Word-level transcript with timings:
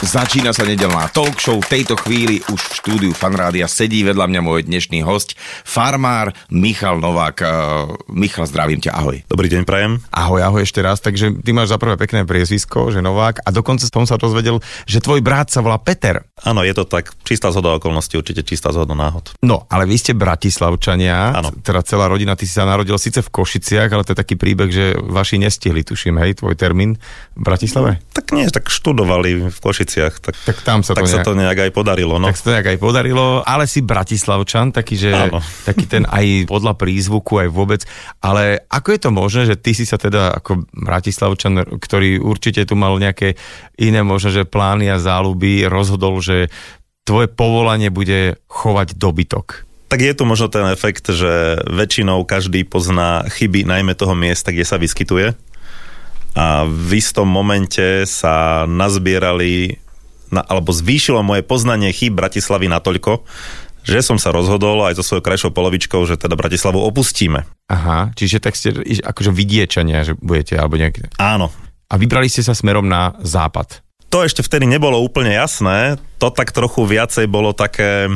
Začína 0.00 0.56
sa 0.56 0.64
nedelná 0.64 1.12
talk 1.12 1.36
show. 1.36 1.60
V 1.60 1.68
tejto 1.68 1.92
chvíli 1.92 2.40
už 2.48 2.56
v 2.56 2.72
štúdiu 2.72 3.12
Fanrádia 3.12 3.68
sedí 3.68 4.00
vedľa 4.00 4.32
mňa 4.32 4.40
môj 4.40 4.64
dnešný 4.64 5.04
host, 5.04 5.36
farmár 5.60 6.32
Michal 6.48 7.04
Novák. 7.04 7.36
Uh, 7.44 7.48
Michal, 8.08 8.48
zdravím 8.48 8.80
ťa, 8.80 8.96
ahoj. 8.96 9.20
Dobrý 9.28 9.52
deň, 9.52 9.68
prajem. 9.68 10.00
Ahoj, 10.08 10.40
ahoj 10.40 10.64
ešte 10.64 10.80
raz. 10.80 11.04
Takže 11.04 11.44
ty 11.44 11.52
máš 11.52 11.68
za 11.68 11.76
prvé 11.76 12.00
pekné 12.00 12.24
priezvisko, 12.24 12.88
že 12.88 13.04
Novák. 13.04 13.44
A 13.44 13.52
dokonca 13.52 13.84
som 13.84 14.08
sa 14.08 14.16
dozvedel, 14.16 14.64
že 14.88 15.04
tvoj 15.04 15.20
brat 15.20 15.52
sa 15.52 15.60
volá 15.60 15.76
Peter. 15.76 16.24
Áno, 16.48 16.64
je 16.64 16.72
to 16.72 16.88
tak. 16.88 17.12
Čistá 17.20 17.52
zhoda 17.52 17.76
okolností, 17.76 18.16
určite 18.16 18.40
čistá 18.40 18.72
zhoda 18.72 18.96
náhod. 18.96 19.36
No, 19.44 19.68
ale 19.68 19.84
vy 19.84 20.00
ste 20.00 20.16
Bratislavčania, 20.16 21.36
Áno. 21.36 21.52
teda 21.60 21.84
celá 21.84 22.08
rodina, 22.08 22.32
ty 22.40 22.48
si 22.48 22.56
sa 22.56 22.64
narodil 22.64 22.96
síce 22.96 23.20
v 23.20 23.28
Košiciach, 23.28 23.92
ale 23.92 24.08
to 24.08 24.16
je 24.16 24.22
taký 24.24 24.40
príbeh, 24.40 24.72
že 24.72 24.96
vaši 24.96 25.36
nestihli, 25.36 25.84
tuším, 25.84 26.16
hej, 26.24 26.40
tvoj 26.40 26.56
termín 26.56 26.96
v 27.36 27.42
Bratislave? 27.44 28.00
Tak 28.16 28.32
nie, 28.32 28.48
tak 28.48 28.72
študovali 28.72 29.52
v 29.52 29.58
Košiciach, 29.60 29.88
tak, 29.98 30.34
Tak 30.46 30.56
tam 30.62 30.86
sa 30.86 30.94
to 30.94 31.02
tak 31.02 31.10
sa 31.10 31.18
nejak- 31.18 31.26
to 31.26 31.32
nejak 31.34 31.58
aj 31.66 31.70
podarilo. 31.74 32.22
No. 32.22 32.30
Tak 32.30 32.38
sa 32.38 32.44
to 32.46 32.54
nejak 32.54 32.68
aj 32.70 32.78
podarilo, 32.78 33.26
ale 33.42 33.66
si 33.66 33.82
Bratislavčan, 33.82 34.70
taký, 34.70 34.94
že 34.94 35.10
Áno. 35.10 35.42
taký 35.68 35.90
ten 35.90 36.06
aj 36.06 36.46
podľa 36.46 36.78
prízvuku, 36.78 37.42
aj 37.42 37.48
vôbec. 37.50 37.82
Ale 38.22 38.62
ako 38.70 38.88
je 38.94 39.00
to 39.00 39.10
možné, 39.10 39.42
že 39.48 39.56
ty 39.58 39.74
si 39.74 39.82
sa 39.82 39.98
teda 39.98 40.38
ako 40.38 40.70
Bratislavčan, 40.70 41.80
ktorý 41.80 42.22
určite 42.22 42.62
tu 42.62 42.78
mal 42.78 42.94
nejaké 42.94 43.34
iné 43.74 44.06
možno, 44.06 44.30
že 44.30 44.46
plány 44.46 44.86
a 44.92 45.02
záľuby, 45.02 45.66
rozhodol, 45.66 46.22
že 46.22 46.52
tvoje 47.02 47.26
povolanie 47.26 47.90
bude 47.90 48.38
chovať 48.46 48.94
dobytok. 48.94 49.66
Tak 49.90 49.98
je 49.98 50.14
tu 50.14 50.22
možno 50.22 50.46
ten 50.46 50.62
efekt, 50.70 51.10
že 51.10 51.58
väčšinou 51.66 52.22
každý 52.22 52.62
pozná 52.62 53.26
chyby 53.26 53.66
najmä 53.66 53.98
toho 53.98 54.14
miesta, 54.14 54.54
kde 54.54 54.62
sa 54.62 54.78
vyskytuje. 54.78 55.34
A 56.38 56.62
v 56.64 56.90
istom 56.98 57.26
momente 57.26 58.06
sa 58.06 58.64
nazbierali, 58.68 59.78
na, 60.30 60.46
alebo 60.46 60.70
zvýšilo 60.70 61.26
moje 61.26 61.42
poznanie 61.42 61.90
chyb 61.90 62.14
Bratislavy 62.14 62.70
natoľko, 62.70 63.26
že 63.80 64.04
som 64.04 64.20
sa 64.20 64.30
rozhodol 64.30 64.84
aj 64.84 65.00
so 65.00 65.02
svojou 65.02 65.24
krajšou 65.24 65.50
polovičkou, 65.56 66.04
že 66.04 66.20
teda 66.20 66.36
Bratislavu 66.36 66.78
opustíme. 66.78 67.48
Aha, 67.66 68.12
čiže 68.12 68.38
tak 68.38 68.54
ste 68.54 68.76
akože 69.00 69.32
vidiečania, 69.32 70.04
že 70.04 70.12
budete, 70.20 70.54
alebo 70.60 70.76
nejaké... 70.76 71.08
Áno, 71.16 71.48
A 71.90 71.98
vybrali 71.98 72.28
ste 72.30 72.44
sa 72.44 72.54
smerom 72.54 72.86
na 72.86 73.16
západ. 73.24 73.82
to 74.12 74.22
ešte 74.22 74.42
vtedy 74.46 74.66
nebolo 74.66 75.00
úplne 75.00 75.34
jasné, 75.34 75.98
to 76.20 76.30
tak 76.30 76.52
trochu 76.54 76.86
viacej 76.86 77.26
bolo 77.26 77.56
také 77.56 78.10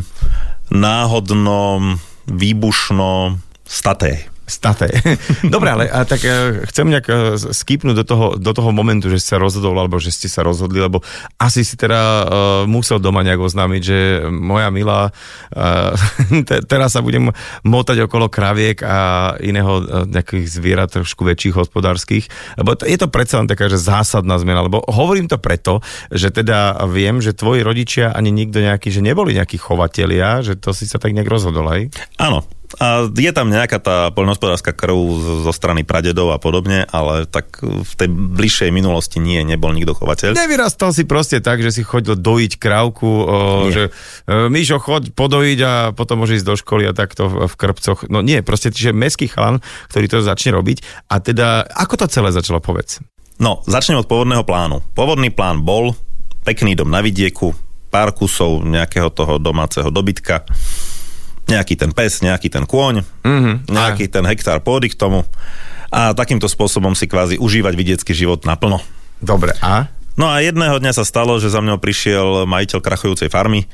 náhodno, 0.70 1.98
výbušno, 2.28 3.38
staté. 3.64 4.28
Staté. 4.44 4.92
Dobre, 5.54 5.72
ale 5.72 5.84
a 5.88 6.04
tak 6.04 6.20
e, 6.20 6.68
chcem 6.68 6.92
nejak 6.92 7.06
e, 7.08 7.14
skipnúť 7.40 7.96
do 7.96 8.04
toho, 8.04 8.26
do 8.36 8.52
toho 8.52 8.76
momentu, 8.76 9.08
že 9.08 9.16
sa 9.16 9.40
rozhodol, 9.40 9.72
alebo 9.80 9.96
že 9.96 10.12
ste 10.12 10.28
sa 10.28 10.44
rozhodli, 10.44 10.84
lebo 10.84 11.00
asi 11.40 11.64
si 11.64 11.80
teda 11.80 12.00
uh, 12.00 12.24
musel 12.68 13.00
doma 13.00 13.24
nejak 13.24 13.40
oznámiť, 13.40 13.82
že 13.82 13.98
moja 14.28 14.68
milá, 14.68 15.08
uh, 15.08 15.96
te, 16.48 16.60
teraz 16.68 16.92
sa 16.92 17.00
budem 17.00 17.32
motať 17.64 18.04
okolo 18.04 18.28
kraviek 18.28 18.84
a 18.84 19.32
iného 19.40 19.80
uh, 19.80 20.04
nejakých 20.04 20.44
zvierat 20.44 20.92
trošku 20.92 21.24
väčších 21.24 21.56
hospodárskych, 21.56 22.28
lebo 22.60 22.76
to, 22.76 22.84
je 22.84 23.00
to 23.00 23.08
predsa 23.08 23.40
len 23.40 23.48
taká, 23.48 23.72
že 23.72 23.80
zásadná 23.80 24.36
zmena, 24.36 24.68
lebo 24.68 24.84
hovorím 24.84 25.24
to 25.24 25.40
preto, 25.40 25.80
že 26.12 26.28
teda 26.28 26.84
viem, 26.92 27.24
že 27.24 27.32
tvoji 27.32 27.64
rodičia 27.64 28.12
ani 28.12 28.28
nikto 28.28 28.60
nejaký, 28.60 28.92
že 28.92 29.00
neboli 29.00 29.40
nejakí 29.40 29.56
chovatelia, 29.56 30.44
že 30.44 30.60
to 30.60 30.76
si 30.76 30.84
sa 30.84 31.00
tak 31.00 31.16
nejak 31.16 31.32
rozhodol, 31.32 31.64
aj? 31.64 31.88
Áno, 32.20 32.44
a 32.78 33.06
je 33.10 33.32
tam 33.34 33.50
nejaká 33.50 33.78
tá 33.78 33.96
poľnohospodárska 34.10 34.74
krv 34.74 34.96
zo 35.46 35.52
strany 35.54 35.86
pradedov 35.86 36.34
a 36.34 36.38
podobne, 36.38 36.84
ale 36.90 37.28
tak 37.28 37.62
v 37.62 37.92
tej 37.94 38.08
bližšej 38.10 38.70
minulosti 38.74 39.22
nie, 39.22 39.40
nebol 39.46 39.70
nikto 39.70 39.94
chovateľ. 39.94 40.34
Nevyrastal 40.34 40.90
si 40.90 41.06
proste 41.06 41.38
tak, 41.38 41.62
že 41.62 41.70
si 41.70 41.82
chodil 41.86 42.18
dojiť 42.18 42.52
krávku, 42.58 43.06
o, 43.06 43.36
Nie. 43.68 43.72
že 43.72 43.84
e, 44.26 44.48
Míšo, 44.50 44.82
choď 44.82 45.14
podojiť 45.14 45.58
a 45.62 45.72
potom 45.94 46.22
môže 46.22 46.38
ísť 46.38 46.46
do 46.46 46.56
školy 46.58 46.84
a 46.88 46.96
takto 46.96 47.30
v, 47.30 47.46
v 47.46 47.54
krpcoch. 47.54 48.06
No 48.10 48.20
nie, 48.20 48.42
proste, 48.42 48.74
že 48.74 48.90
meský 48.94 49.30
chalan, 49.30 49.62
ktorý 49.92 50.06
to 50.10 50.18
začne 50.24 50.54
robiť. 50.54 51.08
A 51.10 51.20
teda, 51.22 51.64
ako 51.68 52.04
to 52.04 52.06
celé 52.10 52.34
začalo, 52.34 52.58
povedz? 52.58 53.00
No, 53.38 53.62
začnem 53.66 53.98
od 53.98 54.06
pôvodného 54.06 54.46
plánu. 54.46 54.82
Pôvodný 54.94 55.34
plán 55.34 55.62
bol 55.66 55.98
pekný 56.46 56.78
dom 56.78 56.92
na 56.92 57.02
vidieku, 57.02 57.56
pár 57.94 58.10
kusov 58.10 58.66
nejakého 58.66 59.06
toho 59.10 59.38
domáceho 59.38 59.86
dobytka, 59.90 60.42
nejaký 61.46 61.74
ten 61.76 61.90
pes, 61.92 62.24
nejaký 62.24 62.48
ten 62.48 62.64
kôň, 62.64 63.04
Mhm, 63.24 63.68
nejaký 63.68 64.08
ten 64.08 64.24
hektár 64.24 64.60
pôdy 64.64 64.88
k 64.88 64.96
tomu 64.96 65.24
a 65.94 66.10
takýmto 66.10 66.50
spôsobom 66.50 66.98
si 66.98 67.06
kvázi 67.06 67.38
užívať 67.38 67.74
vidiecký 67.78 68.10
život 68.16 68.42
naplno. 68.42 68.82
Dobre, 69.22 69.54
a? 69.62 69.86
No 70.18 70.30
a 70.30 70.42
jedného 70.42 70.78
dňa 70.78 70.92
sa 70.94 71.06
stalo, 71.06 71.38
že 71.38 71.50
za 71.50 71.62
mňou 71.62 71.78
prišiel 71.78 72.46
majiteľ 72.46 72.78
krachujúcej 72.82 73.30
farmy 73.30 73.66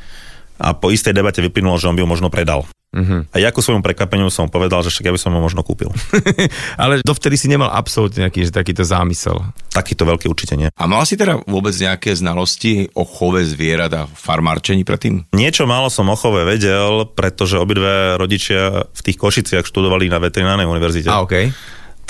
a 0.60 0.76
po 0.76 0.92
istej 0.92 1.16
debate 1.16 1.40
vyplynulo, 1.40 1.80
že 1.80 1.88
on 1.88 1.96
by 1.96 2.04
ho 2.04 2.08
možno 2.08 2.28
predal. 2.28 2.68
Mhm. 2.90 3.30
A 3.30 3.36
ja 3.38 3.54
ku 3.54 3.62
svojmu 3.62 3.86
prekvapeniu 3.86 4.26
som 4.34 4.50
povedal, 4.50 4.82
že 4.82 4.90
však 4.90 5.06
ja 5.06 5.14
by 5.14 5.20
som 5.22 5.30
ho 5.30 5.38
možno 5.38 5.62
kúpil. 5.62 5.94
ale 6.82 7.06
dovtedy 7.06 7.38
si 7.38 7.46
nemal 7.46 7.70
absolútne 7.70 8.26
nejaký 8.26 8.50
že 8.50 8.50
takýto 8.50 8.82
zámysel. 8.82 9.38
Takýto 9.70 10.02
veľký 10.02 10.26
určite 10.26 10.58
nie. 10.58 10.74
A 10.74 10.84
mal 10.90 11.06
si 11.06 11.14
teda 11.14 11.38
vôbec 11.46 11.70
nejaké 11.70 12.10
znalosti 12.18 12.90
o 12.98 13.06
chove 13.06 13.46
zvierat 13.46 13.94
a 13.94 14.10
farmárčení 14.10 14.82
predtým? 14.82 15.30
Niečo 15.30 15.70
málo 15.70 15.86
som 15.86 16.10
o 16.10 16.18
chove 16.18 16.42
vedel, 16.42 17.06
pretože 17.14 17.62
obidve 17.62 18.18
rodičia 18.18 18.90
v 18.90 19.00
tých 19.06 19.22
Košiciach 19.22 19.62
študovali 19.62 20.10
na 20.10 20.18
veterinárnej 20.18 20.66
univerzite. 20.66 21.14
A, 21.14 21.22
okej. 21.22 21.54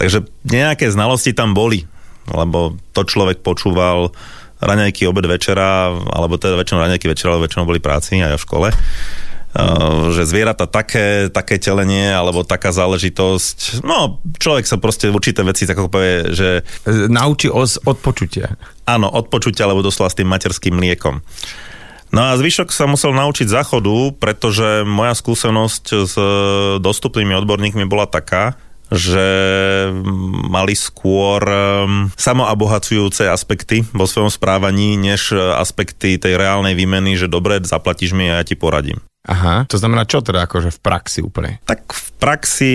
Takže 0.01 0.25
nejaké 0.49 0.89
znalosti 0.89 1.37
tam 1.37 1.53
boli, 1.53 1.85
lebo 2.33 2.81
to 2.97 3.05
človek 3.05 3.45
počúval 3.45 4.17
raňajky, 4.65 5.05
obed, 5.05 5.29
večera, 5.29 5.93
alebo 5.93 6.41
teda 6.41 6.57
väčšinou 6.57 6.81
raňajky, 6.89 7.05
večera, 7.05 7.37
ale 7.37 7.45
väčšinou 7.45 7.69
boli 7.69 7.85
práci 7.85 8.17
aj 8.21 8.33
ja 8.33 8.39
v 8.41 8.45
škole. 8.49 8.69
Uh, 9.51 10.15
že 10.15 10.31
zvieratá 10.31 10.71
také, 10.71 11.27
také 11.27 11.59
telenie 11.59 12.15
alebo 12.15 12.47
taká 12.47 12.71
záležitosť. 12.71 13.83
No, 13.83 14.23
človek 14.39 14.63
sa 14.63 14.79
proste 14.79 15.11
určité 15.11 15.43
veci 15.43 15.67
tak 15.67 15.75
ako 15.75 15.91
povie, 15.91 16.31
že 16.31 16.63
Nauči 16.87 17.51
os 17.51 17.83
od 17.83 17.99
počutia. 17.99 18.55
áno, 18.87 19.11
od 19.11 19.27
počutia, 19.27 19.67
alebo 19.67 19.83
doslova 19.83 20.07
s 20.07 20.15
tým 20.15 20.31
materským 20.31 20.71
mliekom. 20.71 21.19
No 22.15 22.31
a 22.31 22.39
zvyšok 22.39 22.71
sa 22.71 22.87
musel 22.87 23.11
naučiť 23.11 23.51
záchodu, 23.51 24.15
pretože 24.23 24.87
moja 24.87 25.19
skúsenosť 25.19 25.85
s 26.07 26.15
dostupnými 26.79 27.35
odborníkmi 27.39 27.91
bola 27.91 28.07
taká, 28.07 28.55
že 28.91 29.27
mali 30.47 30.75
skôr 30.75 31.43
um, 31.43 32.11
samoabohacujúce 32.19 33.27
aspekty 33.31 33.87
vo 33.95 34.07
svojom 34.07 34.31
správaní, 34.31 34.95
než 34.99 35.35
aspekty 35.35 36.19
tej 36.19 36.35
reálnej 36.35 36.75
výmeny, 36.75 37.15
že 37.15 37.31
dobre, 37.31 37.63
zaplatíš 37.63 38.15
mi 38.15 38.31
a 38.31 38.43
ja 38.43 38.47
ti 38.47 38.55
poradím. 38.55 38.99
Aha, 39.31 39.63
to 39.71 39.79
znamená 39.79 40.03
čo 40.05 40.19
teda 40.19 40.51
akože 40.51 40.75
v 40.75 40.79
praxi 40.83 41.23
úplne? 41.23 41.63
Tak 41.63 41.95
v 41.95 42.09
praxi 42.19 42.75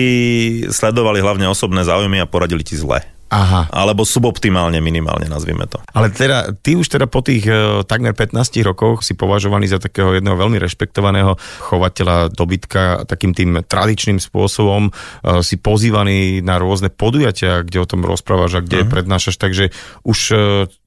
sledovali 0.72 1.20
hlavne 1.20 1.44
osobné 1.52 1.84
záujmy 1.84 2.24
a 2.24 2.26
poradili 2.26 2.64
ti 2.64 2.80
zle. 2.80 3.04
Aha. 3.26 3.66
Alebo 3.74 4.06
suboptimálne 4.06 4.78
minimálne, 4.78 5.26
nazvime 5.26 5.66
to. 5.66 5.82
Ale 5.90 6.14
teda, 6.14 6.54
ty 6.62 6.78
už 6.78 6.86
teda 6.86 7.10
po 7.10 7.26
tých 7.26 7.42
e, 7.50 7.82
takmer 7.82 8.14
15 8.14 8.38
rokoch 8.62 9.02
si 9.02 9.18
považovaný 9.18 9.66
za 9.66 9.82
takého 9.82 10.14
jedného 10.14 10.38
veľmi 10.38 10.62
rešpektovaného 10.62 11.34
chovateľa 11.58 12.30
dobytka 12.30 13.02
takým 13.02 13.34
tým 13.34 13.66
tradičným 13.66 14.22
spôsobom. 14.22 14.88
E, 14.88 14.90
si 15.42 15.58
pozývaný 15.58 16.38
na 16.46 16.62
rôzne 16.62 16.86
podujatia, 16.86 17.66
kde 17.66 17.82
o 17.82 17.90
tom 17.90 18.06
rozprávaš 18.06 18.62
a 18.62 18.64
kde 18.64 18.86
uh-huh. 18.86 18.94
prednášaš, 18.94 19.42
takže 19.42 19.74
už 20.06 20.18
e, 20.30 20.36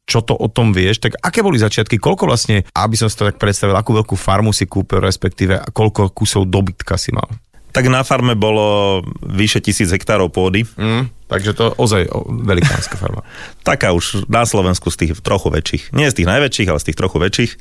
čo 0.10 0.26
to 0.26 0.34
o 0.34 0.50
tom 0.50 0.74
vieš, 0.74 1.06
tak 1.06 1.14
aké 1.22 1.46
boli 1.46 1.62
začiatky, 1.62 2.02
koľko 2.02 2.26
vlastne, 2.26 2.66
aby 2.74 2.98
som 2.98 3.06
si 3.06 3.14
to 3.14 3.30
tak 3.30 3.38
predstavil, 3.38 3.78
akú 3.78 3.94
veľkú 3.94 4.18
farmu 4.18 4.50
si 4.50 4.66
kúpil, 4.66 4.98
respektíve 4.98 5.70
koľko 5.70 6.10
kusov 6.10 6.50
dobytka 6.50 6.98
si 6.98 7.14
mal? 7.14 7.30
Tak 7.70 7.86
na 7.86 8.02
farme 8.02 8.34
bolo 8.34 9.00
vyše 9.22 9.62
tisíc 9.62 9.94
hektárov 9.94 10.34
pôdy. 10.34 10.66
Mm, 10.74 11.06
takže 11.30 11.54
to 11.54 11.78
ozaj 11.78 12.10
velikánska 12.44 12.98
farma. 12.98 13.22
Taká 13.70 13.94
už 13.94 14.26
na 14.26 14.44
Slovensku 14.44 14.90
z 14.90 15.06
tých 15.06 15.12
trochu 15.22 15.54
väčších. 15.54 15.94
Nie 15.94 16.10
z 16.10 16.22
tých 16.22 16.30
najväčších, 16.30 16.68
ale 16.68 16.82
z 16.82 16.88
tých 16.90 16.98
trochu 16.98 17.18
väčších. 17.22 17.52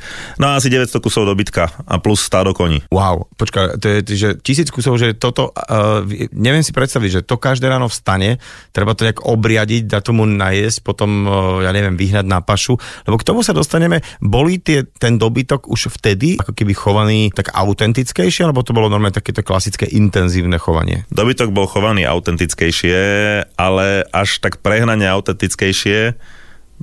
No 0.41 0.50
a 0.50 0.56
asi 0.56 0.73
900 0.73 1.05
kusov 1.05 1.29
dobytka 1.29 1.69
a 1.85 2.00
plus 2.00 2.25
stádo 2.25 2.56
koní. 2.56 2.81
Wow, 2.88 3.29
počkaj, 3.37 3.76
to 3.76 3.87
je, 3.87 3.99
že 4.17 4.29
tisíc 4.41 4.73
kusov, 4.73 4.97
že 4.97 5.12
toto, 5.12 5.53
uh, 5.53 6.00
neviem 6.32 6.65
si 6.65 6.73
predstaviť, 6.73 7.20
že 7.20 7.25
to 7.29 7.37
každé 7.37 7.69
ráno 7.69 7.93
vstane, 7.93 8.41
treba 8.73 8.97
to 8.97 9.05
nejak 9.05 9.23
obriadiť, 9.29 9.85
dať 9.85 10.03
tomu 10.09 10.25
najesť, 10.25 10.81
potom, 10.81 11.29
uh, 11.29 11.61
ja 11.61 11.70
neviem, 11.76 12.00
vyhnať 12.00 12.25
na 12.25 12.41
pašu, 12.41 12.81
lebo 13.05 13.20
k 13.20 13.26
tomu 13.29 13.44
sa 13.44 13.53
dostaneme, 13.53 14.00
boli 14.25 14.56
tie, 14.56 14.88
ten 14.97 15.20
dobytok 15.20 15.69
už 15.69 15.93
vtedy 16.00 16.41
ako 16.41 16.56
keby 16.56 16.73
chovaný 16.73 17.19
tak 17.35 17.53
autentickejšie, 17.53 18.49
alebo 18.49 18.65
to 18.65 18.73
bolo 18.73 18.88
normálne 18.88 19.12
takéto 19.12 19.44
klasické 19.44 19.85
intenzívne 19.91 20.56
chovanie? 20.56 21.05
Dobytok 21.12 21.53
bol 21.53 21.69
chovaný 21.69 22.09
autentickejšie, 22.09 22.97
ale 23.58 24.06
až 24.14 24.38
tak 24.38 24.62
prehnane 24.62 25.05
autentickejšie, 25.10 26.14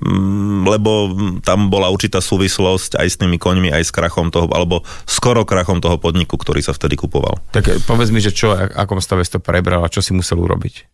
mm, 0.03 0.67
lebo 0.67 0.91
tam 1.39 1.71
bola 1.71 1.87
určitá 1.87 2.19
súvislosť 2.19 2.99
aj 2.99 3.07
s 3.07 3.15
tými 3.15 3.39
koňmi, 3.39 3.71
aj 3.71 3.83
s 3.87 3.95
krachom 3.95 4.27
toho, 4.27 4.51
alebo 4.51 4.83
skoro 5.07 5.47
krachom 5.47 5.79
toho 5.79 5.95
podniku, 5.95 6.35
ktorý 6.35 6.59
sa 6.59 6.75
vtedy 6.75 6.99
kupoval. 6.99 7.39
Tak 7.55 7.87
povedz 7.87 8.11
mi, 8.11 8.19
že 8.19 8.35
čo, 8.35 8.51
akom 8.53 8.99
stave 8.99 9.23
si 9.23 9.31
to 9.31 9.39
prebral 9.39 9.87
a 9.87 9.89
čo 9.89 10.03
si 10.03 10.11
musel 10.11 10.43
urobiť? 10.43 10.91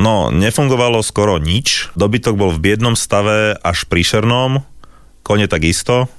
No, 0.00 0.32
nefungovalo 0.34 1.04
skoro 1.04 1.36
nič. 1.36 1.92
Dobytok 1.94 2.34
bol 2.34 2.50
v 2.50 2.62
biednom 2.72 2.96
stave 2.96 3.54
až 3.60 3.84
príšernom, 3.86 4.64
kone 5.22 5.46
takisto. 5.46 6.10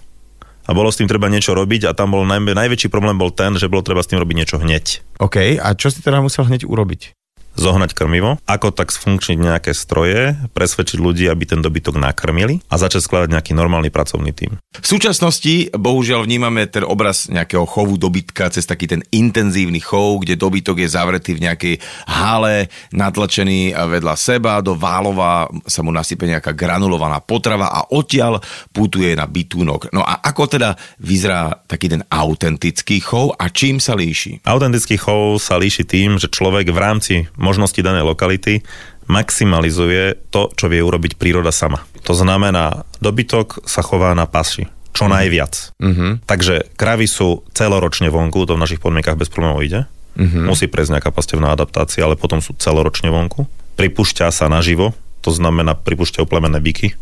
A 0.69 0.77
bolo 0.77 0.93
s 0.93 1.01
tým 1.01 1.09
treba 1.09 1.25
niečo 1.25 1.57
robiť 1.57 1.89
a 1.89 1.91
tam 1.97 2.13
bol 2.13 2.21
naj, 2.21 2.37
najväčší 2.37 2.93
problém 2.93 3.17
bol 3.17 3.33
ten, 3.33 3.57
že 3.57 3.65
bolo 3.65 3.81
treba 3.81 4.05
s 4.05 4.07
tým 4.13 4.21
robiť 4.21 4.35
niečo 4.37 4.61
hneď. 4.61 5.01
OK, 5.17 5.57
a 5.57 5.67
čo 5.73 5.89
si 5.89 6.05
teda 6.05 6.21
musel 6.21 6.45
hneď 6.45 6.69
urobiť? 6.69 7.17
Zohnať 7.55 7.91
krmivo, 7.93 8.39
ako 8.47 8.71
tak 8.71 8.89
sfunkčniť 8.91 9.37
nejaké 9.39 9.71
stroje, 9.75 10.35
presvedčiť 10.55 10.97
ľudí, 10.97 11.27
aby 11.27 11.43
ten 11.45 11.59
dobytok 11.59 11.99
nakrmili 11.99 12.63
a 12.71 12.75
začať 12.79 13.03
skladať 13.03 13.29
nejaký 13.31 13.51
normálny 13.53 13.91
pracovný 13.91 14.31
tým. 14.31 14.57
V 14.71 14.87
súčasnosti 14.87 15.69
bohužiaľ 15.75 16.23
vnímame 16.23 16.65
ten 16.67 16.87
obraz 16.87 17.27
nejakého 17.27 17.67
chovu 17.67 17.99
dobytka 17.99 18.49
cez 18.49 18.63
taký 18.63 18.87
ten 18.87 19.01
intenzívny 19.11 19.83
chov, 19.83 20.23
kde 20.23 20.39
dobytok 20.39 20.79
je 20.81 20.89
zavretý 20.89 21.35
v 21.35 21.43
nejakej 21.47 21.75
hale, 22.07 22.71
natlačený 22.95 23.75
vedľa 23.75 24.15
seba, 24.15 24.63
do 24.63 24.73
válova 24.75 25.51
sa 25.67 25.83
mu 25.83 25.91
nasype 25.91 26.23
nejaká 26.23 26.55
granulovaná 26.55 27.19
potrava 27.19 27.69
a 27.71 27.87
odtiaľ 27.91 28.39
putuje 28.71 29.11
na 29.13 29.27
bytúnok. 29.27 29.91
No 29.91 30.01
a 30.01 30.23
ako 30.23 30.55
teda 30.57 30.75
vyzerá 31.03 31.67
taký 31.67 31.91
ten 31.91 32.01
autentický 32.07 33.03
chov 33.03 33.35
a 33.35 33.51
čím 33.51 33.83
sa 33.83 33.93
líši? 33.93 34.43
Autentický 34.47 34.95
chov 34.95 35.37
sa 35.43 35.59
líši 35.59 35.83
tým, 35.83 36.15
že 36.15 36.31
človek 36.31 36.71
v 36.71 36.79
rámci 36.79 37.13
možnosti 37.41 37.77
danej 37.81 38.05
lokality 38.05 38.61
maximalizuje 39.09 40.31
to, 40.31 40.53
čo 40.55 40.71
vie 40.71 40.79
urobiť 40.79 41.19
príroda 41.19 41.51
sama. 41.51 41.83
To 42.07 42.13
znamená, 42.15 42.87
dobytok 43.03 43.65
sa 43.67 43.83
chová 43.83 44.15
na 44.15 44.29
pasi, 44.29 44.69
čo 44.95 45.09
mm. 45.09 45.11
najviac. 45.11 45.53
Mm-hmm. 45.81 46.11
Takže 46.29 46.71
kravy 46.79 47.09
sú 47.09 47.43
celoročne 47.51 48.07
vonku, 48.07 48.47
to 48.47 48.55
v 48.55 48.63
našich 48.63 48.79
podmienkach 48.79 49.19
bez 49.19 49.27
problémov 49.27 49.65
ide. 49.65 49.89
Mm-hmm. 50.15 50.45
Musí 50.47 50.71
prejsť 50.71 50.91
nejaká 50.95 51.11
pastevná 51.11 51.51
adaptácia, 51.51 52.05
ale 52.05 52.15
potom 52.15 52.39
sú 52.39 52.55
celoročne 52.55 53.11
vonku. 53.11 53.47
Pripúšťa 53.75 54.31
sa 54.31 54.47
naživo, 54.47 54.95
to 55.19 55.31
znamená 55.33 55.75
pripúšťajú 55.75 56.25
plemenné 56.27 56.59
byky. 56.63 56.95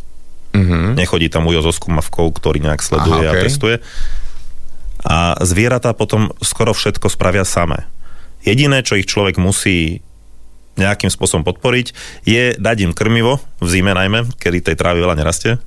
Mm-hmm. 0.50 0.98
Nechodí 0.98 1.30
tam 1.30 1.46
ujo 1.46 1.62
so 1.62 1.74
skúmavkou, 1.74 2.26
ktorý 2.34 2.58
nejak 2.66 2.82
sleduje 2.82 3.26
Aha, 3.26 3.34
okay. 3.34 3.42
a 3.42 3.44
testuje. 3.46 3.76
A 5.06 5.18
zvieratá 5.46 5.94
potom 5.94 6.34
skoro 6.42 6.74
všetko 6.74 7.08
spravia 7.08 7.46
samé. 7.46 7.86
Jediné, 8.44 8.84
čo 8.84 8.98
ich 9.00 9.08
človek 9.08 9.40
musí 9.40 10.04
nejakým 10.80 11.12
spôsobom 11.12 11.44
podporiť, 11.44 11.92
je 12.24 12.56
dať 12.56 12.78
im 12.88 12.96
krmivo, 12.96 13.44
v 13.60 13.68
zime 13.68 13.92
najmä, 13.92 14.32
kedy 14.40 14.72
tej 14.72 14.76
trávy 14.80 15.04
veľa 15.04 15.20
nerastie, 15.20 15.60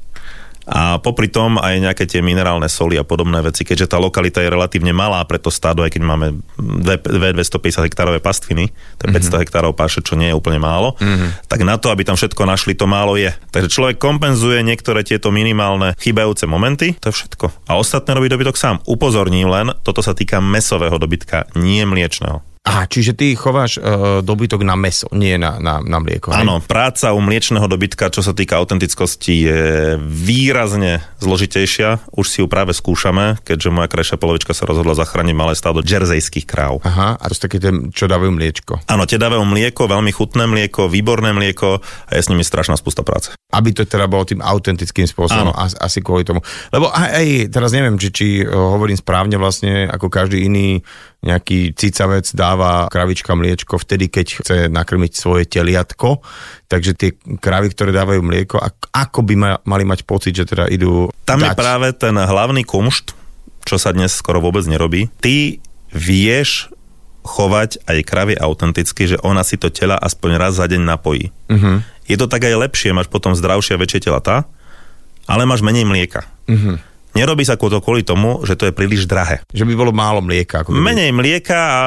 a 0.62 1.02
popri 1.02 1.26
tom 1.26 1.58
aj 1.58 1.74
nejaké 1.82 2.04
tie 2.06 2.22
minerálne 2.22 2.70
soli 2.70 2.94
a 2.94 3.02
podobné 3.02 3.42
veci, 3.42 3.66
keďže 3.66 3.90
tá 3.90 3.98
lokalita 3.98 4.38
je 4.38 4.52
relatívne 4.52 4.94
malá 4.94 5.18
pre 5.26 5.42
to 5.42 5.50
stádo, 5.50 5.82
aj 5.82 5.98
keď 5.98 6.02
máme 6.06 6.26
250 6.54 7.82
hektárové 7.82 8.22
pastviny, 8.22 8.70
to 8.98 9.02
je 9.06 9.08
500 9.10 9.18
mm-hmm. 9.18 9.42
hektárov 9.42 9.72
páše, 9.74 10.06
čo 10.06 10.14
nie 10.14 10.30
je 10.30 10.38
úplne 10.38 10.62
málo, 10.62 10.94
mm-hmm. 11.02 11.50
tak 11.50 11.66
na 11.66 11.74
to, 11.82 11.90
aby 11.90 12.06
tam 12.06 12.14
všetko 12.14 12.46
našli, 12.46 12.78
to 12.78 12.86
málo 12.86 13.18
je. 13.18 13.34
Takže 13.50 13.74
človek 13.74 13.96
kompenzuje 13.98 14.62
niektoré 14.62 15.02
tieto 15.02 15.34
minimálne 15.34 15.98
chybajúce 15.98 16.46
momenty, 16.46 16.94
to 17.02 17.10
je 17.10 17.18
všetko. 17.18 17.66
A 17.66 17.74
ostatné 17.74 18.14
robí 18.14 18.30
dobytok 18.30 18.54
sám. 18.54 18.78
Upozorním 18.86 19.50
len, 19.50 19.74
toto 19.82 19.98
sa 19.98 20.14
týka 20.14 20.38
mesového 20.38 20.94
dobytka, 20.94 21.50
nie 21.58 21.82
mliečného. 21.82 22.51
Aha, 22.62 22.86
čiže 22.86 23.18
ty 23.18 23.34
chováš 23.34 23.82
uh, 23.82 24.22
dobytok 24.22 24.62
na 24.62 24.78
meso, 24.78 25.10
nie 25.10 25.34
na, 25.34 25.58
na, 25.58 25.82
na 25.82 25.98
mlieko. 25.98 26.30
Áno, 26.30 26.62
práca 26.62 27.10
u 27.10 27.18
mliečného 27.18 27.66
dobytka, 27.66 28.06
čo 28.06 28.22
sa 28.22 28.30
týka 28.30 28.54
autentickosti, 28.54 29.34
je 29.50 29.62
výrazne 29.98 31.02
zložitejšia. 31.18 32.14
Už 32.14 32.26
si 32.30 32.38
ju 32.38 32.46
práve 32.46 32.70
skúšame, 32.70 33.42
keďže 33.42 33.74
moja 33.74 33.90
krajšia 33.90 34.14
polovička 34.14 34.54
sa 34.54 34.62
rozhodla 34.62 34.94
zachrániť 34.94 35.34
malé 35.34 35.58
stádo 35.58 35.82
džerzejských 35.82 36.46
kráv. 36.46 36.78
Aha, 36.86 37.18
a 37.18 37.24
to 37.26 37.34
sú 37.34 37.50
také 37.50 37.58
tie, 37.58 37.74
čo 37.90 38.06
dávajú 38.06 38.30
mliečko. 38.30 38.86
Áno, 38.86 39.10
tie 39.10 39.18
dávajú 39.18 39.42
mlieko, 39.42 39.90
veľmi 39.90 40.14
chutné 40.14 40.46
mlieko, 40.46 40.86
výborné 40.86 41.34
mlieko 41.34 41.82
a 41.82 42.10
je 42.14 42.22
s 42.22 42.30
nimi 42.30 42.46
strašná 42.46 42.78
spústa 42.78 43.02
práce. 43.02 43.34
Aby 43.50 43.74
to 43.74 43.82
teda 43.90 44.06
bolo 44.06 44.22
tým 44.22 44.38
autentickým 44.38 45.10
spôsobom, 45.10 45.50
Áno. 45.50 45.58
asi 45.58 45.98
kvôli 45.98 46.22
tomu. 46.22 46.38
Lebo 46.70 46.94
aj, 46.94 47.10
aj 47.10 47.26
teraz 47.50 47.74
neviem, 47.74 47.98
či, 47.98 48.08
či 48.14 48.26
hovorím 48.46 48.96
správne 48.96 49.34
vlastne, 49.34 49.90
ako 49.90 50.06
každý 50.06 50.46
iný 50.46 50.86
nejaký 51.22 51.78
cicavec 51.78 52.26
dáva 52.34 52.90
kravička 52.90 53.30
mliečko 53.38 53.78
vtedy, 53.78 54.10
keď 54.10 54.26
chce 54.42 54.56
nakrmiť 54.66 55.12
svoje 55.14 55.46
teliatko. 55.46 56.18
Takže 56.66 56.92
tie 56.98 57.14
kravy, 57.38 57.70
ktoré 57.70 57.94
dávajú 57.94 58.20
mlieko, 58.26 58.58
ako 58.90 59.20
by 59.22 59.62
mali 59.62 59.84
mať 59.86 60.02
pocit, 60.02 60.34
že 60.34 60.50
teda 60.50 60.66
idú 60.66 61.14
Tam 61.22 61.38
dať... 61.38 61.54
je 61.54 61.58
práve 61.58 61.88
ten 61.94 62.18
hlavný 62.18 62.66
kumšt, 62.66 63.14
čo 63.62 63.78
sa 63.78 63.94
dnes 63.94 64.10
skoro 64.10 64.42
vôbec 64.42 64.66
nerobí. 64.66 65.06
Ty 65.22 65.62
vieš 65.94 66.74
chovať 67.22 67.86
aj 67.86 67.98
kravy 68.02 68.34
autenticky, 68.34 69.06
že 69.06 69.20
ona 69.22 69.46
si 69.46 69.54
to 69.54 69.70
tela 69.70 69.94
aspoň 69.94 70.30
raz 70.42 70.58
za 70.58 70.66
deň 70.66 70.82
napojí. 70.82 71.30
Uh-huh. 71.46 71.78
Je 72.10 72.18
to 72.18 72.26
tak 72.26 72.42
aj 72.42 72.66
lepšie, 72.66 72.90
máš 72.90 73.06
potom 73.06 73.30
zdravšie 73.38 73.78
a 73.78 73.82
väčšie 73.82 74.10
telatá, 74.10 74.50
ale 75.30 75.46
máš 75.46 75.62
menej 75.62 75.86
mlieka. 75.86 76.26
Uh-huh. 76.50 76.82
Nerobí 77.12 77.44
sa 77.44 77.60
to 77.60 77.80
kvôli 77.84 78.02
tomu, 78.02 78.40
že 78.48 78.56
to 78.56 78.68
je 78.68 78.72
príliš 78.72 79.04
drahé. 79.04 79.44
Že 79.52 79.68
by 79.68 79.74
bolo 79.76 79.92
málo 79.92 80.24
mlieka. 80.24 80.64
Ako 80.64 80.72
Menej 80.72 81.12
mlieka 81.12 81.56
a 81.56 81.80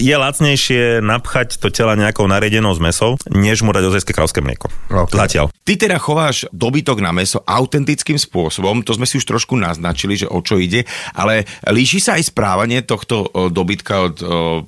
je 0.00 0.14
lacnejšie 0.16 1.04
napchať 1.04 1.60
to 1.60 1.68
tela 1.68 1.96
nejakou 1.96 2.24
nariedenou 2.24 2.72
zmesou, 2.76 3.20
než 3.28 3.60
mu 3.60 3.70
dať 3.76 3.84
ozajské 3.92 4.12
kravské 4.16 4.40
mlieko. 4.40 4.72
Okay. 4.88 5.16
Zatiaľ. 5.16 5.52
Ty 5.64 5.72
teda 5.80 5.96
chováš 6.00 6.48
dobytok 6.52 7.00
na 7.00 7.12
meso 7.12 7.40
autentickým 7.44 8.16
spôsobom, 8.20 8.84
to 8.84 8.96
sme 8.96 9.08
si 9.08 9.16
už 9.20 9.24
trošku 9.24 9.56
naznačili, 9.56 10.16
že 10.18 10.28
o 10.28 10.40
čo 10.40 10.60
ide, 10.60 10.84
ale 11.16 11.48
líši 11.68 12.00
sa 12.00 12.16
aj 12.20 12.32
správanie 12.32 12.84
tohto 12.84 13.28
dobytka 13.48 13.94
od 14.10 14.16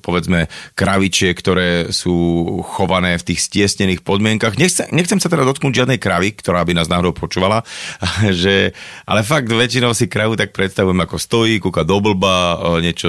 povedzme 0.00 0.48
kravičie, 0.72 1.34
ktoré 1.36 1.92
sú 1.92 2.16
chované 2.64 3.18
v 3.20 3.26
tých 3.32 3.44
stiesnených 3.44 4.00
podmienkach. 4.00 4.56
Nechcem, 4.56 4.88
nechcem 4.94 5.20
sa 5.20 5.28
teda 5.28 5.44
dotknúť 5.44 5.84
žiadnej 5.84 6.00
kravy, 6.00 6.32
ktorá 6.36 6.64
by 6.64 6.72
nás 6.76 6.88
náhodou 6.88 7.12
počúvala, 7.12 7.66
že, 8.40 8.72
ale 9.04 9.20
fakt 9.26 9.50
väčšinou 9.50 9.85
väčšinou 9.86 9.94
si 9.94 10.10
kravu 10.10 10.34
tak 10.34 10.50
predstavujem 10.50 10.98
ako 10.98 11.16
stojí, 11.16 11.62
kúka 11.62 11.86
do 11.86 12.02
blba, 12.02 12.58
niečo 12.82 13.06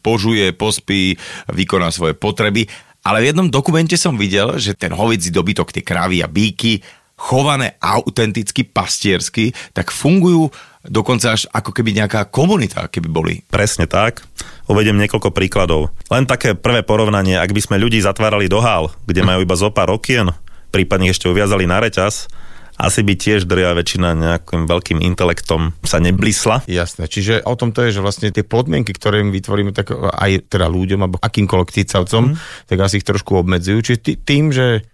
požuje, 0.00 0.56
pospí, 0.56 1.20
vykoná 1.52 1.92
svoje 1.92 2.16
potreby. 2.16 2.64
Ale 3.04 3.20
v 3.20 3.28
jednom 3.28 3.52
dokumente 3.52 4.00
som 4.00 4.16
videl, 4.16 4.56
že 4.56 4.72
ten 4.72 4.96
hovedzí 4.96 5.28
dobytok, 5.28 5.68
tie 5.68 5.84
kravy 5.84 6.24
a 6.24 6.28
bíky, 6.28 6.80
chované 7.18 7.76
autenticky, 7.76 8.64
pastiersky, 8.64 9.52
tak 9.76 9.92
fungujú 9.92 10.48
dokonca 10.88 11.36
až 11.36 11.44
ako 11.52 11.76
keby 11.76 11.92
nejaká 12.00 12.32
komunita, 12.32 12.88
keby 12.88 13.08
boli. 13.12 13.34
Presne 13.52 13.84
tak. 13.84 14.24
Uvediem 14.64 14.96
niekoľko 14.96 15.28
príkladov. 15.36 15.92
Len 16.08 16.24
také 16.24 16.56
prvé 16.56 16.80
porovnanie, 16.80 17.36
ak 17.36 17.52
by 17.52 17.60
sme 17.60 17.76
ľudí 17.76 18.00
zatvárali 18.00 18.48
do 18.48 18.64
hál, 18.64 18.88
kde 19.04 19.28
majú 19.28 19.44
iba 19.44 19.56
zo 19.60 19.68
pár 19.68 19.92
okien, 19.92 20.32
prípadne 20.72 21.12
ešte 21.12 21.28
uviazali 21.28 21.68
na 21.68 21.84
reťaz, 21.84 22.32
asi 22.78 23.02
by 23.02 23.14
tiež 23.18 23.50
drvia 23.50 23.74
väčšina 23.74 24.14
nejakým 24.14 24.70
veľkým 24.70 25.02
intelektom 25.02 25.74
sa 25.82 25.98
neblisla. 25.98 26.62
Jasné, 26.70 27.10
čiže 27.10 27.42
o 27.42 27.58
tom 27.58 27.74
to 27.74 27.82
je, 27.82 27.98
že 27.98 28.04
vlastne 28.04 28.30
tie 28.30 28.46
podmienky, 28.46 28.94
ktoré 28.94 29.26
my 29.26 29.34
vytvoríme 29.34 29.74
tak 29.74 29.90
aj 29.98 30.46
teda 30.46 30.70
ľuďom 30.70 31.00
alebo 31.02 31.18
akýmkoľvek 31.18 31.74
cicavcom, 31.74 32.32
mm. 32.32 32.34
tak 32.70 32.78
asi 32.78 33.02
ich 33.02 33.06
trošku 33.06 33.34
obmedzujú. 33.34 33.78
Čiže 33.82 33.98
tým, 34.22 34.54
že 34.54 34.86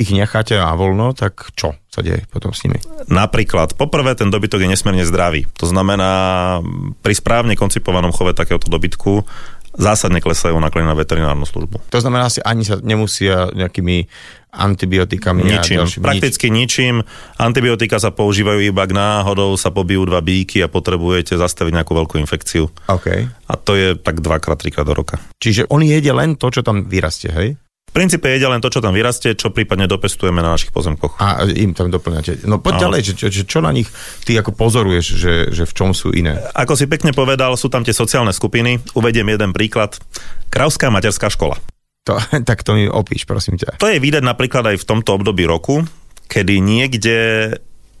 ich 0.00 0.10
necháte 0.16 0.56
na 0.56 0.72
voľno, 0.72 1.12
tak 1.12 1.52
čo 1.52 1.76
sa 1.92 2.00
deje 2.00 2.24
potom 2.32 2.56
s 2.56 2.64
nimi? 2.64 2.80
Napríklad, 3.12 3.76
poprvé 3.76 4.16
ten 4.16 4.32
dobytok 4.32 4.64
je 4.64 4.72
nesmierne 4.72 5.04
zdravý. 5.04 5.44
To 5.60 5.68
znamená, 5.68 6.10
pri 7.04 7.14
správne 7.14 7.52
koncipovanom 7.52 8.10
chove 8.10 8.32
takéhoto 8.32 8.72
dobytku 8.72 9.28
zásadne 9.76 10.18
klesajú 10.24 10.56
náklady 10.58 10.88
na 10.88 10.96
veterinárnu 10.98 11.46
službu. 11.46 11.84
To 11.92 12.00
znamená, 12.02 12.32
že 12.32 12.42
ani 12.42 12.66
sa 12.66 12.80
nemusia 12.80 13.52
nejakými 13.54 14.10
antibiotikami 14.50 15.46
ničím, 15.46 15.86
prakticky 16.02 16.50
nič. 16.50 16.82
ničím. 16.82 16.94
Antibiotika 17.38 18.02
sa 18.02 18.10
používajú 18.10 18.60
iba 18.66 18.82
k 18.84 18.92
náhodou, 18.92 19.54
sa 19.54 19.70
pobijú 19.70 20.04
dva 20.06 20.18
bíky 20.20 20.60
a 20.60 20.68
potrebujete 20.68 21.38
zastaviť 21.38 21.72
nejakú 21.80 21.92
veľkú 21.94 22.18
infekciu. 22.18 22.66
Okay. 22.90 23.30
A 23.46 23.54
to 23.54 23.78
je 23.78 23.94
tak 23.94 24.18
dvakrát, 24.18 24.58
trikrát 24.58 24.86
do 24.86 24.94
roka. 24.94 25.22
Čiže 25.38 25.70
on 25.70 25.86
jede 25.86 26.10
len 26.10 26.34
to, 26.34 26.50
čo 26.50 26.66
tam 26.66 26.90
vyrastie, 26.90 27.30
hej? 27.30 27.48
V 27.90 27.98
princípe 27.98 28.30
jedia 28.30 28.46
len 28.46 28.62
to, 28.62 28.70
čo 28.70 28.78
tam 28.78 28.94
vyrastie, 28.94 29.34
čo 29.34 29.50
prípadne 29.50 29.90
dopestujeme 29.90 30.38
na 30.38 30.54
našich 30.54 30.70
pozemkoch. 30.70 31.18
A 31.18 31.42
im 31.42 31.74
tam 31.74 31.90
doplňate. 31.90 32.46
No 32.46 32.62
poď 32.62 32.86
ďalej, 32.86 33.00
že, 33.02 33.14
že, 33.34 33.42
čo 33.42 33.58
na 33.58 33.74
nich 33.74 33.90
ty 34.22 34.38
ako 34.38 34.54
pozoruješ, 34.54 35.06
že, 35.18 35.34
že 35.50 35.66
v 35.66 35.72
čom 35.74 35.90
sú 35.90 36.14
iné? 36.14 36.38
Ako 36.54 36.78
si 36.78 36.86
pekne 36.86 37.10
povedal, 37.10 37.50
sú 37.58 37.66
tam 37.66 37.82
tie 37.82 37.90
sociálne 37.90 38.30
skupiny. 38.30 38.78
Uvediem 38.94 39.26
jeden 39.34 39.50
príklad. 39.50 39.98
Kravská 40.54 40.86
materská 40.86 41.34
škola. 41.34 41.58
To, 42.08 42.16
tak 42.48 42.64
to 42.64 42.76
mi 42.76 42.88
opíš, 42.88 43.28
prosím 43.28 43.60
ťa. 43.60 43.80
To 43.80 43.90
je 43.90 44.00
vidieť 44.00 44.24
napríklad 44.24 44.64
aj 44.72 44.76
v 44.80 44.88
tomto 44.88 45.20
období 45.20 45.44
roku, 45.44 45.84
kedy 46.30 46.62
niekde 46.62 47.18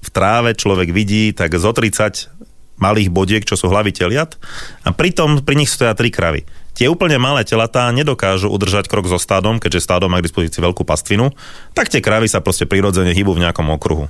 v 0.00 0.08
tráve 0.08 0.56
človek 0.56 0.94
vidí 0.94 1.36
tak 1.36 1.52
zo 1.60 1.76
30 1.76 2.32
malých 2.80 3.12
bodiek, 3.12 3.44
čo 3.44 3.60
sú 3.60 3.68
hlavy 3.68 3.92
teliat 3.92 4.40
a 4.88 4.96
pritom 4.96 5.44
pri 5.44 5.54
nich 5.60 5.68
stoja 5.68 5.92
tri 5.92 6.08
kravy. 6.08 6.48
Tie 6.72 6.88
úplne 6.88 7.20
malé 7.20 7.44
telatá 7.44 7.92
nedokážu 7.92 8.48
udržať 8.48 8.88
krok 8.88 9.04
so 9.04 9.20
stádom, 9.20 9.60
keďže 9.60 9.84
stádo 9.84 10.08
má 10.08 10.16
k 10.24 10.32
dispozícii 10.32 10.64
veľkú 10.64 10.88
pastvinu, 10.88 11.28
tak 11.76 11.92
tie 11.92 12.00
kravy 12.00 12.24
sa 12.24 12.40
proste 12.40 12.64
prirodzene 12.64 13.12
hýbu 13.12 13.36
v 13.36 13.42
nejakom 13.44 13.68
okruhu. 13.68 14.08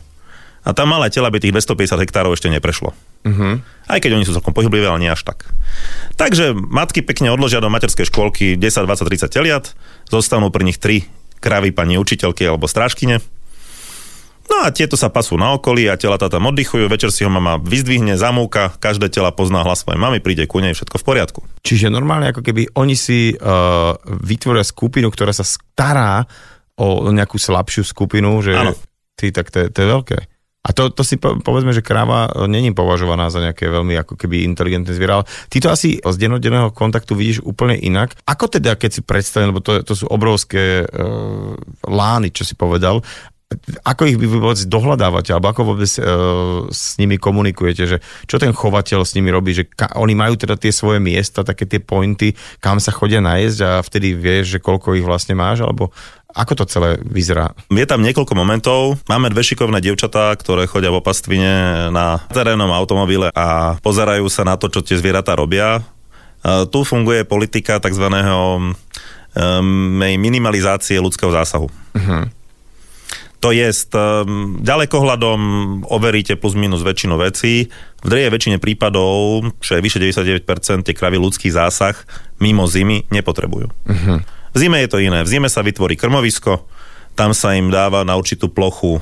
A 0.60 0.76
tam 0.76 0.92
malé 0.92 1.08
tela 1.08 1.32
by 1.32 1.40
tých 1.40 1.56
250 1.56 2.04
hektárov 2.04 2.36
ešte 2.36 2.52
neprešlo. 2.52 2.92
Uh-huh. 3.24 3.64
Aj 3.88 3.98
keď 3.98 4.20
oni 4.20 4.28
sú 4.28 4.36
celkom 4.36 4.52
pohyblivé, 4.52 4.84
ale 4.84 5.00
nie 5.00 5.12
až 5.12 5.24
tak. 5.24 5.48
Takže 6.20 6.52
matky 6.52 7.00
pekne 7.00 7.32
odložia 7.32 7.64
do 7.64 7.72
materskej 7.72 8.04
škôlky 8.08 8.60
10, 8.60 8.84
20, 8.84 9.28
30 9.28 9.32
teliat, 9.32 9.64
zostanú 10.12 10.52
pri 10.52 10.68
nich 10.68 10.76
3 10.76 11.08
kravy 11.40 11.72
pani 11.72 11.96
učiteľky 11.96 12.44
alebo 12.44 12.68
strážkyne. 12.68 13.24
No 14.50 14.66
a 14.66 14.74
tieto 14.74 14.98
sa 14.98 15.14
pasú 15.14 15.38
na 15.38 15.54
okolí 15.54 15.86
a 15.86 15.94
tela 15.94 16.18
tam 16.18 16.50
oddychujú, 16.50 16.90
večer 16.90 17.14
si 17.14 17.22
ho 17.22 17.30
mama 17.30 17.62
vyzdvihne, 17.62 18.18
zamúka, 18.18 18.74
každé 18.82 19.06
tela 19.06 19.30
pozná 19.30 19.62
hlas 19.62 19.86
svojej 19.86 20.02
mamy, 20.02 20.18
príde 20.18 20.42
ku 20.50 20.58
nej, 20.58 20.74
všetko 20.74 20.98
v 20.98 21.06
poriadku. 21.06 21.40
Čiže 21.62 21.86
normálne 21.86 22.34
ako 22.34 22.42
keby 22.42 22.74
oni 22.74 22.98
si 22.98 23.30
uh, 23.30 23.94
vytvoria 24.02 24.66
skupinu, 24.66 25.06
ktorá 25.06 25.30
sa 25.30 25.46
stará 25.46 26.26
o 26.74 27.06
nejakú 27.14 27.38
slabšiu 27.38 27.86
skupinu, 27.86 28.42
že 28.42 28.58
ty, 29.14 29.30
tak 29.30 29.54
to, 29.54 29.70
to 29.70 29.78
je 29.78 29.88
veľké. 29.88 30.18
A 30.60 30.76
to, 30.76 30.92
to 30.92 31.00
si 31.00 31.16
po- 31.16 31.40
povedzme, 31.40 31.72
že 31.72 31.80
kráva 31.80 32.28
e, 32.28 32.44
není 32.44 32.76
považovaná 32.76 33.32
za 33.32 33.40
nejaké 33.40 33.72
veľmi 33.72 33.96
ako 33.96 34.12
keby 34.20 34.44
inteligentné 34.44 34.92
zviera, 34.92 35.24
ale 35.24 35.28
ty 35.48 35.56
to 35.56 35.72
asi 35.72 35.96
z 35.96 36.16
dennodenného 36.20 36.76
kontaktu 36.76 37.16
vidíš 37.16 37.40
úplne 37.48 37.80
inak. 37.80 38.12
Ako 38.28 38.52
teda, 38.52 38.76
keď 38.76 38.90
si 38.92 39.02
predstavím, 39.02 39.56
lebo 39.56 39.64
to, 39.64 39.80
to 39.80 39.96
sú 39.96 40.04
obrovské 40.12 40.84
uh, 40.84 41.56
lány, 41.88 42.28
čo 42.28 42.44
si 42.44 42.52
povedal, 42.60 43.00
ako 43.82 44.06
ich 44.06 44.14
vy 44.14 44.30
vôbec 44.30 44.62
dohľadávate, 44.62 45.34
alebo 45.34 45.50
ako 45.50 45.62
vôbec 45.74 45.90
uh, 45.98 46.70
s 46.70 46.94
nimi 47.02 47.18
komunikujete, 47.18 47.82
že 47.82 47.96
čo 48.30 48.38
ten 48.38 48.54
chovateľ 48.54 49.02
s 49.02 49.18
nimi 49.18 49.32
robí, 49.34 49.50
že 49.50 49.66
ka- 49.66 49.98
oni 49.98 50.14
majú 50.14 50.38
teda 50.38 50.54
tie 50.54 50.70
svoje 50.70 51.02
miesta, 51.02 51.42
také 51.42 51.66
tie 51.66 51.82
pointy, 51.82 52.38
kam 52.62 52.78
sa 52.78 52.94
chodia 52.94 53.18
najesť 53.18 53.58
a 53.66 53.70
vtedy 53.82 54.14
vieš, 54.14 54.54
že 54.54 54.62
koľko 54.62 54.94
ich 54.94 55.02
vlastne 55.02 55.34
máš, 55.34 55.66
alebo 55.66 55.90
ako 56.34 56.62
to 56.62 56.64
celé 56.70 56.98
vyzerá? 57.02 57.52
Je 57.70 57.86
tam 57.86 58.02
niekoľko 58.02 58.34
momentov. 58.38 58.98
Máme 59.10 59.30
dve 59.30 59.42
šikovné 59.42 59.82
dievčatá, 59.82 60.30
ktoré 60.38 60.70
chodia 60.70 60.94
v 60.94 61.02
pastvine 61.02 61.88
na 61.90 62.22
terénnom 62.30 62.70
automobile 62.70 63.34
a 63.34 63.78
pozerajú 63.82 64.30
sa 64.30 64.46
na 64.46 64.54
to, 64.54 64.70
čo 64.70 64.82
tie 64.82 64.98
zvieratá 64.98 65.34
robia. 65.34 65.80
E, 65.80 65.82
Tu 66.70 66.80
funguje 66.86 67.26
politika 67.26 67.82
tzv. 67.82 68.06
minimalizácie 70.18 70.98
ľudského 70.98 71.30
zásahu. 71.30 71.70
Uh-huh. 71.70 72.26
To 73.40 73.56
je, 73.56 73.72
ďalekohľadom 74.60 75.40
overíte 75.88 76.36
plus 76.36 76.52
minus 76.52 76.84
väčšinu 76.84 77.16
vecí. 77.16 77.72
V 78.04 78.08
drejej 78.10 78.30
väčšine 78.36 78.56
prípadov, 78.60 79.48
čo 79.64 79.78
je 79.78 79.80
vyše 79.80 79.96
99%, 79.96 80.84
tie 80.84 80.92
kravy 80.92 81.16
ľudský 81.16 81.48
zásah 81.48 81.96
mimo 82.36 82.68
zimy 82.68 83.08
nepotrebujú. 83.08 83.72
Uh-huh. 83.72 84.20
V 84.50 84.56
zime 84.58 84.82
je 84.82 84.90
to 84.90 84.98
iné. 84.98 85.22
V 85.22 85.30
zime 85.30 85.46
sa 85.46 85.62
vytvorí 85.62 85.94
krmovisko, 85.94 86.66
tam 87.14 87.34
sa 87.34 87.54
im 87.54 87.70
dáva 87.70 88.02
na 88.02 88.18
určitú 88.18 88.50
plochu 88.50 88.98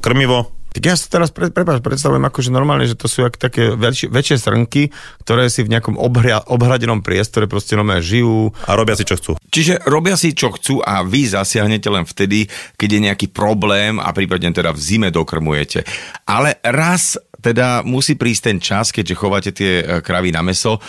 krmivo, 0.00 0.56
Tak 0.76 0.84
ja 0.84 0.92
si 0.92 1.08
teraz 1.08 1.32
pre, 1.32 1.48
prepáč, 1.48 1.80
predstavujem 1.80 2.20
akože 2.28 2.52
normálne, 2.52 2.84
že 2.84 3.00
to 3.00 3.08
sú 3.08 3.24
jak 3.24 3.40
také 3.40 3.72
väčšie, 3.72 4.12
väčšie 4.12 4.36
srnky, 4.36 4.92
ktoré 5.24 5.48
si 5.48 5.64
v 5.64 5.72
nejakom 5.72 5.96
obhria, 5.96 6.44
obhradenom 6.44 7.00
priestore 7.00 7.48
proste 7.48 7.80
normálne 7.80 8.04
žijú. 8.04 8.52
a 8.68 8.76
robia 8.76 8.92
si, 8.92 9.08
čo 9.08 9.16
chcú. 9.16 9.40
Čiže 9.48 9.88
robia 9.88 10.20
si, 10.20 10.36
čo 10.36 10.52
chcú 10.52 10.84
a 10.84 11.00
vy 11.00 11.32
zasiahnete 11.32 11.88
len 11.88 12.04
vtedy, 12.04 12.44
keď 12.76 12.88
je 12.92 13.00
nejaký 13.08 13.26
problém 13.32 13.96
a 13.96 14.12
prípadne 14.12 14.52
teda 14.52 14.76
v 14.76 14.80
zime 14.84 15.08
dokrmujete. 15.08 15.88
Ale 16.28 16.60
raz 16.60 17.16
teda 17.46 17.86
musí 17.86 18.18
prísť 18.18 18.42
ten 18.42 18.58
čas, 18.58 18.90
keďže 18.90 19.14
chováte 19.14 19.50
tie 19.54 19.78
e, 19.78 19.84
kravy 20.02 20.34
na 20.34 20.42
meso, 20.42 20.82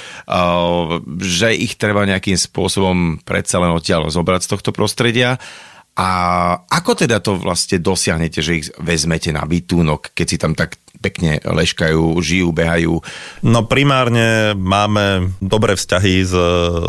že 1.21 1.53
ich 1.53 1.77
treba 1.77 2.09
nejakým 2.09 2.33
spôsobom 2.33 3.21
predsa 3.21 3.61
len 3.61 3.69
odtiaľ 3.69 4.09
zobrať 4.09 4.49
z 4.49 4.51
tohto 4.57 4.71
prostredia. 4.73 5.37
A 5.97 6.09
ako 6.69 6.93
teda 6.93 7.17
to 7.21 7.41
vlastne 7.41 7.81
dosiahnete, 7.81 8.41
že 8.41 8.57
ich 8.61 8.65
vezmete 8.77 9.33
na 9.33 9.45
bytúnok, 9.45 10.13
keď 10.13 10.27
si 10.29 10.37
tam 10.37 10.53
tak 10.53 10.77
pekne 11.01 11.41
leškajú, 11.41 12.17
žijú, 12.21 12.53
behajú? 12.53 13.01
No 13.45 13.65
primárne 13.65 14.53
máme 14.57 15.33
dobré 15.41 15.77
vzťahy 15.77 16.15
s 16.25 16.33
e, 16.33 16.45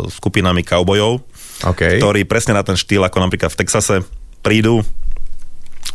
skupinami 0.09 0.65
kaubojov, 0.65 1.21
OK. 1.65 2.01
ktorí 2.01 2.25
presne 2.25 2.57
na 2.57 2.65
ten 2.65 2.77
štýl, 2.77 3.05
ako 3.05 3.17
napríklad 3.21 3.53
v 3.53 3.59
Texase, 3.65 3.95
prídu, 4.41 4.81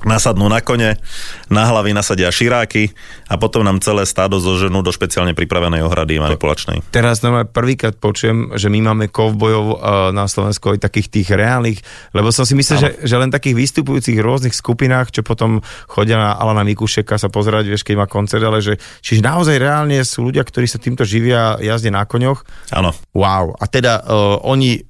nasadnú 0.05 0.47
na 0.47 0.61
kone, 0.61 1.01
na 1.49 1.65
hlavy 1.69 1.97
nasadia 1.97 2.29
širáky 2.29 2.93
a 3.29 3.41
potom 3.41 3.65
nám 3.65 3.81
celé 3.81 4.05
stádo 4.05 4.37
zoženú 4.39 4.85
do 4.85 4.93
špeciálne 4.93 5.33
pripravenej 5.33 5.83
ohrady 5.83 6.21
manipulačnej. 6.21 6.85
Teraz 6.93 7.25
normálne 7.25 7.49
prvýkrát 7.49 7.97
počujem, 7.97 8.53
že 8.55 8.69
my 8.69 8.93
máme 8.93 9.09
kovbojov 9.09 9.65
uh, 9.65 9.77
na 10.13 10.29
Slovensku 10.29 10.77
aj 10.77 10.85
takých 10.85 11.09
tých 11.11 11.29
reálnych, 11.33 11.81
lebo 12.13 12.29
som 12.31 12.45
si 12.45 12.53
myslel, 12.55 12.79
že, 12.79 12.91
že 13.03 13.17
len 13.17 13.33
takých 13.33 13.57
vystupujúcich 13.57 14.21
rôznych 14.21 14.55
skupinách, 14.55 15.11
čo 15.11 15.25
potom 15.25 15.65
chodia 15.89 16.21
na 16.21 16.31
Alana 16.37 16.63
Mikušeka 16.63 17.17
sa 17.17 17.33
pozerať, 17.33 17.73
vieš, 17.73 17.83
keď 17.83 18.05
má 18.05 18.07
koncert, 18.07 18.45
ale 18.45 18.61
že 18.61 18.77
čiže 19.01 19.25
naozaj 19.25 19.57
reálne 19.57 19.99
sú 20.05 20.29
ľudia, 20.29 20.45
ktorí 20.45 20.69
sa 20.69 20.79
týmto 20.79 21.09
živia 21.09 21.57
jazde 21.59 21.89
na 21.89 22.05
koňoch. 22.05 22.45
Áno. 22.77 22.93
Wow. 23.17 23.57
A 23.57 23.65
teda 23.67 24.05
uh, 24.05 24.39
oni 24.45 24.85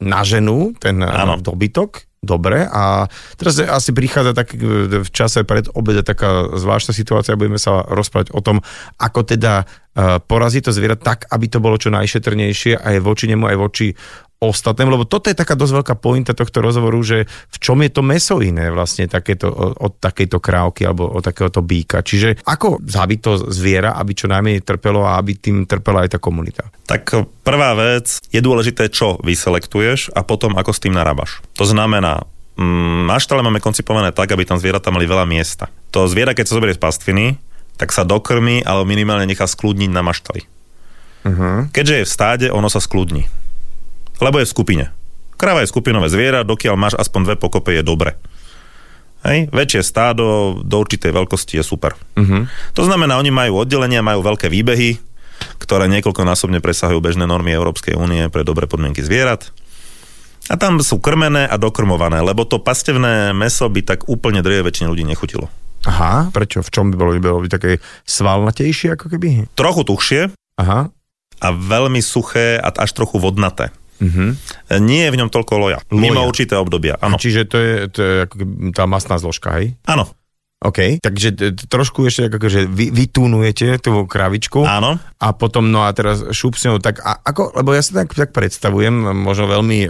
naženú 0.00 0.74
ten 0.80 1.00
Áno. 1.04 1.36
uh, 1.36 1.40
dobytok, 1.40 2.13
dobre, 2.24 2.66
a 2.66 3.06
teraz 3.36 3.60
asi 3.60 3.92
prichádza 3.92 4.32
tak 4.32 4.56
e, 4.56 5.04
v 5.04 5.10
čase 5.12 5.44
pred 5.44 5.68
obede 5.76 6.02
taká 6.02 6.56
zvláštna 6.56 6.96
situácia, 6.96 7.38
budeme 7.38 7.60
sa 7.60 7.84
rozprávať 7.84 8.32
o 8.32 8.40
tom, 8.40 8.64
ako 8.98 9.22
teda 9.28 9.68
uh, 9.94 10.18
poraziť 10.20 10.68
to 10.68 10.72
zviera 10.74 10.98
tak, 10.98 11.30
aby 11.30 11.46
to 11.48 11.58
bolo 11.62 11.78
čo 11.78 11.94
najšetrnejšie 11.94 12.78
aj 12.78 12.96
voči 13.00 13.30
nemu, 13.30 13.44
aj 13.46 13.56
voči 13.58 13.86
ostatnému, 14.48 14.92
lebo 14.92 15.04
toto 15.08 15.32
je 15.32 15.36
taká 15.36 15.56
dosť 15.56 15.72
veľká 15.80 15.94
pointa 15.96 16.36
tohto 16.36 16.60
rozhovoru, 16.60 17.00
že 17.00 17.24
v 17.28 17.56
čom 17.60 17.80
je 17.80 17.90
to 17.92 18.02
meso 18.04 18.36
iné 18.44 18.68
vlastne 18.68 19.08
takéto, 19.08 19.48
od, 19.54 19.96
takejto 20.00 20.38
krávky 20.40 20.84
alebo 20.84 21.08
od 21.08 21.24
takéhoto 21.24 21.64
býka. 21.64 22.04
Čiže 22.04 22.44
ako 22.44 22.84
zabiť 22.84 23.18
to 23.24 23.32
zviera, 23.48 23.96
aby 23.96 24.12
čo 24.12 24.28
najmenej 24.28 24.66
trpelo 24.66 25.06
a 25.08 25.16
aby 25.16 25.38
tým 25.38 25.64
trpela 25.64 26.04
aj 26.04 26.16
tá 26.16 26.18
komunita. 26.20 26.68
Tak 26.84 27.24
prvá 27.40 27.72
vec, 27.78 28.20
je 28.28 28.40
dôležité, 28.44 28.92
čo 28.92 29.16
vyselektuješ 29.24 30.12
a 30.12 30.20
potom 30.26 30.58
ako 30.58 30.72
s 30.74 30.82
tým 30.82 30.92
narábaš. 30.92 31.40
To 31.56 31.64
znamená, 31.64 32.28
mm, 32.60 33.08
na 33.08 33.16
štale 33.16 33.40
máme 33.40 33.64
koncipované 33.64 34.12
tak, 34.12 34.28
aby 34.28 34.44
tam 34.44 34.60
zvieratá 34.60 34.92
mali 34.92 35.08
veľa 35.08 35.24
miesta. 35.24 35.72
To 35.94 36.10
zviera, 36.10 36.36
keď 36.36 36.44
sa 36.50 36.56
zoberie 36.60 36.76
z 36.76 36.82
pastviny, 36.82 37.26
tak 37.74 37.90
sa 37.90 38.06
dokrmi, 38.06 38.62
ale 38.62 38.86
minimálne 38.86 39.26
nechá 39.26 39.46
skľudniť 39.50 39.90
na 39.90 40.02
maštali. 40.06 40.42
Uh-huh. 41.24 41.66
Keďže 41.72 41.94
je 42.02 42.06
v 42.06 42.12
stáde, 42.12 42.46
ono 42.52 42.70
sa 42.70 42.78
skľudní. 42.78 43.26
Lebo 44.22 44.38
je 44.38 44.46
v 44.46 44.54
skupine. 44.54 44.84
Kráva 45.34 45.66
je 45.66 45.72
skupinové 45.72 46.06
zviera, 46.06 46.46
dokiaľ 46.46 46.74
máš 46.78 46.94
aspoň 46.94 47.20
dve 47.32 47.36
pokope, 47.40 47.74
je 47.74 47.82
dobre. 47.82 48.14
Hej? 49.26 49.50
Väčšie 49.50 49.82
stádo 49.82 50.54
do 50.62 50.76
určitej 50.78 51.10
veľkosti 51.10 51.58
je 51.58 51.64
super. 51.64 51.98
Uh-huh. 52.14 52.46
To 52.78 52.82
znamená, 52.86 53.18
oni 53.18 53.34
majú 53.34 53.64
oddelenia, 53.64 54.04
majú 54.04 54.22
veľké 54.22 54.46
výbehy, 54.52 55.00
ktoré 55.58 55.90
niekoľkonásobne 55.90 56.62
presahujú 56.62 57.02
bežné 57.02 57.26
normy 57.26 57.50
Európskej 57.56 57.98
únie 57.98 58.30
pre 58.30 58.46
dobré 58.46 58.70
podmienky 58.70 59.02
zvierat. 59.02 59.50
A 60.52 60.60
tam 60.60 60.76
sú 60.84 61.00
krmené 61.00 61.48
a 61.48 61.56
dokrmované, 61.56 62.20
lebo 62.20 62.44
to 62.44 62.60
pastevné 62.60 63.32
meso 63.32 63.64
by 63.64 63.80
tak 63.80 64.12
úplne 64.12 64.44
drvie 64.44 64.60
väčšine 64.60 64.92
ľudí 64.92 65.08
nechutilo. 65.08 65.48
Aha, 65.84 66.32
prečo? 66.32 66.64
V 66.64 66.70
čom 66.72 66.88
by 66.90 66.96
bolo? 66.96 67.10
By 67.16 67.20
bolo 67.20 67.44
by 67.44 67.50
také 67.52 67.78
svalnatejšie 68.08 68.96
ako 68.96 69.12
keby? 69.12 69.52
Trochu 69.52 69.82
tuchšie 69.84 70.20
Aha. 70.60 70.88
a 71.40 71.48
veľmi 71.52 72.00
suché 72.00 72.56
a 72.56 72.72
až 72.72 72.90
trochu 72.96 73.20
vodnaté. 73.20 73.68
Uh-huh. 74.02 74.34
Nie 74.82 75.06
je 75.08 75.12
v 75.14 75.18
ňom 75.22 75.30
toľko 75.30 75.54
loja. 75.60 75.78
Loja. 75.88 76.02
Mimo 76.02 76.26
určité 76.26 76.58
obdobia. 76.58 76.98
Áno. 76.98 77.14
Čiže 77.14 77.40
to 77.46 77.56
je, 77.60 77.72
to 77.92 78.00
je 78.02 78.14
tá 78.74 78.90
masná 78.90 79.16
zložka, 79.22 79.54
hej? 79.60 79.78
Áno. 79.86 80.10
OK, 80.64 81.02
takže 81.04 81.28
t- 81.36 81.52
trošku 81.68 82.08
ešte 82.08 82.32
ako 82.32 82.48
že 82.48 82.64
vy, 82.64 82.88
vytúnujete 82.88 83.76
tú 83.84 84.08
kravičku 84.08 84.64
Áno. 84.64 84.96
a 84.96 85.26
potom, 85.36 85.68
no 85.68 85.84
a 85.84 85.92
teraz 85.92 86.24
šup 86.32 86.56
s 86.56 86.64
ňou, 86.64 86.80
tak 86.80 87.04
a, 87.04 87.20
ako, 87.20 87.52
lebo 87.60 87.76
ja 87.76 87.84
sa 87.84 88.00
tak, 88.00 88.16
tak 88.16 88.32
predstavujem, 88.32 89.12
možno 89.12 89.44
veľmi 89.44 89.84
e, 89.84 89.88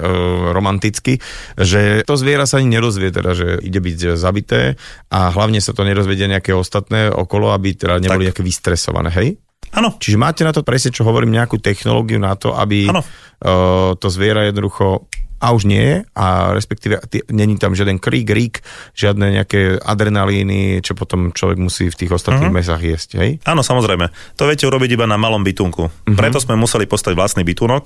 romanticky, 0.50 1.22
že 1.54 2.02
to 2.02 2.18
zviera 2.18 2.42
sa 2.42 2.58
ani 2.58 2.74
nerozvie, 2.74 3.14
teda, 3.14 3.38
že 3.38 3.62
ide 3.62 3.78
byť 3.78 4.18
zabité 4.18 4.74
a 5.14 5.30
hlavne 5.30 5.62
sa 5.62 5.70
to 5.70 5.86
nerozvedie 5.86 6.26
nejaké 6.26 6.50
ostatné 6.50 7.06
okolo, 7.06 7.54
aby 7.54 7.78
teda 7.78 8.02
neboli 8.02 8.26
Tak. 8.26 8.28
nejaké 8.34 8.42
vystresované, 8.42 9.14
hej? 9.14 9.38
Áno. 9.74 9.94
Čiže 9.98 10.18
máte 10.18 10.42
na 10.46 10.54
to 10.54 10.62
presne, 10.62 10.94
čo 10.94 11.02
hovorím, 11.02 11.34
nejakú 11.34 11.58
technológiu 11.58 12.18
na 12.18 12.38
to, 12.38 12.54
aby 12.54 12.86
Áno. 12.86 13.02
uh, 13.02 13.98
to 13.98 14.06
zviera 14.06 14.46
jednoducho 14.46 15.10
a 15.44 15.52
už 15.52 15.68
nie 15.68 15.84
je 15.84 15.96
a 16.16 16.56
respektíve 16.56 17.04
t- 17.04 17.28
není 17.28 17.60
tam 17.60 17.76
žiaden 17.76 18.00
krík, 18.00 18.32
rík, 18.32 18.64
žiadne 18.96 19.36
nejaké 19.36 19.76
adrenalíny, 19.76 20.80
čo 20.80 20.96
potom 20.96 21.36
človek 21.36 21.60
musí 21.60 21.92
v 21.92 21.98
tých 22.00 22.16
ostatných 22.16 22.48
uh-huh. 22.48 22.64
mesách 22.64 22.80
jesť, 22.80 23.20
hej? 23.20 23.30
Áno, 23.44 23.60
samozrejme. 23.60 24.08
To 24.40 24.48
viete 24.48 24.64
urobiť 24.64 24.96
iba 24.96 25.04
na 25.04 25.20
malom 25.20 25.44
bytunku. 25.44 25.84
Uh-huh. 25.84 26.16
Preto 26.16 26.40
sme 26.40 26.56
museli 26.56 26.88
postaviť 26.88 27.16
vlastný 27.20 27.44
bytunok, 27.44 27.84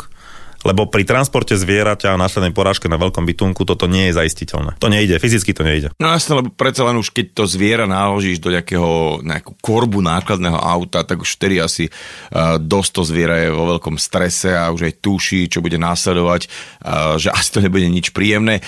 lebo 0.67 0.91
pri 0.91 1.07
transporte 1.07 1.55
zvieraťa 1.55 2.15
a 2.15 2.21
následnej 2.21 2.55
porážke 2.55 2.91
na 2.91 2.99
veľkom 2.99 3.23
bytunku 3.23 3.63
toto 3.63 3.87
nie 3.87 4.11
je 4.11 4.19
zaistiteľné. 4.19 4.79
To 4.83 4.91
nejde, 4.91 5.19
fyzicky 5.23 5.55
to 5.55 5.63
nejde. 5.63 5.89
No 5.99 6.11
jasne, 6.11 6.39
lebo 6.39 6.51
predsa 6.51 6.87
len 6.87 6.99
už 6.99 7.11
keď 7.15 7.27
to 7.35 7.45
zviera 7.47 7.87
naložíš 7.87 8.43
do 8.43 8.51
nejakého, 8.51 9.23
nejakú 9.23 9.59
korbu 9.59 10.03
nákladného 10.03 10.59
auta, 10.59 11.03
tak 11.03 11.23
už 11.23 11.39
vtedy 11.39 11.59
asi 11.63 11.85
uh, 11.91 12.59
dosť 12.59 12.91
to 12.95 13.03
zviera 13.07 13.37
je 13.43 13.55
vo 13.55 13.77
veľkom 13.77 13.99
strese 13.99 14.55
a 14.55 14.71
už 14.71 14.89
aj 14.89 14.95
tuší, 15.03 15.51
čo 15.51 15.63
bude 15.63 15.77
následovať, 15.77 16.47
uh, 16.47 17.15
že 17.19 17.31
asi 17.31 17.49
to 17.55 17.59
nebude 17.63 17.87
nič 17.87 18.11
príjemné. 18.15 18.63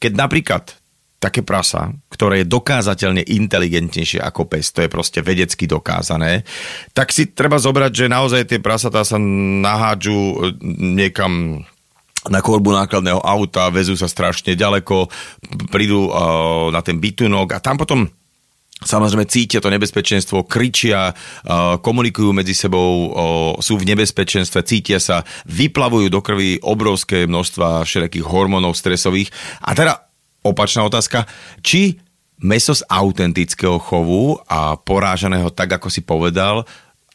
Keď 0.00 0.12
napríklad 0.16 0.79
také 1.20 1.44
prasa, 1.44 1.92
ktoré 2.08 2.42
je 2.42 2.50
dokázateľne 2.50 3.20
inteligentnejšie 3.28 4.24
ako 4.24 4.48
pes, 4.48 4.72
to 4.72 4.80
je 4.80 4.88
proste 4.88 5.20
vedecky 5.20 5.68
dokázané, 5.68 6.48
tak 6.96 7.12
si 7.12 7.28
treba 7.30 7.60
zobrať, 7.60 7.92
že 7.92 8.06
naozaj 8.08 8.48
tie 8.48 8.58
prasatá 8.64 9.04
sa 9.04 9.20
nahádžu 9.20 10.16
e, 10.16 10.34
niekam 10.96 11.60
na 12.32 12.40
korbu 12.44 12.72
nákladného 12.72 13.20
auta, 13.20 13.72
vezú 13.72 13.96
sa 13.96 14.04
strašne 14.04 14.52
ďaleko, 14.52 15.08
prídu 15.72 16.12
uh, 16.12 16.68
na 16.68 16.84
ten 16.84 17.00
bytunok 17.00 17.56
a 17.56 17.64
tam 17.64 17.80
potom 17.80 18.04
Samozrejme 18.80 19.28
cítia 19.28 19.60
to 19.60 19.68
nebezpečenstvo, 19.68 20.48
kričia, 20.48 21.12
komunikujú 21.84 22.32
medzi 22.32 22.56
sebou, 22.56 23.12
sú 23.60 23.76
v 23.76 23.84
nebezpečenstve, 23.92 24.64
cítia 24.64 24.96
sa, 24.96 25.20
vyplavujú 25.44 26.08
do 26.08 26.24
krvi 26.24 26.56
obrovské 26.64 27.28
množstva 27.28 27.84
všetkých 27.84 28.24
hormónov 28.24 28.72
stresových. 28.72 29.28
A 29.68 29.76
teda 29.76 30.09
opačná 30.44 30.84
otázka, 30.86 31.28
či 31.60 32.00
meso 32.40 32.72
z 32.72 32.82
autentického 32.88 33.76
chovu 33.76 34.40
a 34.48 34.76
porážaného 34.80 35.52
tak, 35.52 35.76
ako 35.76 35.92
si 35.92 36.00
povedal, 36.00 36.64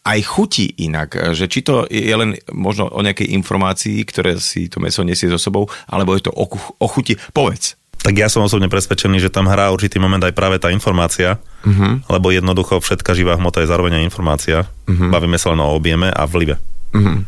aj 0.05 0.19
chutí 0.21 0.69
inak, 0.85 1.17
že 1.33 1.49
či 1.49 1.65
to 1.65 1.89
je 1.89 2.13
len 2.13 2.37
možno 2.53 2.93
o 2.93 3.01
nejakej 3.01 3.33
informácii, 3.41 4.05
ktoré 4.05 4.37
si 4.37 4.69
to 4.69 4.77
meso 4.77 5.01
nesie 5.01 5.25
so 5.25 5.41
sebou, 5.41 5.65
alebo 5.89 6.13
je 6.13 6.29
to 6.29 6.31
o, 6.31 6.45
o 6.77 6.85
chuti. 6.85 7.17
Povedz 7.33 7.73
tak 8.05 8.21
ja 8.21 8.29
som 8.29 8.45
osobne 8.45 8.69
presvedčený, 8.69 9.17
že 9.17 9.33
tam 9.33 9.49
hrá 9.49 9.73
určitý 9.73 9.97
moment 9.97 10.21
aj 10.21 10.37
práve 10.37 10.61
tá 10.61 10.69
informácia, 10.69 11.41
uh-huh. 11.65 12.05
lebo 12.05 12.29
jednoducho 12.29 12.77
všetká 12.77 13.17
živá 13.17 13.33
hmota 13.33 13.65
je 13.65 13.71
zároveň 13.73 13.97
aj 13.97 14.05
informácia. 14.05 14.57
Uh-huh. 14.85 15.09
Bavíme 15.09 15.41
sa 15.41 15.57
len 15.57 15.65
o 15.65 15.73
objeme 15.73 16.13
a 16.13 16.29
vlive. 16.29 16.61
Uh-huh. 16.93 17.25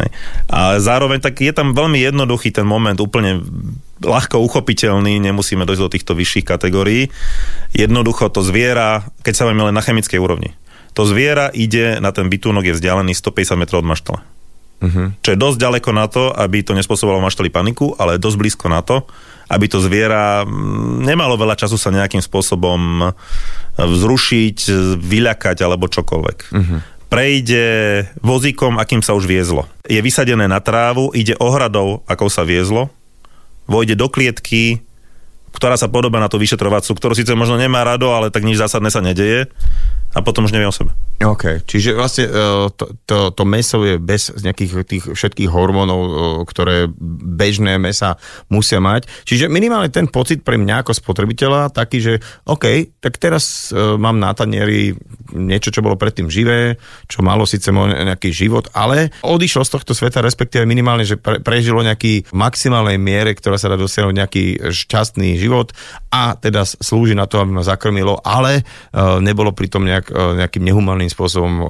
Hej. 0.00 0.08
A 0.48 0.80
zároveň 0.80 1.20
tak 1.20 1.36
je 1.44 1.52
tam 1.52 1.76
veľmi 1.76 2.00
jednoduchý 2.00 2.56
ten 2.56 2.64
moment, 2.64 2.96
úplne 2.96 3.44
ľahko 4.02 4.42
uchopiteľný, 4.42 5.18
nemusíme 5.18 5.66
dojsť 5.66 5.82
do 5.82 5.92
týchto 5.92 6.12
vyšších 6.14 6.46
kategórií. 6.46 7.10
Jednoducho 7.74 8.30
to 8.30 8.46
zviera, 8.46 9.06
keď 9.22 9.34
sa 9.34 9.44
bavíme 9.50 9.70
len 9.70 9.76
na 9.76 9.84
chemickej 9.84 10.18
úrovni, 10.18 10.54
to 10.98 11.06
zviera 11.06 11.50
ide 11.54 12.02
na 12.02 12.10
ten 12.10 12.26
bytúnok, 12.26 12.66
je 12.66 12.74
vzdialený 12.74 13.14
150 13.14 13.54
metrov 13.54 13.86
od 13.86 13.90
maštala. 13.90 14.20
Uh-huh. 14.78 15.10
Čo 15.22 15.34
je 15.34 15.38
dosť 15.38 15.58
ďaleko 15.58 15.90
na 15.90 16.06
to, 16.06 16.30
aby 16.30 16.62
to 16.62 16.74
nespôsobovalo 16.74 17.22
maštali 17.22 17.50
paniku, 17.50 17.98
ale 17.98 18.18
dosť 18.18 18.36
blízko 18.38 18.66
na 18.70 18.82
to, 18.82 19.02
aby 19.50 19.66
to 19.66 19.82
zviera 19.82 20.46
nemalo 21.02 21.34
veľa 21.34 21.58
času 21.58 21.74
sa 21.74 21.90
nejakým 21.90 22.22
spôsobom 22.22 23.10
vzrušiť, 23.74 24.58
vyľakať 24.98 25.58
alebo 25.66 25.90
čokoľvek. 25.90 26.38
Uh-huh. 26.54 26.78
Prejde 27.08 27.66
vozíkom, 28.20 28.76
akým 28.76 29.00
sa 29.00 29.16
už 29.16 29.24
viezlo. 29.24 29.64
Je 29.88 29.98
vysadené 29.98 30.44
na 30.44 30.60
trávu, 30.60 31.10
ide 31.16 31.32
ohradou, 31.40 32.04
ako 32.04 32.28
sa 32.28 32.44
viezlo, 32.44 32.92
vojde 33.68 33.94
do 33.94 34.08
klietky, 34.08 34.82
ktorá 35.52 35.76
sa 35.76 35.92
podobá 35.92 36.18
na 36.18 36.32
tú 36.32 36.40
vyšetrovacú, 36.40 36.96
ktorú 36.96 37.12
síce 37.12 37.36
možno 37.36 37.60
nemá 37.60 37.84
rado, 37.84 38.10
ale 38.16 38.32
tak 38.32 38.48
nič 38.48 38.56
zásadné 38.56 38.88
sa 38.88 39.04
nedeje 39.04 39.52
a 40.16 40.24
potom 40.24 40.48
už 40.48 40.54
nevie 40.56 40.68
o 40.68 40.74
sebe. 40.74 40.96
OK, 41.18 41.66
čiže 41.66 41.98
vlastne 41.98 42.30
e, 42.30 42.70
to, 42.78 42.94
to, 43.02 43.34
to 43.34 43.42
meso 43.42 43.82
je 43.82 43.98
bez 43.98 44.30
nejakých 44.38 44.86
tých 44.86 45.04
všetkých 45.18 45.50
hormónov, 45.50 45.98
e, 45.98 46.10
ktoré 46.46 46.86
bežné 47.34 47.74
mesa 47.74 48.14
musia 48.46 48.78
mať. 48.78 49.10
Čiže 49.26 49.50
minimálne 49.50 49.90
ten 49.90 50.06
pocit 50.06 50.46
pre 50.46 50.54
mňa 50.54 50.86
ako 50.86 50.94
spotrebiteľa 50.94 51.74
taký, 51.74 51.98
že 51.98 52.14
OK, 52.46 52.94
tak 53.02 53.18
teraz 53.18 53.74
e, 53.74 53.98
mám 53.98 54.22
na 54.22 54.30
tanieri 54.30 54.94
niečo, 55.34 55.74
čo 55.74 55.82
bolo 55.82 55.98
predtým 55.98 56.30
živé, 56.30 56.78
čo 57.10 57.26
malo 57.26 57.50
síce 57.50 57.74
nejaký 57.74 58.30
život, 58.30 58.70
ale 58.70 59.10
odišlo 59.26 59.66
z 59.66 59.74
tohto 59.74 59.98
sveta, 59.98 60.22
respektíve 60.22 60.70
minimálne, 60.70 61.02
že 61.02 61.18
pre, 61.18 61.42
prežilo 61.42 61.82
nejaký 61.82 62.30
maximálnej 62.30 62.94
miere, 62.94 63.34
ktorá 63.34 63.58
sa 63.58 63.66
dá 63.66 63.74
dosiahnuť 63.74 64.14
nejaký 64.14 64.44
šťastný 64.70 65.34
život 65.34 65.74
a 66.14 66.38
teda 66.38 66.62
slúži 66.62 67.18
na 67.18 67.26
to, 67.26 67.42
aby 67.42 67.58
ma 67.58 67.66
zakrmilo, 67.66 68.22
ale 68.22 68.62
nebolo 69.20 69.52
pritom 69.52 69.84
nejak, 70.06 70.54
nehumaným 70.58 71.08
nejakým 71.08 71.16
spôsobom 71.16 71.54
o, 71.58 71.66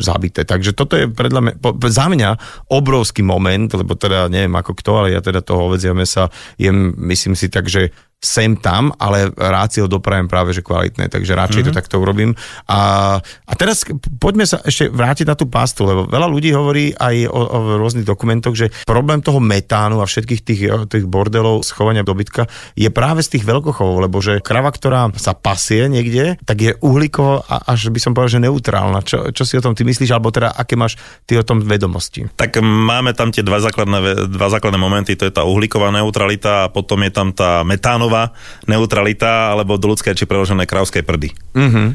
zabité. 0.00 0.42
Takže 0.42 0.72
toto 0.72 0.96
je 0.96 1.06
predľa 1.06 1.40
mňa, 1.40 1.54
po, 1.60 1.76
za 1.86 2.06
mňa 2.08 2.30
obrovský 2.72 3.22
moment, 3.22 3.68
lebo 3.70 3.94
teda 3.94 4.26
neviem 4.32 4.52
ako 4.56 4.72
kto, 4.78 4.90
ale 4.98 5.08
ja 5.14 5.20
teda 5.20 5.44
toho 5.44 5.70
hovedzia 5.70 5.94
mesa 5.94 6.32
jem, 6.56 6.96
myslím 7.06 7.36
si 7.36 7.52
tak, 7.52 7.68
že 7.68 7.92
sem 8.22 8.54
tam, 8.54 8.94
ale 9.02 9.34
rád 9.34 9.68
si 9.74 9.82
ho 9.82 9.90
doprajem 9.90 10.30
práve 10.30 10.54
že 10.54 10.62
kvalitné, 10.62 11.10
takže 11.10 11.34
radšej 11.34 11.66
mm-hmm. 11.66 11.74
to 11.74 11.78
takto 11.82 11.98
urobím. 11.98 12.38
A, 12.70 13.18
a 13.18 13.52
teraz 13.58 13.82
poďme 14.22 14.46
sa 14.46 14.62
ešte 14.62 14.86
vrátiť 14.86 15.26
na 15.26 15.34
tú 15.34 15.50
pastu, 15.50 15.82
lebo 15.82 16.06
veľa 16.06 16.30
ľudí 16.30 16.54
hovorí 16.54 16.94
aj 16.94 17.26
o, 17.26 17.40
o 17.42 17.58
rôznych 17.82 18.06
dokumentoch, 18.06 18.54
že 18.54 18.70
problém 18.86 19.18
toho 19.18 19.42
metánu 19.42 19.98
a 19.98 20.06
všetkých 20.06 20.40
tých, 20.46 20.62
tých 20.86 21.04
bordelov 21.10 21.66
schovania 21.66 22.06
dobytka 22.06 22.46
je 22.78 22.86
práve 22.94 23.26
z 23.26 23.34
tých 23.38 23.44
veľkochovov, 23.44 24.06
lebo 24.06 24.22
že 24.22 24.38
krava, 24.38 24.70
ktorá 24.70 25.10
sa 25.18 25.34
pasie 25.34 25.90
niekde, 25.90 26.38
tak 26.46 26.62
je 26.62 26.72
uhlíkovo 26.78 27.42
až 27.42 27.90
by 27.90 27.98
som 27.98 28.14
povedal, 28.14 28.38
že 28.38 28.46
neutrálna. 28.46 29.02
Čo, 29.02 29.34
čo 29.34 29.42
si 29.42 29.58
o 29.58 29.64
tom 29.64 29.74
ty 29.74 29.82
myslíš, 29.82 30.14
alebo 30.14 30.30
teda 30.30 30.54
aké 30.54 30.78
máš 30.78 30.94
ty 31.26 31.34
o 31.34 31.42
tom 31.42 31.58
vedomosti? 31.58 32.30
Tak 32.38 32.62
máme 32.62 33.18
tam 33.18 33.34
tie 33.34 33.42
dva 33.42 33.58
základné, 33.58 34.30
dva 34.30 34.46
základné 34.46 34.78
momenty, 34.78 35.18
to 35.18 35.26
je 35.26 35.34
tá 35.34 35.42
uhlíková 35.42 35.90
neutralita 35.90 36.68
a 36.68 36.70
potom 36.70 37.02
je 37.02 37.10
tam 37.10 37.34
tá 37.34 37.66
metánová 37.66 38.11
rodová 38.12 38.36
neutralita, 38.68 39.56
alebo 39.56 39.80
do 39.80 39.88
ľudské 39.88 40.12
či 40.12 40.28
preložené 40.28 40.68
krávské 40.68 41.00
prdy. 41.00 41.32
Mm-hmm. 41.56 41.88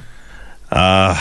A, 0.73 1.13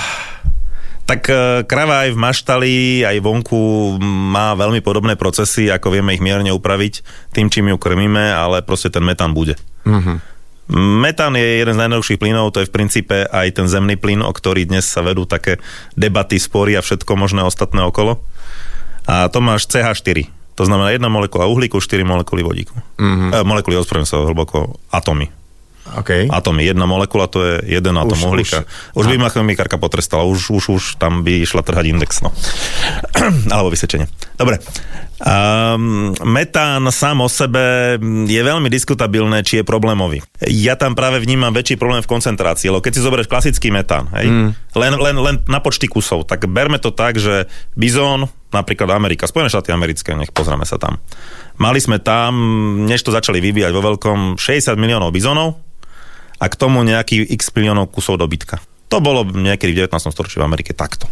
tak 1.05 1.29
e, 1.29 1.63
krava 1.69 2.09
aj 2.09 2.17
v 2.17 2.19
maštali, 2.19 2.75
aj 3.05 3.21
vonku 3.21 3.95
má 4.11 4.57
veľmi 4.57 4.81
podobné 4.81 5.15
procesy, 5.15 5.69
ako 5.69 5.93
vieme 5.93 6.17
ich 6.17 6.25
mierne 6.25 6.51
upraviť 6.51 7.05
tým, 7.37 7.53
čím 7.53 7.71
ju 7.71 7.77
krmíme, 7.77 8.33
ale 8.33 8.65
proste 8.65 8.89
ten 8.89 9.05
metán 9.05 9.37
bude. 9.37 9.61
Mm-hmm. 9.85 10.35
Metán 11.07 11.39
je 11.39 11.63
jeden 11.63 11.79
z 11.79 11.83
najnovších 11.87 12.19
plynov, 12.19 12.51
to 12.51 12.59
je 12.59 12.67
v 12.67 12.75
princípe 12.75 13.23
aj 13.31 13.55
ten 13.55 13.71
zemný 13.71 13.95
plyn, 13.95 14.19
o 14.19 14.33
ktorý 14.35 14.67
dnes 14.67 14.83
sa 14.83 14.99
vedú 14.99 15.23
také 15.23 15.63
debaty, 15.95 16.43
spory 16.43 16.75
a 16.75 16.83
všetko 16.83 17.15
možné 17.15 17.47
ostatné 17.47 17.87
okolo. 17.87 18.19
A 19.07 19.31
to 19.31 19.39
máš 19.39 19.71
CH4. 19.71 20.27
To 20.57 20.65
znamená 20.65 20.91
jedna 20.91 21.13
molekula 21.13 21.45
uhlíku, 21.47 21.81
4 21.81 22.01
molekuly 22.05 22.41
vodíku. 22.41 22.77
Mm-hmm. 22.97 23.31
E, 23.31 23.39
molekuly, 23.45 23.77
ospravedlňujem 23.77 24.09
sa 24.09 24.25
hlboko, 24.25 24.81
atomy. 24.89 25.29
Okay. 25.95 26.27
Atomy. 26.27 26.67
Jedna 26.67 26.89
molekula 26.91 27.31
to 27.31 27.47
je 27.47 27.79
jeden 27.79 27.95
atom 27.95 28.19
uhlíka. 28.19 28.67
Už, 28.99 29.07
už 29.07 29.15
by 29.15 29.17
ma 29.23 29.31
chemikárka 29.31 29.79
potrestala, 29.79 30.27
už, 30.27 30.51
už, 30.51 30.65
už 30.75 30.83
tam 30.99 31.23
by 31.23 31.47
išla 31.47 31.63
trhať 31.63 31.85
index. 31.87 32.27
No. 32.27 32.35
Alebo 33.55 33.71
vysečenie. 33.71 34.11
Dobre. 34.35 34.59
Um, 35.17 36.13
metán 36.29 36.85
sám 36.93 37.25
o 37.25 37.29
sebe 37.31 37.97
je 38.29 38.41
veľmi 38.43 38.69
diskutabilné, 38.69 39.41
či 39.47 39.63
je 39.63 39.65
problémový. 39.65 40.21
Ja 40.45 40.77
tam 40.77 40.93
práve 40.93 41.25
vnímam 41.25 41.57
väčší 41.57 41.81
problém 41.81 42.05
v 42.05 42.11
koncentrácii, 42.11 42.69
lebo 42.69 42.85
keď 42.85 42.93
si 42.93 43.01
zoberieš 43.01 43.31
klasický 43.33 43.73
metán, 43.73 44.13
hej, 44.13 44.29
mm. 44.29 44.77
len, 44.77 44.93
len, 45.01 45.17
len 45.17 45.35
na 45.49 45.65
počty 45.65 45.89
kusov, 45.89 46.29
tak 46.29 46.45
berme 46.53 46.77
to 46.77 46.93
tak, 46.93 47.17
že 47.17 47.49
bizón, 47.73 48.29
napríklad 48.57 48.89
Amerika, 48.97 49.29
Spojené 49.29 49.53
štáty 49.53 49.77
americké, 49.77 50.17
nech 50.17 50.33
pozrieme 50.33 50.65
sa 50.65 50.81
tam. 50.81 50.97
Mali 51.61 51.77
sme 51.77 52.01
tam, 52.01 52.33
než 52.89 53.05
to 53.05 53.13
začali 53.13 53.45
vyvíjať 53.45 53.73
vo 53.77 53.85
veľkom, 53.85 54.41
60 54.41 54.73
miliónov 54.81 55.13
bizónov 55.13 55.61
a 56.41 56.45
k 56.49 56.55
tomu 56.57 56.81
nejaký 56.81 57.29
x 57.37 57.53
miliónov 57.53 57.93
kusov 57.93 58.17
dobytka. 58.17 58.61
To 58.89 59.05
bolo 59.05 59.29
niekedy 59.29 59.77
v 59.77 59.79
19. 59.89 60.15
storočí 60.15 60.41
v 60.41 60.47
Amerike 60.49 60.73
takto. 60.73 61.05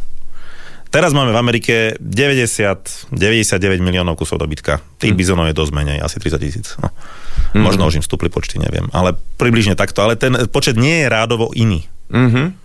Teraz 0.95 1.11
máme 1.11 1.35
v 1.35 1.39
Amerike 1.43 1.75
90, 1.99 3.11
99 3.11 3.83
miliónov 3.83 4.15
kusov 4.15 4.39
dobytka. 4.39 4.79
Tých 5.03 5.11
mm. 5.11 5.19
bizonov 5.19 5.51
je 5.51 5.59
dosť 5.59 5.73
menej, 5.75 5.99
asi 5.99 6.23
30 6.23 6.39
tisíc. 6.39 6.79
No. 6.79 6.95
Mm. 7.51 7.67
Možno 7.67 7.83
už 7.91 7.99
im 7.99 8.05
vstúpli 8.07 8.31
počty, 8.31 8.63
neviem. 8.63 8.87
Ale 8.95 9.19
približne 9.35 9.75
takto. 9.75 10.07
Ale 10.07 10.15
ten 10.15 10.47
počet 10.55 10.79
nie 10.79 11.03
je 11.03 11.11
rádovo 11.11 11.51
iný. 11.51 11.91
Mm-hmm. 12.15 12.64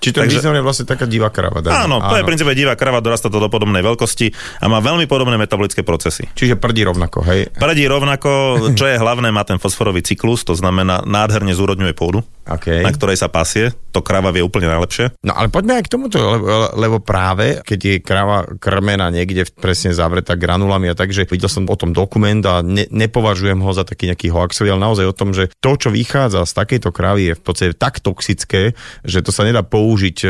Či 0.00 0.16
to 0.16 0.24
Takže, 0.24 0.40
je 0.40 0.64
vlastne 0.64 0.88
taká 0.88 1.04
divá 1.04 1.28
krava. 1.28 1.60
Dajme. 1.60 1.76
Áno, 1.76 1.96
to 2.00 2.16
áno. 2.16 2.18
je 2.18 2.24
v 2.24 2.28
princípe 2.32 2.52
divá 2.56 2.72
krava, 2.72 3.04
dorastá 3.04 3.28
to 3.28 3.36
do 3.36 3.52
podobnej 3.52 3.84
veľkosti 3.84 4.32
a 4.60 4.66
má 4.72 4.80
veľmi 4.80 5.04
podobné 5.04 5.36
metabolické 5.36 5.84
procesy. 5.84 6.24
Čiže 6.32 6.56
prdí 6.56 6.80
rovnako, 6.88 7.20
hej? 7.28 7.52
Prdí 7.52 7.84
rovnako, 7.84 8.30
čo 8.72 8.88
je 8.88 8.96
hlavné, 8.96 9.28
má 9.28 9.44
ten 9.44 9.60
fosforový 9.60 10.00
cyklus, 10.00 10.40
to 10.48 10.56
znamená 10.56 11.04
nádherne 11.04 11.52
zúrodňuje 11.52 11.92
pôdu, 11.92 12.24
okay. 12.48 12.80
na 12.84 12.92
ktorej 12.92 13.20
sa 13.20 13.28
pasie. 13.28 13.72
To 13.90 14.06
krava 14.06 14.30
vie 14.30 14.38
úplne 14.38 14.70
najlepšie. 14.70 15.18
No 15.26 15.34
ale 15.34 15.50
poďme 15.50 15.82
aj 15.82 15.84
k 15.90 15.92
tomuto, 15.98 16.22
lebo, 16.22 16.70
lebo 16.78 16.96
práve, 17.02 17.58
keď 17.66 17.78
je 17.82 17.94
krava 17.98 18.46
krmená 18.62 19.10
niekde 19.10 19.50
presne 19.50 19.90
zavretá 19.90 20.38
granulami 20.38 20.86
a 20.86 20.94
takže 20.94 21.26
videl 21.26 21.50
som 21.50 21.66
o 21.66 21.74
tom 21.74 21.90
dokument 21.90 22.38
a 22.46 22.62
ne, 22.62 22.86
nepovažujem 22.86 23.58
ho 23.58 23.70
za 23.74 23.82
taký 23.82 24.06
nejaký 24.14 24.30
hoaxový, 24.30 24.70
ale 24.70 24.86
naozaj 24.86 25.10
o 25.10 25.16
tom, 25.16 25.34
že 25.34 25.50
to, 25.58 25.74
čo 25.74 25.90
vychádza 25.90 26.46
z 26.46 26.52
takejto 26.54 26.94
kravy 26.94 27.34
je 27.34 27.34
v 27.34 27.42
podstate 27.42 27.74
tak 27.74 27.98
toxické, 27.98 28.78
že 29.02 29.26
to 29.26 29.34
sa 29.34 29.42
nedá 29.42 29.66
použiť 29.66 29.90
použiť 29.90 30.18
e, 30.22 30.28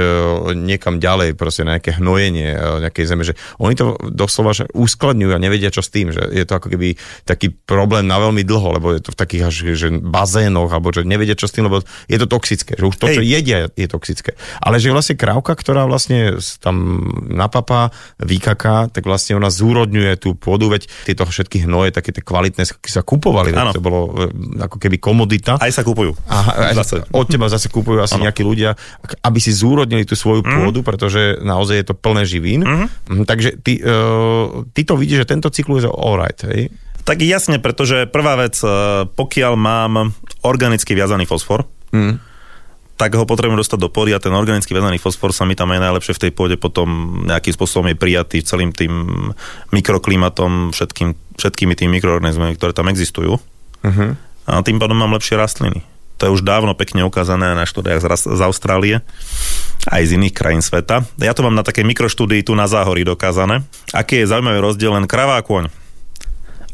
niekam 0.56 0.96
ďalej, 0.96 1.36
proste 1.36 1.68
na 1.68 1.76
nejaké 1.76 2.00
hnojenie 2.00 2.48
e, 2.56 2.88
nejakej 2.88 3.04
zeme, 3.04 3.22
že 3.28 3.36
oni 3.60 3.76
to 3.76 4.00
doslova 4.08 4.56
že 4.56 4.66
uskladňujú 4.72 5.36
a 5.36 5.42
nevedia 5.42 5.68
čo 5.68 5.84
s 5.84 5.92
tým, 5.92 6.10
že 6.10 6.26
je 6.32 6.42
to 6.48 6.56
ako 6.56 6.72
keby 6.72 6.96
taký 7.28 7.52
problém 7.52 8.08
na 8.08 8.16
veľmi 8.18 8.42
dlho, 8.42 8.80
lebo 8.80 8.96
je 8.96 9.04
to 9.04 9.12
v 9.12 9.20
takých 9.20 9.42
až 9.46 9.56
že 9.76 9.88
bazénoch, 10.00 10.72
alebo 10.72 10.90
že 10.90 11.04
nevedia 11.06 11.36
čo 11.36 11.46
s 11.46 11.54
tým, 11.54 11.68
lebo 11.70 11.84
je 12.10 12.18
to 12.18 12.26
toxické, 12.26 12.74
že 12.74 12.82
už 12.82 12.96
to, 12.98 13.06
čo 13.06 13.22
Hej. 13.22 13.30
jedia, 13.30 13.58
je 13.70 13.86
toxické. 13.86 14.34
Ale 14.58 14.82
že 14.82 14.90
vlastne 14.90 15.14
krávka, 15.14 15.54
ktorá 15.54 15.86
vlastne 15.86 16.42
tam 16.58 17.06
napapá, 17.30 17.94
vykaká, 18.18 18.90
tak 18.90 19.06
vlastne 19.06 19.38
ona 19.38 19.46
zúrodňuje 19.46 20.18
tú 20.18 20.34
pôdu, 20.34 20.66
veď 20.66 20.90
tieto 21.06 21.22
všetky 21.22 21.70
hnoje, 21.70 21.94
také 21.94 22.10
tie 22.10 22.26
kvalitné, 22.26 22.66
sa 22.66 23.02
kupovali, 23.06 23.54
Áno. 23.54 23.70
to 23.70 23.78
bolo 23.78 24.10
e, 24.26 24.66
ako 24.66 24.76
keby 24.82 24.98
komodita. 24.98 25.62
Aj 25.62 25.70
sa 25.70 25.86
kupujú. 25.86 26.18
Aha, 26.26 26.74
Zase. 26.74 27.06
od 27.14 27.26
teba 27.30 27.46
zase 27.46 27.70
kúpujú 27.70 28.02
asi 28.02 28.18
Áno. 28.18 28.26
nejakí 28.26 28.42
ľudia, 28.42 28.74
aby 29.22 29.38
si 29.38 29.54
zúrodnili 29.54 30.02
tú 30.02 30.18
svoju 30.18 30.42
pôdu, 30.42 30.82
pretože 30.82 31.38
naozaj 31.40 31.76
je 31.78 31.86
to 31.86 31.94
plné 31.94 32.26
živín. 32.26 32.66
Mhm, 32.66 33.22
Takže 33.30 33.62
ty, 33.62 33.78
uh, 33.78 34.66
ty 34.74 34.82
to 34.82 34.98
vidíš, 34.98 35.22
že 35.22 35.30
tento 35.30 35.48
cyklus 35.52 35.86
je 35.86 35.92
all 35.92 36.18
right, 36.18 36.40
hej? 36.50 36.72
Tak 37.04 37.22
jasne, 37.24 37.56
pretože 37.58 38.06
prvá 38.06 38.36
vec, 38.36 38.60
e, 38.60 38.68
pokiaľ 39.08 39.52
mám 39.56 40.12
organicky 40.44 40.92
viazaný 40.92 41.24
fosfor, 41.24 41.64
Mm. 41.90 42.22
tak 42.94 43.16
ho 43.16 43.24
potrebujem 43.24 43.58
dostať 43.58 43.80
do 43.80 43.90
pôdy 43.90 44.14
a 44.14 44.22
ten 44.22 44.30
organicky 44.30 44.70
viazaný 44.76 45.00
fosfor 45.00 45.34
sa 45.34 45.48
mi 45.48 45.56
tam 45.58 45.72
aj 45.74 45.80
najlepšie 45.80 46.14
v 46.14 46.22
tej 46.28 46.32
pôde 46.36 46.54
potom 46.60 47.22
nejakým 47.26 47.56
spôsobom 47.56 47.88
je 47.90 47.96
prijatý 47.96 48.44
celým 48.44 48.70
tým 48.76 48.92
mikroklimatom, 49.74 50.70
všetkým, 50.70 51.16
všetkými 51.40 51.74
tými 51.74 51.98
mikroorganizmami, 51.98 52.54
ktoré 52.54 52.76
tam 52.76 52.92
existujú. 52.92 53.40
Uh-huh. 53.40 54.10
A 54.46 54.60
tým 54.60 54.76
pádom 54.76 55.00
mám 55.00 55.16
lepšie 55.16 55.40
rastliny. 55.40 55.82
To 56.20 56.28
je 56.28 56.34
už 56.36 56.44
dávno 56.44 56.76
pekne 56.76 57.00
ukázané 57.08 57.56
na 57.56 57.64
štúdiách 57.64 58.04
z, 58.04 58.36
z 58.36 58.40
Austrálie, 58.44 59.00
aj 59.88 60.02
z 60.04 60.20
iných 60.20 60.36
krajín 60.36 60.60
sveta. 60.60 61.08
Ja 61.16 61.32
to 61.32 61.40
mám 61.40 61.56
na 61.56 61.64
takej 61.64 61.88
mikroštúdii 61.88 62.44
tu 62.44 62.52
na 62.52 62.68
Záhorí 62.68 63.08
dokázané. 63.08 63.64
Aký 63.96 64.20
je 64.20 64.28
zaujímavý 64.28 64.60
rozdiel 64.60 64.92
len 64.92 65.08
krava 65.08 65.40
a 65.40 65.42
kôň. 65.42 65.72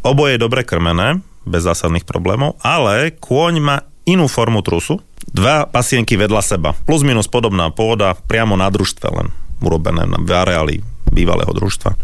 Oboje 0.03 0.35
je 0.35 0.43
dobre 0.43 0.67
krmené, 0.67 1.23
bez 1.47 1.63
zásadných 1.63 2.03
problémov, 2.03 2.59
ale 2.59 3.15
kôň 3.15 3.55
má 3.63 3.87
inú 4.07 4.31
formu 4.31 4.63
trusu. 4.63 5.03
Dva 5.27 5.67
pasienky 5.67 6.15
vedľa 6.15 6.41
seba, 6.41 6.71
plus 6.87 7.03
minus 7.03 7.27
podobná 7.27 7.69
pôda, 7.75 8.15
priamo 8.15 8.55
na 8.55 8.71
družstve 8.71 9.07
len 9.11 9.29
urobené 9.59 10.07
v 10.07 10.31
areáli 10.31 10.81
bývalého 11.11 11.51
družstva. 11.51 11.99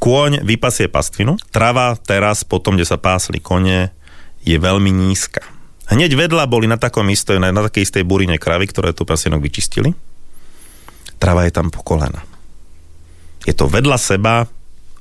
Kôň 0.00 0.44
vypasie 0.44 0.88
pastvinu, 0.88 1.36
trava 1.52 1.96
teraz, 2.00 2.42
potom, 2.42 2.76
kde 2.76 2.88
sa 2.88 2.96
pásli 3.00 3.40
kone, 3.40 3.92
je 4.44 4.56
veľmi 4.56 4.88
nízka. 4.92 5.44
Hneď 5.86 6.18
vedľa 6.18 6.50
boli 6.50 6.66
na 6.66 6.80
takom 6.80 7.06
istej, 7.06 7.38
na, 7.38 7.54
na 7.54 7.62
takej 7.66 7.86
istej 7.86 8.02
burine 8.02 8.40
kravy, 8.40 8.66
ktoré 8.66 8.90
tu 8.90 9.06
pasienok 9.06 9.38
vyčistili. 9.38 9.94
Trava 11.16 11.46
je 11.46 11.52
tam 11.54 11.70
po 11.70 11.80
kolena. 11.86 12.26
Je 13.46 13.54
to 13.54 13.70
vedľa 13.70 13.96
seba 13.96 14.50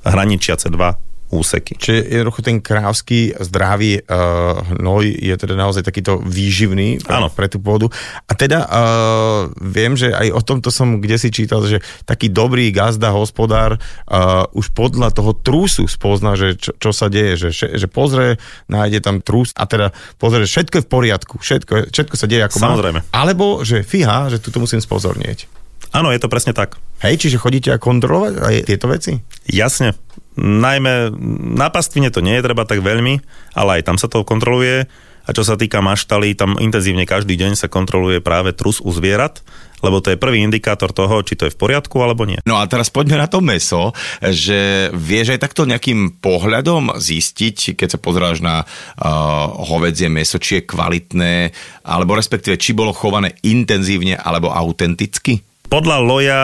hraničiace 0.05 0.69
dva 0.69 0.93
úseky. 1.33 1.75
Čiže 1.77 1.99
jednoducho 2.05 2.41
ten 2.45 2.61
krávsky 2.61 3.33
zdravý 3.41 4.01
uh, 4.05 4.61
hnoj 4.77 5.05
je 5.09 5.35
teda 5.35 5.57
naozaj 5.57 5.81
takýto 5.81 6.21
výživný 6.21 7.01
pre, 7.01 7.15
Áno. 7.17 7.27
pre 7.33 7.49
tú 7.49 7.57
pôdu. 7.57 7.89
A 8.29 8.31
teda 8.37 8.65
uh, 8.65 9.49
viem, 9.57 9.97
že 9.97 10.13
aj 10.13 10.31
o 10.31 10.41
tomto 10.45 10.69
som 10.69 11.01
kde 11.01 11.17
si 11.17 11.29
čítal, 11.33 11.65
že 11.65 11.81
taký 12.05 12.29
dobrý 12.29 12.69
gazda, 12.69 13.09
hospodár 13.13 13.81
uh, 13.81 14.45
už 14.53 14.71
podľa 14.77 15.09
toho 15.11 15.33
trúsu 15.33 15.89
spozná, 15.89 16.37
že 16.37 16.55
čo, 16.55 16.71
čo 16.77 16.91
sa 16.93 17.09
deje, 17.09 17.49
že, 17.49 17.75
že, 17.75 17.87
pozrie, 17.89 18.37
nájde 18.69 19.01
tam 19.01 19.19
trús 19.21 19.51
a 19.57 19.65
teda 19.65 19.91
pozrie, 20.21 20.45
že 20.45 20.61
všetko 20.61 20.75
je 20.77 20.85
v 20.85 20.89
poriadku, 20.89 21.33
všetko, 21.41 21.73
všetko 21.89 22.15
sa 22.15 22.25
deje 22.29 22.43
ako 22.45 22.57
Samozrejme. 22.61 22.99
má. 23.01 23.09
Alebo, 23.11 23.65
že 23.65 23.81
fíha, 23.81 24.29
že 24.29 24.37
tu 24.37 24.53
musím 24.61 24.79
spozornieť. 24.79 25.49
Áno, 25.95 26.11
je 26.11 26.19
to 26.19 26.27
presne 26.27 26.51
tak. 26.51 26.75
Hej, 26.99 27.23
čiže 27.23 27.39
chodíte 27.39 27.71
a 27.71 27.79
kontrolovať 27.79 28.33
aj 28.43 28.55
tieto 28.67 28.91
veci? 28.91 29.15
Jasne. 29.47 29.95
Najmä 30.35 31.15
na 31.55 31.71
pastvine 31.71 32.11
to 32.11 32.19
nie 32.19 32.35
je 32.35 32.45
treba 32.45 32.67
tak 32.67 32.83
veľmi, 32.83 33.23
ale 33.55 33.79
aj 33.79 33.81
tam 33.87 33.97
sa 33.99 34.11
to 34.11 34.27
kontroluje. 34.27 34.87
A 35.25 35.33
čo 35.33 35.41
sa 35.41 35.57
týka 35.57 35.81
maštalí, 35.81 36.37
tam 36.37 36.53
intenzívne 36.61 37.09
každý 37.09 37.33
deň 37.33 37.57
sa 37.57 37.65
kontroluje 37.65 38.21
práve 38.21 38.53
trus 38.53 38.77
u 38.77 38.93
zvierat, 38.93 39.41
lebo 39.81 39.97
to 39.97 40.13
je 40.13 40.21
prvý 40.21 40.45
indikátor 40.45 40.93
toho, 40.93 41.25
či 41.25 41.33
to 41.33 41.49
je 41.49 41.53
v 41.53 41.57
poriadku 41.57 41.97
alebo 41.97 42.29
nie. 42.29 42.37
No 42.45 42.61
a 42.61 42.69
teraz 42.69 42.93
poďme 42.93 43.17
na 43.17 43.25
to 43.25 43.41
meso, 43.41 43.89
že 44.21 44.93
vieš 44.93 45.33
aj 45.33 45.49
takto 45.49 45.65
nejakým 45.65 46.21
pohľadom 46.21 47.01
zistiť, 47.01 47.73
keď 47.73 47.97
sa 47.97 47.99
pozráš 48.01 48.45
na 48.45 48.61
uh, 48.61 49.49
hovedzie 49.65 50.13
meso, 50.13 50.37
či 50.37 50.61
je 50.61 50.69
kvalitné, 50.69 51.49
alebo 51.81 52.13
respektíve, 52.13 52.61
či 52.61 52.77
bolo 52.77 52.93
chované 52.93 53.33
intenzívne 53.41 54.21
alebo 54.21 54.53
autenticky? 54.53 55.41
Podľa 55.65 55.97
loja 56.05 56.41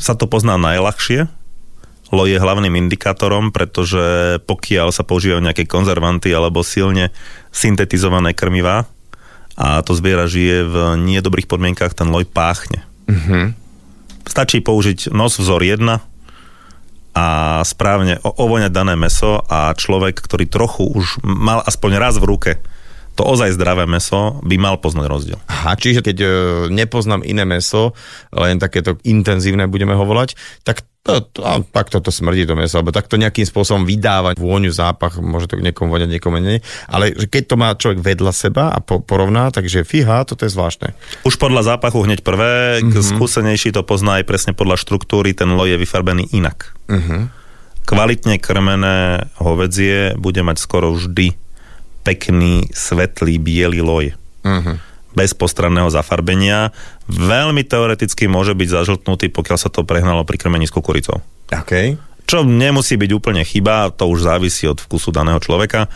sa 0.00 0.16
to 0.16 0.24
pozná 0.24 0.56
najľahšie. 0.56 1.35
Loj 2.14 2.38
je 2.38 2.38
hlavným 2.38 2.74
indikátorom, 2.86 3.50
pretože 3.50 4.38
pokiaľ 4.46 4.94
sa 4.94 5.02
používajú 5.02 5.42
nejaké 5.42 5.66
konzervanty 5.66 6.30
alebo 6.30 6.62
silne 6.62 7.10
syntetizované 7.50 8.30
krmivá 8.30 8.86
a 9.56 9.80
to 9.80 9.96
zviera 9.96 10.28
žije 10.28 10.68
v 10.68 10.74
nedobrých 11.00 11.48
podmienkach, 11.48 11.96
ten 11.96 12.12
loj 12.12 12.28
páchne. 12.28 12.84
Mhm. 13.08 13.56
Stačí 14.26 14.60
použiť 14.60 15.14
nos 15.14 15.38
vzor 15.38 15.62
1 15.62 16.02
a 17.16 17.26
správne 17.64 18.20
ovoňať 18.20 18.72
dané 18.74 18.92
meso 18.92 19.40
a 19.48 19.72
človek, 19.72 20.20
ktorý 20.20 20.44
trochu 20.44 20.84
už 20.84 21.24
mal 21.24 21.64
aspoň 21.64 21.90
raz 21.96 22.20
v 22.20 22.28
ruke 22.28 22.52
to 23.16 23.24
ozaj 23.24 23.56
zdravé 23.56 23.88
meso, 23.88 24.44
by 24.44 24.60
mal 24.60 24.76
poznať 24.76 25.06
rozdiel. 25.08 25.38
Aha, 25.48 25.72
čiže 25.80 26.04
keď 26.04 26.16
e, 26.20 26.28
nepoznám 26.68 27.24
iné 27.24 27.48
meso, 27.48 27.96
len 28.28 28.60
takéto 28.60 29.00
intenzívne 29.08 29.64
budeme 29.64 29.96
ho 29.96 30.04
volať, 30.04 30.36
tak 30.62 30.84
to, 31.06 31.22
to, 31.22 31.40
a, 31.46 31.62
tak 31.62 31.88
toto 31.88 32.10
smrdí 32.10 32.44
to 32.44 32.58
meso, 32.58 32.82
alebo 32.82 32.90
tak 32.90 33.06
to 33.06 33.16
nejakým 33.16 33.46
spôsobom 33.46 33.86
vydávať 33.86 34.42
vôňu, 34.42 34.74
zápach, 34.74 35.22
môže 35.22 35.46
to 35.46 35.62
niekomu 35.62 35.94
voňať, 35.94 36.10
niekomu 36.18 36.42
nie. 36.42 36.58
Ale 36.90 37.14
keď 37.14 37.42
to 37.46 37.54
má 37.54 37.70
človek 37.78 38.02
vedľa 38.02 38.32
seba 38.34 38.74
a 38.74 38.82
po, 38.82 38.98
porovná, 38.98 39.54
takže 39.54 39.86
fíha, 39.86 40.26
toto 40.26 40.44
je 40.44 40.52
zvláštne. 40.52 40.92
Už 41.22 41.38
podľa 41.38 41.78
zápachu 41.78 42.02
hneď 42.04 42.26
prvé, 42.26 42.82
mm-hmm. 42.82 43.06
skúsenejší 43.16 43.70
to 43.70 43.86
pozná 43.86 44.18
aj 44.18 44.26
presne 44.26 44.52
podľa 44.52 44.82
štruktúry, 44.82 45.30
ten 45.32 45.54
loj 45.54 45.78
je 45.78 45.78
vyfarbený 45.78 46.34
inak. 46.34 46.74
Uh-huh. 46.90 47.30
Kvalitne 47.86 48.42
krmené 48.42 49.30
hovedzie 49.38 50.18
bude 50.18 50.42
mať 50.42 50.58
skoro 50.58 50.90
vždy 50.90 51.45
pekný, 52.06 52.70
svetlý, 52.70 53.42
biely 53.42 53.82
loj. 53.82 54.14
Uh-huh. 54.46 54.78
Bez 55.18 55.34
postranného 55.34 55.90
zafarbenia. 55.90 56.70
Veľmi 57.10 57.66
teoreticky 57.66 58.30
môže 58.30 58.54
byť 58.54 58.68
zažltnutý, 58.70 59.34
pokiaľ 59.34 59.58
sa 59.58 59.66
to 59.66 59.82
prehnalo 59.82 60.22
pri 60.22 60.38
krmení 60.38 60.70
s 60.70 60.74
kukuricou. 60.74 61.18
OK. 61.50 61.98
Čo 62.26 62.46
nemusí 62.46 62.94
byť 62.94 63.10
úplne 63.10 63.42
chyba, 63.42 63.90
to 63.90 64.06
už 64.06 64.22
závisí 64.22 64.70
od 64.70 64.78
vkusu 64.78 65.10
daného 65.10 65.42
človeka, 65.42 65.90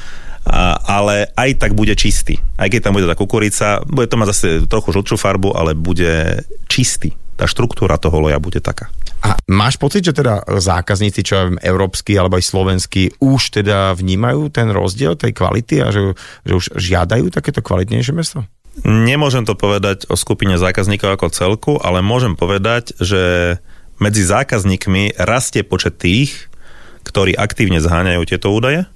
a, 0.46 0.78
ale 0.82 1.30
aj 1.36 1.62
tak 1.62 1.78
bude 1.78 1.94
čistý. 1.94 2.40
Aj 2.58 2.66
keď 2.66 2.90
tam 2.90 2.96
bude 2.98 3.06
tá 3.06 3.14
kukurica, 3.14 3.84
bude 3.86 4.10
to 4.10 4.18
mať 4.18 4.28
zase 4.34 4.48
trochu 4.66 4.90
žltšiu 4.96 5.16
farbu, 5.20 5.54
ale 5.54 5.78
bude 5.78 6.42
čistý. 6.66 7.14
Tá 7.36 7.44
štruktúra 7.46 8.00
toho 8.00 8.18
loja 8.18 8.40
bude 8.40 8.58
taká. 8.58 8.88
A 9.20 9.36
máš 9.52 9.76
pocit, 9.76 10.00
že 10.00 10.16
teda 10.16 10.40
zákazníci, 10.48 11.20
čo 11.20 11.32
ja 11.36 11.42
viem, 11.48 11.60
európsky 11.60 12.16
alebo 12.16 12.40
aj 12.40 12.44
slovenskí, 12.48 13.20
už 13.20 13.60
teda 13.60 13.92
vnímajú 13.92 14.48
ten 14.48 14.72
rozdiel 14.72 15.12
tej 15.16 15.36
kvality 15.36 15.84
a 15.84 15.92
že, 15.92 16.16
že 16.48 16.52
už 16.56 16.66
žiadajú 16.80 17.28
takéto 17.28 17.60
kvalitnejšie 17.60 18.16
meso? 18.16 18.48
Nemôžem 18.86 19.44
to 19.44 19.58
povedať 19.58 20.08
o 20.08 20.16
skupine 20.16 20.56
zákazníkov 20.56 21.20
ako 21.20 21.26
celku, 21.34 21.72
ale 21.76 22.00
môžem 22.00 22.32
povedať, 22.32 22.96
že 22.96 23.56
medzi 24.00 24.24
zákazníkmi 24.24 25.20
rastie 25.20 25.60
počet 25.60 26.00
tých, 26.00 26.48
ktorí 27.04 27.36
aktívne 27.36 27.84
zháňajú 27.84 28.22
tieto 28.24 28.48
údaje 28.48 28.88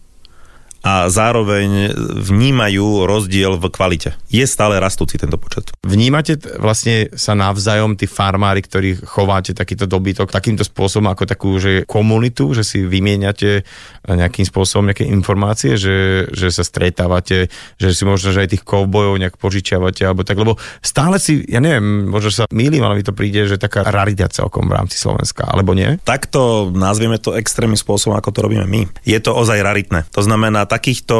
a 0.84 1.08
zároveň 1.08 1.96
vnímajú 2.20 3.08
rozdiel 3.08 3.56
v 3.56 3.72
kvalite. 3.72 4.12
Je 4.28 4.44
stále 4.44 4.76
rastúci 4.76 5.16
tento 5.16 5.40
počet. 5.40 5.72
Vnímate 5.80 6.36
t- 6.36 6.52
vlastne 6.60 7.08
sa 7.16 7.32
navzájom 7.32 7.96
tí 7.96 8.04
farmári, 8.04 8.60
ktorí 8.60 9.00
chováte 9.00 9.56
takýto 9.56 9.88
dobytok 9.88 10.28
takýmto 10.28 10.60
spôsobom 10.60 11.08
ako 11.08 11.24
takú 11.24 11.56
že 11.56 11.88
komunitu, 11.88 12.52
že 12.52 12.68
si 12.68 12.84
vymieňate 12.84 13.64
nejakým 14.12 14.44
spôsobom 14.44 14.92
nejaké 14.92 15.08
informácie, 15.08 15.80
že, 15.80 16.28
že 16.28 16.52
sa 16.52 16.60
stretávate, 16.60 17.48
že 17.80 17.88
si 17.96 18.04
možno 18.04 18.36
že 18.36 18.44
aj 18.44 18.52
tých 18.52 18.64
kovbojov 18.68 19.16
nejak 19.16 19.40
požičiavate 19.40 20.04
alebo 20.04 20.20
tak, 20.20 20.36
lebo 20.36 20.60
stále 20.84 21.16
si, 21.16 21.40
ja 21.48 21.64
neviem, 21.64 22.12
možno 22.12 22.28
sa 22.28 22.44
mýlim, 22.52 22.84
ale 22.84 23.00
mi 23.00 23.04
to 23.06 23.16
príde, 23.16 23.48
že 23.48 23.56
taká 23.56 23.88
rarita 23.88 24.28
celkom 24.28 24.68
v 24.68 24.76
rámci 24.76 25.00
Slovenska, 25.00 25.48
alebo 25.48 25.72
nie? 25.72 25.96
Takto 26.04 26.68
nazvieme 26.68 27.16
to 27.16 27.32
extrémnym 27.32 27.80
spôsobom, 27.80 28.20
ako 28.20 28.36
to 28.36 28.44
robíme 28.44 28.68
my. 28.68 28.84
Je 29.08 29.16
to 29.16 29.32
ozaj 29.32 29.64
raritné. 29.64 30.04
To 30.12 30.20
znamená, 30.20 30.68
takýchto, 30.74 31.16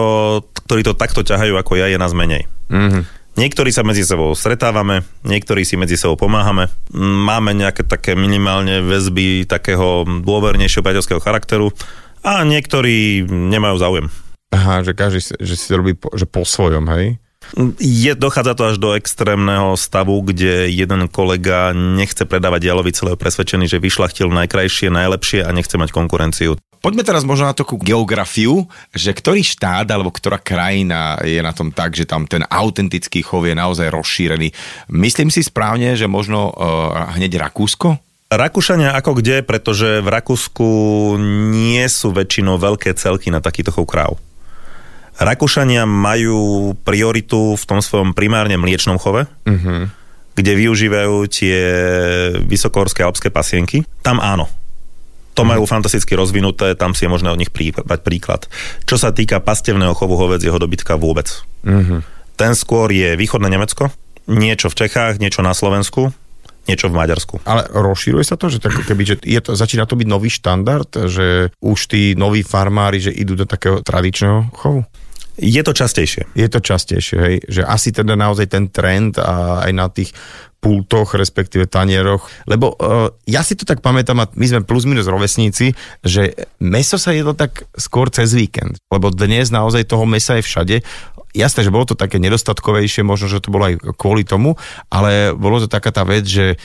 ktorí 0.66 0.82
to 0.82 0.98
takto 0.98 1.22
ťahajú 1.22 1.54
ako 1.54 1.78
ja, 1.78 1.86
je 1.86 1.98
nás 1.98 2.10
menej. 2.10 2.50
Mhm. 2.68 3.22
Niektorí 3.34 3.74
sa 3.74 3.82
medzi 3.82 4.06
sebou 4.06 4.30
stretávame, 4.38 5.02
niektorí 5.26 5.66
si 5.66 5.74
medzi 5.74 5.98
sebou 5.98 6.14
pomáhame. 6.14 6.70
Máme 6.94 7.50
nejaké 7.50 7.82
také 7.82 8.14
minimálne 8.14 8.78
väzby 8.78 9.50
takého 9.50 10.06
dôvernejšieho 10.06 10.86
priateľského 10.86 11.18
charakteru 11.18 11.74
a 12.22 12.46
niektorí 12.46 13.26
nemajú 13.26 13.76
záujem. 13.82 14.06
Aha, 14.54 14.86
že 14.86 14.94
každý, 14.94 15.18
že 15.42 15.54
si 15.58 15.66
to 15.66 15.82
robí 15.82 15.98
po, 15.98 16.14
že 16.14 16.30
po 16.30 16.46
svojom, 16.46 16.86
hej? 16.94 17.18
Je, 17.78 18.12
dochádza 18.18 18.58
to 18.58 18.62
až 18.66 18.76
do 18.82 18.98
extrémneho 18.98 19.78
stavu, 19.78 20.18
kde 20.26 20.74
jeden 20.74 21.06
kolega 21.06 21.70
nechce 21.70 22.26
predávať 22.26 22.66
jalovi 22.66 22.90
celého 22.90 23.14
presvedčený, 23.14 23.70
že 23.70 23.78
vyšlachtil 23.78 24.26
najkrajšie, 24.34 24.90
najlepšie 24.90 25.46
a 25.46 25.54
nechce 25.54 25.78
mať 25.78 25.94
konkurenciu. 25.94 26.58
Poďme 26.84 27.00
teraz 27.00 27.24
možno 27.24 27.48
na 27.48 27.56
takú 27.56 27.80
geografiu, 27.80 28.68
že 28.92 29.16
ktorý 29.16 29.40
štát 29.40 29.88
alebo 29.88 30.12
ktorá 30.12 30.36
krajina 30.36 31.16
je 31.24 31.40
na 31.40 31.54
tom 31.56 31.72
tak, 31.72 31.96
že 31.96 32.04
tam 32.04 32.28
ten 32.28 32.44
autentický 32.44 33.24
chov 33.24 33.48
je 33.48 33.56
naozaj 33.56 33.88
rozšírený. 33.88 34.52
Myslím 34.92 35.32
si 35.32 35.40
správne, 35.40 35.96
že 35.96 36.04
možno 36.04 36.52
uh, 36.52 37.14
hneď 37.16 37.40
Rakúsko? 37.40 37.96
Rakúšania 38.28 38.92
ako 38.98 39.16
kde, 39.22 39.40
pretože 39.46 40.04
v 40.04 40.08
Rakúsku 40.10 40.68
nie 41.54 41.86
sú 41.86 42.12
väčšinou 42.12 42.60
veľké 42.60 42.92
celky 42.98 43.32
na 43.32 43.40
takýto 43.40 43.72
chov 43.72 43.88
kráv. 43.88 44.20
Rakúšania 45.14 45.86
majú 45.86 46.74
prioritu 46.82 47.54
v 47.54 47.64
tom 47.64 47.78
svojom 47.78 48.18
primárne 48.18 48.58
mliečnom 48.58 48.98
chove, 48.98 49.30
uh-huh. 49.46 49.86
kde 50.34 50.52
využívajú 50.58 51.16
tie 51.30 51.58
vysokohorské 52.42 53.06
alpské 53.06 53.30
pasienky. 53.30 53.86
Tam 54.02 54.18
áno. 54.18 54.50
To 55.34 55.42
uh-huh. 55.42 55.54
majú 55.54 55.70
fantasticky 55.70 56.18
rozvinuté, 56.18 56.74
tam 56.74 56.98
si 56.98 57.06
je 57.06 57.12
možné 57.14 57.30
od 57.30 57.38
nich 57.38 57.54
prípať 57.54 58.02
príklad. 58.02 58.50
Čo 58.82 58.98
sa 58.98 59.14
týka 59.14 59.38
pastevného 59.38 59.94
chovu 59.94 60.18
jeho 60.34 60.58
dobytka 60.58 60.98
vôbec. 60.98 61.30
Uh-huh. 61.62 62.02
Ten 62.34 62.58
skôr 62.58 62.90
je 62.90 63.14
východné 63.14 63.46
Nemecko, 63.46 63.94
niečo 64.26 64.66
v 64.66 64.78
Čechách, 64.86 65.22
niečo 65.22 65.46
na 65.46 65.54
Slovensku, 65.54 66.10
niečo 66.66 66.88
v 66.88 66.96
Maďarsku. 66.96 67.44
Ale 67.44 67.68
rozšíruje 67.70 68.24
sa 68.24 68.40
to, 68.40 68.48
že, 68.48 68.58
tak, 68.58 68.74
keby, 68.88 69.02
že 69.04 69.16
je 69.20 69.40
to, 69.40 69.52
začína 69.52 69.84
to 69.84 70.00
byť 70.00 70.08
nový 70.08 70.32
štandard, 70.32 70.88
že 71.06 71.52
už 71.60 71.78
tí 71.86 72.16
noví 72.16 72.40
farmári, 72.40 73.04
že 73.04 73.12
idú 73.12 73.36
do 73.36 73.44
takého 73.44 73.84
tradičného 73.84 74.50
chovu? 74.56 74.82
Je 75.34 75.62
to 75.66 75.74
častejšie. 75.74 76.30
Je 76.38 76.46
to 76.46 76.62
častejšie, 76.62 77.18
hej. 77.18 77.36
Že 77.50 77.62
asi 77.66 77.90
teda 77.90 78.14
naozaj 78.14 78.46
ten 78.54 78.70
trend 78.70 79.18
a 79.18 79.66
aj 79.66 79.72
na 79.74 79.86
tých 79.90 80.14
pultoch, 80.64 81.12
respektíve 81.12 81.68
tanieroch, 81.68 82.24
lebo 82.48 82.72
uh, 82.80 83.12
ja 83.28 83.44
si 83.44 83.52
to 83.52 83.68
tak 83.68 83.84
pamätám, 83.84 84.16
a 84.24 84.32
my 84.32 84.46
sme 84.48 84.64
plus 84.64 84.88
minus 84.88 85.04
rovesníci, 85.04 85.76
že 86.00 86.48
meso 86.56 86.96
sa 86.96 87.12
jedlo 87.12 87.36
tak 87.36 87.68
skôr 87.76 88.08
cez 88.08 88.32
víkend, 88.32 88.80
lebo 88.88 89.12
dnes 89.12 89.52
naozaj 89.52 89.84
toho 89.84 90.08
mesa 90.08 90.40
je 90.40 90.46
všade. 90.48 90.76
Jasné, 91.36 91.68
že 91.68 91.74
bolo 91.74 91.84
to 91.84 92.00
také 92.00 92.16
nedostatkovejšie, 92.16 93.04
možno, 93.04 93.28
že 93.28 93.44
to 93.44 93.52
bolo 93.52 93.68
aj 93.68 93.76
kvôli 94.00 94.24
tomu, 94.24 94.56
ale 94.88 95.36
bolo 95.36 95.60
to 95.60 95.68
taká 95.68 95.92
tá 95.92 96.00
vec, 96.00 96.24
že 96.24 96.56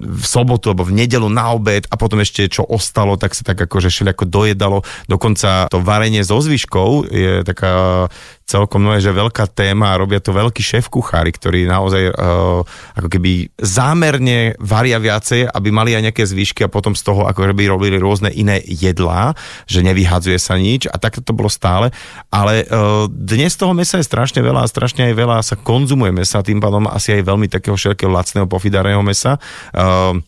v 0.00 0.24
sobotu 0.24 0.72
alebo 0.72 0.88
v 0.88 0.96
nedelu 1.04 1.28
na 1.28 1.52
obed 1.52 1.84
a 1.86 1.94
potom 2.00 2.24
ešte 2.24 2.48
čo 2.48 2.64
ostalo, 2.64 3.20
tak 3.20 3.36
sa 3.36 3.44
tak 3.44 3.60
akože 3.60 3.92
všelijako 3.92 4.24
dojedalo. 4.26 4.78
Dokonca 5.06 5.68
to 5.68 5.78
varenie 5.84 6.24
so 6.24 6.40
zvyškou 6.40 7.12
je 7.12 7.32
taká 7.44 8.08
celkom 8.50 8.82
nové, 8.82 8.98
že 8.98 9.14
veľká 9.14 9.46
téma 9.54 9.94
a 9.94 10.00
robia 10.02 10.18
to 10.18 10.34
veľkí 10.34 10.58
šéf 10.58 10.90
kuchári, 10.90 11.30
ktorí 11.30 11.70
naozaj 11.70 12.10
uh, 12.10 12.66
ako 12.98 13.08
keby 13.08 13.54
zámerne 13.62 14.58
varia 14.58 14.98
viacej, 14.98 15.46
aby 15.46 15.68
mali 15.70 15.94
aj 15.94 16.10
nejaké 16.10 16.26
zvyšky 16.26 16.66
a 16.66 16.72
potom 16.72 16.98
z 16.98 17.06
toho 17.06 17.30
ako 17.30 17.46
by 17.54 17.64
robili 17.70 17.96
rôzne 18.02 18.34
iné 18.34 18.58
jedlá, 18.66 19.38
že 19.70 19.86
nevyhadzuje 19.86 20.38
sa 20.42 20.58
nič 20.58 20.90
a 20.90 20.98
takto 20.98 21.22
to 21.22 21.30
bolo 21.30 21.46
stále. 21.46 21.94
Ale 22.34 22.66
uh, 22.66 23.06
dnes 23.06 23.54
toho 23.54 23.70
mesa 23.70 24.02
je 24.02 24.10
strašne 24.10 24.42
veľa 24.42 24.66
a 24.66 24.70
strašne 24.70 25.06
aj 25.06 25.14
veľa 25.14 25.36
sa 25.46 25.54
konzumuje 25.54 26.10
mesa, 26.10 26.42
tým 26.42 26.58
pádom 26.58 26.90
asi 26.90 27.14
aj 27.14 27.22
veľmi 27.22 27.46
takého 27.46 27.78
všetkého 27.78 28.10
lacného 28.10 28.50
pofidárneho 28.50 29.04
mesa. 29.06 29.38
Uh, 29.70 30.18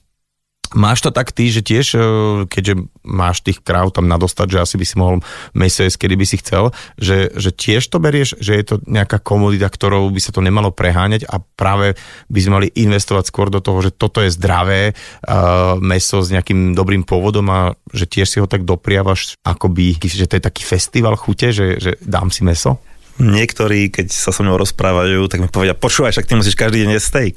Máš 0.72 1.04
to 1.04 1.10
tak 1.12 1.36
ty, 1.36 1.52
že 1.52 1.60
tiež, 1.60 1.86
e, 1.94 2.00
keďže 2.48 2.88
máš 3.04 3.44
tých 3.44 3.60
kráv 3.60 3.92
tam 3.92 4.08
nadostať, 4.08 4.56
že 4.56 4.62
asi 4.62 4.76
by 4.80 4.84
si 4.88 4.94
mohol 4.96 5.16
jesť, 5.52 6.00
kedy 6.00 6.14
by 6.16 6.26
si 6.26 6.36
chcel, 6.40 6.72
že, 6.96 7.28
že 7.36 7.52
tiež 7.52 7.84
to 7.92 8.00
berieš, 8.00 8.40
že 8.40 8.56
je 8.56 8.64
to 8.64 8.74
nejaká 8.88 9.20
komodita, 9.20 9.68
ktorou 9.68 10.08
by 10.08 10.20
sa 10.20 10.32
to 10.32 10.40
nemalo 10.40 10.72
preháňať 10.72 11.28
a 11.28 11.40
práve 11.40 11.98
by 12.32 12.40
sme 12.40 12.52
mali 12.56 12.68
investovať 12.72 13.24
skôr 13.28 13.52
do 13.52 13.60
toho, 13.60 13.84
že 13.84 13.92
toto 13.92 14.24
je 14.24 14.32
zdravé 14.32 14.92
uh, 14.92 15.76
meso 15.76 16.24
s 16.24 16.32
nejakým 16.32 16.72
dobrým 16.72 17.04
pôvodom 17.04 17.46
a 17.52 17.60
že 17.92 18.08
tiež 18.08 18.28
si 18.28 18.38
ho 18.40 18.48
tak 18.48 18.64
dopriavaš, 18.64 19.36
akoby, 19.44 19.98
že 20.00 20.30
to 20.30 20.38
je 20.38 20.46
taký 20.46 20.62
festival 20.64 21.18
chute, 21.18 21.52
že, 21.52 21.76
že 21.82 22.00
dám 22.00 22.32
si 22.32 22.46
meso? 22.46 22.80
Niektorí, 23.20 23.92
keď 23.92 24.08
sa 24.08 24.32
so 24.32 24.40
mnou 24.40 24.56
rozprávajú, 24.56 25.28
tak 25.28 25.44
mi 25.44 25.48
povedia, 25.52 25.76
počúvaj, 25.76 26.16
však 26.16 26.28
ty 26.28 26.32
musíš 26.32 26.56
každý 26.56 26.86
deň 26.86 26.96
jesť 26.96 27.08
steak. 27.12 27.36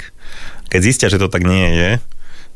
Keď 0.71 0.79
zistia, 0.81 1.07
že 1.11 1.19
to 1.19 1.27
tak 1.27 1.43
nie 1.43 1.67
je, 1.75 1.89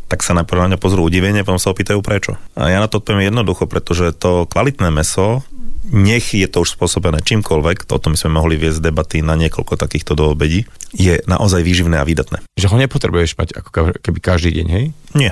tak 0.09 0.25
sa 0.25 0.33
najprv 0.33 0.65
na 0.65 0.67
mňa 0.73 0.79
pozrú 0.81 1.05
udivenie, 1.05 1.45
potom 1.45 1.61
sa 1.61 1.69
opýtajú 1.69 2.01
prečo. 2.01 2.35
A 2.57 2.73
ja 2.73 2.81
na 2.81 2.89
to 2.89 2.97
odpoviem 2.97 3.29
jednoducho, 3.29 3.69
pretože 3.69 4.09
to 4.17 4.49
kvalitné 4.49 4.89
meso, 4.89 5.45
nech 5.89 6.33
je 6.33 6.49
to 6.49 6.65
už 6.65 6.75
spôsobené 6.75 7.21
čímkoľvek, 7.21 7.85
o 7.89 8.01
tom 8.01 8.17
sme 8.17 8.41
mohli 8.41 8.57
viesť 8.57 8.81
debaty 8.81 9.21
na 9.21 9.37
niekoľko 9.37 9.77
takýchto 9.77 10.17
do 10.17 10.33
obedí, 10.33 10.65
je 10.91 11.21
naozaj 11.29 11.61
výživné 11.61 12.01
a 12.01 12.05
výdatné. 12.05 12.41
Že 12.57 12.69
ho 12.73 12.77
nepotrebuješ 12.81 13.37
mať 13.37 13.49
ako 13.61 13.69
keby 14.01 14.19
každý 14.19 14.49
deň, 14.61 14.67
hej? 14.67 14.85
Nie. 15.13 15.31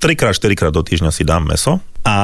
3 0.00 0.14
4 0.14 0.58
krát 0.58 0.72
do 0.72 0.80
týždňa 0.80 1.10
si 1.10 1.26
dám 1.26 1.44
meso, 1.44 1.82
a 2.06 2.14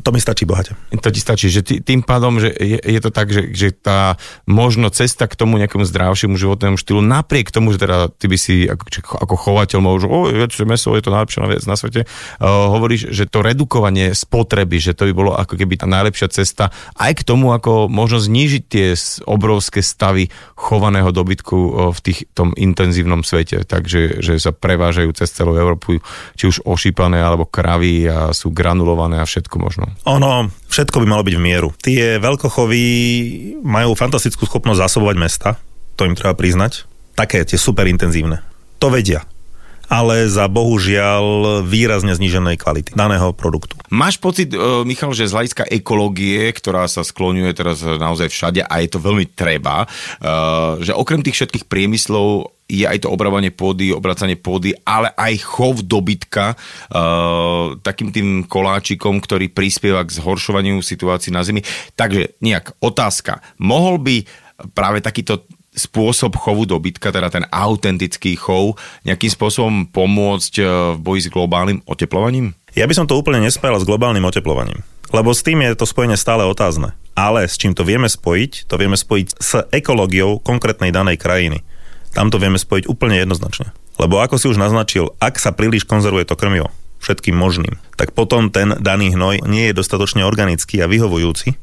to 0.00 0.10
mi 0.10 0.18
stačí 0.18 0.48
bohate. 0.48 0.74
To 0.90 1.10
ti 1.12 1.20
stačí, 1.20 1.52
že 1.52 1.62
tým 1.62 2.02
pádom, 2.02 2.40
že 2.40 2.50
je, 2.56 2.78
je 2.80 3.00
to 3.00 3.10
tak, 3.12 3.28
že, 3.28 3.52
že 3.52 3.68
tá 3.70 4.16
možno 4.48 4.88
cesta 4.88 5.28
k 5.28 5.36
tomu 5.36 5.60
nejakému 5.60 5.84
zdravšiemu 5.84 6.34
životnému 6.38 6.76
štýlu, 6.80 7.04
napriek 7.04 7.52
tomu, 7.52 7.70
že 7.74 7.84
teda 7.84 8.10
ty 8.10 8.26
by 8.26 8.38
si 8.40 8.66
ako, 8.66 8.84
ako 9.22 9.34
chovateľ 9.36 9.78
môžu, 9.82 10.06
o, 10.08 10.26
je 10.30 10.46
to 10.48 10.66
meso, 10.66 10.96
je 10.96 11.04
to 11.04 11.14
najlepšia 11.14 11.46
vec 11.46 11.62
na 11.66 11.76
svete, 11.76 12.06
uh, 12.06 12.46
hovoríš, 12.70 13.10
že 13.12 13.26
to 13.26 13.42
redukovanie 13.42 14.14
spotreby, 14.14 14.80
že 14.80 14.96
to 14.96 15.10
by 15.10 15.12
bolo 15.12 15.32
ako 15.36 15.54
keby 15.58 15.76
tá 15.76 15.86
najlepšia 15.86 16.30
cesta 16.30 16.74
aj 16.96 17.22
k 17.22 17.26
tomu, 17.26 17.52
ako 17.52 17.86
možno 17.90 18.22
znížiť 18.22 18.62
tie 18.66 18.94
obrovské 19.26 19.82
stavy 19.82 20.32
chovaného 20.56 21.10
dobytku 21.12 21.56
uh, 21.56 21.70
v 21.92 21.98
tých, 22.02 22.30
tom 22.32 22.54
intenzívnom 22.54 23.26
svete, 23.26 23.66
takže 23.66 24.22
že 24.22 24.38
sa 24.38 24.54
prevážajú 24.54 25.10
cez 25.14 25.30
celú 25.34 25.54
Európu, 25.54 25.98
či 26.34 26.50
už 26.50 26.66
ošípané 26.66 27.18
alebo 27.22 27.46
kravy 27.46 28.06
a 28.06 28.18
sú 28.30 28.50
granulované 28.54 29.09
a 29.18 29.26
všetko 29.26 29.56
možno. 29.58 29.90
Ono, 30.06 30.52
všetko 30.70 31.02
by 31.02 31.06
malo 31.08 31.26
byť 31.26 31.34
v 31.34 31.42
mieru. 31.42 31.68
Tie 31.80 32.20
veľkochovy 32.22 32.84
majú 33.64 33.96
fantastickú 33.98 34.46
schopnosť 34.46 34.86
zásobovať 34.86 35.16
mesta, 35.18 35.50
to 35.98 36.06
im 36.06 36.14
treba 36.14 36.36
priznať. 36.38 36.86
Také 37.18 37.42
tie 37.42 37.58
super 37.58 37.88
intenzívne. 37.90 38.44
To 38.78 38.88
vedia 38.88 39.26
ale 39.90 40.30
za 40.30 40.46
bohužiaľ 40.46 41.66
výrazne 41.66 42.14
zníženej 42.14 42.62
kvality 42.62 42.94
daného 42.94 43.34
produktu. 43.34 43.74
Máš 43.90 44.22
pocit, 44.22 44.54
e, 44.54 44.86
Michal, 44.86 45.10
že 45.10 45.26
z 45.26 45.34
hľadiska 45.34 45.66
ekológie, 45.66 46.46
ktorá 46.54 46.86
sa 46.86 47.02
skloňuje 47.02 47.50
teraz 47.50 47.82
naozaj 47.82 48.30
všade 48.30 48.62
a 48.62 48.74
je 48.78 48.88
to 48.88 49.02
veľmi 49.02 49.26
treba, 49.34 49.84
e, 49.84 49.86
že 50.86 50.94
okrem 50.94 51.26
tých 51.26 51.42
všetkých 51.42 51.66
priemyslov 51.66 52.54
je 52.70 52.86
aj 52.86 53.02
to 53.02 53.10
obrábanie 53.10 53.50
pôdy, 53.50 53.90
obracanie 53.90 54.38
pôdy, 54.38 54.70
ale 54.86 55.10
aj 55.18 55.34
chov 55.42 55.82
dobytka 55.82 56.54
uh, 56.54 57.74
takým 57.82 58.14
tým 58.14 58.28
koláčikom, 58.46 59.18
ktorý 59.18 59.50
prispieva 59.50 60.06
k 60.06 60.14
zhoršovaniu 60.14 60.78
situácií 60.78 61.34
na 61.34 61.42
zemi. 61.42 61.66
Takže 61.98 62.38
nejak 62.38 62.78
otázka. 62.78 63.42
Mohol 63.58 63.96
by 63.98 64.16
práve 64.70 65.02
takýto 65.02 65.42
spôsob 65.70 66.34
chovu 66.34 66.66
dobytka, 66.66 67.14
teda 67.14 67.30
ten 67.30 67.46
autentický 67.46 68.34
chov, 68.34 68.74
nejakým 69.06 69.30
spôsobom 69.30 69.86
pomôcť 69.88 70.54
e, 70.58 70.62
v 70.94 70.98
boji 70.98 71.20
s 71.26 71.32
globálnym 71.32 71.78
oteplovaním? 71.86 72.58
Ja 72.74 72.90
by 72.90 72.94
som 72.94 73.06
to 73.06 73.18
úplne 73.18 73.42
nespájal 73.46 73.78
s 73.78 73.86
globálnym 73.86 74.26
oteplovaním. 74.26 74.82
Lebo 75.10 75.34
s 75.34 75.42
tým 75.42 75.62
je 75.62 75.74
to 75.74 75.86
spojenie 75.86 76.18
stále 76.18 76.46
otázne. 76.46 76.94
Ale 77.18 77.46
s 77.46 77.58
čím 77.58 77.74
to 77.74 77.82
vieme 77.82 78.06
spojiť, 78.06 78.70
to 78.70 78.74
vieme 78.78 78.94
spojiť 78.94 79.28
s 79.38 79.50
ekológiou 79.74 80.38
konkrétnej 80.38 80.94
danej 80.94 81.18
krajiny. 81.18 81.66
Tam 82.10 82.28
to 82.28 82.42
vieme 82.42 82.58
spojiť 82.58 82.90
úplne 82.90 83.18
jednoznačne. 83.22 83.70
Lebo 84.00 84.18
ako 84.18 84.40
si 84.40 84.46
už 84.48 84.58
naznačil, 84.58 85.12
ak 85.20 85.36
sa 85.38 85.54
príliš 85.54 85.86
konzervuje 85.86 86.26
to 86.26 86.34
krmivo 86.34 86.72
všetkým 87.00 87.32
možným, 87.32 87.80
tak 87.96 88.12
potom 88.12 88.52
ten 88.52 88.76
daný 88.76 89.16
hnoj 89.16 89.48
nie 89.48 89.72
je 89.72 89.78
dostatočne 89.78 90.20
organický 90.26 90.84
a 90.84 90.90
vyhovujúci 90.90 91.56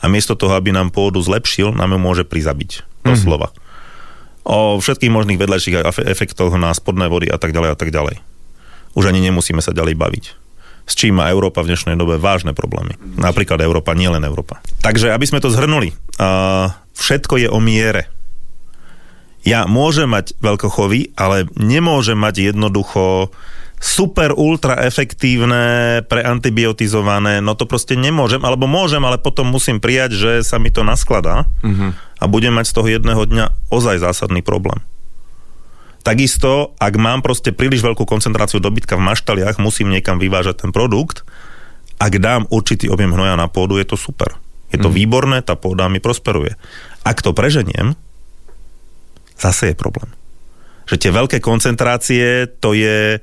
a 0.00 0.04
miesto 0.08 0.36
toho, 0.36 0.56
aby 0.56 0.72
nám 0.72 0.88
pôdu 0.88 1.20
zlepšil, 1.20 1.76
nám 1.76 1.92
ju 1.92 2.00
môže 2.00 2.24
prizabiť. 2.24 2.84
Doslova. 3.04 3.52
Mm-hmm. 3.52 4.48
O 4.48 4.80
všetkých 4.80 5.12
možných 5.12 5.40
vedľajších 5.40 5.76
efektoch 6.04 6.52
na 6.56 6.72
spodné 6.72 7.12
vody 7.12 7.28
a 7.28 7.36
tak 7.36 7.52
ďalej 7.52 7.70
a 7.72 7.76
tak 7.76 7.92
ďalej. 7.92 8.20
Už 8.96 9.04
ani 9.08 9.20
nemusíme 9.20 9.60
sa 9.60 9.76
ďalej 9.76 9.96
baviť 9.96 10.24
s 10.84 11.00
čím 11.00 11.16
má 11.16 11.32
Európa 11.32 11.64
v 11.64 11.72
dnešnej 11.72 11.96
dobe 11.96 12.20
vážne 12.20 12.52
problémy. 12.52 13.00
Napríklad 13.16 13.56
Európa, 13.64 13.96
nielen 13.96 14.20
Európa. 14.20 14.60
Takže 14.84 15.16
aby 15.16 15.24
sme 15.24 15.40
to 15.40 15.48
zhrnuli, 15.48 15.96
všetko 16.92 17.40
je 17.40 17.48
o 17.48 17.56
miere 17.56 18.12
ja 19.44 19.68
môžem 19.68 20.08
mať 20.08 20.40
veľkochovy, 20.40 21.14
ale 21.20 21.44
nemôžem 21.60 22.16
mať 22.16 22.50
jednoducho 22.50 23.28
super 23.84 24.32
ultra 24.32 24.80
efektívne, 24.88 26.00
preantibiotizované, 26.08 27.44
no 27.44 27.52
to 27.52 27.68
proste 27.68 28.00
nemôžem, 28.00 28.40
alebo 28.40 28.64
môžem, 28.64 29.04
ale 29.04 29.20
potom 29.20 29.52
musím 29.52 29.76
prijať, 29.76 30.16
že 30.16 30.32
sa 30.40 30.56
mi 30.56 30.72
to 30.72 30.80
naskladá 30.80 31.44
uh-huh. 31.60 31.92
a 31.92 32.24
budem 32.24 32.56
mať 32.56 32.72
z 32.72 32.74
toho 32.80 32.88
jedného 32.88 33.22
dňa 33.28 33.68
ozaj 33.68 34.00
zásadný 34.00 34.40
problém. 34.40 34.80
Takisto, 36.00 36.72
ak 36.80 36.96
mám 36.96 37.20
proste 37.20 37.52
príliš 37.52 37.84
veľkú 37.84 38.08
koncentráciu 38.08 38.60
dobytka 38.60 38.96
v 38.96 39.04
maštaliach, 39.04 39.60
musím 39.60 39.92
niekam 39.92 40.16
vyvážať 40.16 40.64
ten 40.64 40.70
produkt, 40.72 41.28
ak 42.00 42.16
dám 42.16 42.48
určitý 42.48 42.88
objem 42.88 43.12
hnoja 43.12 43.36
na 43.36 43.52
pôdu, 43.52 43.76
je 43.76 43.84
to 43.84 44.00
super. 44.00 44.40
Je 44.72 44.80
to 44.80 44.88
uh-huh. 44.88 44.96
výborné, 44.96 45.44
tá 45.44 45.60
pôda 45.60 45.92
mi 45.92 46.00
prosperuje. 46.00 46.56
Ak 47.04 47.20
to 47.20 47.36
preženiem, 47.36 48.00
zase 49.38 49.72
je 49.72 49.76
problém. 49.76 50.10
Že 50.84 50.96
tie 51.00 51.10
veľké 51.16 51.38
koncentrácie, 51.40 52.44
to 52.60 52.76
je 52.76 53.16
e, 53.16 53.18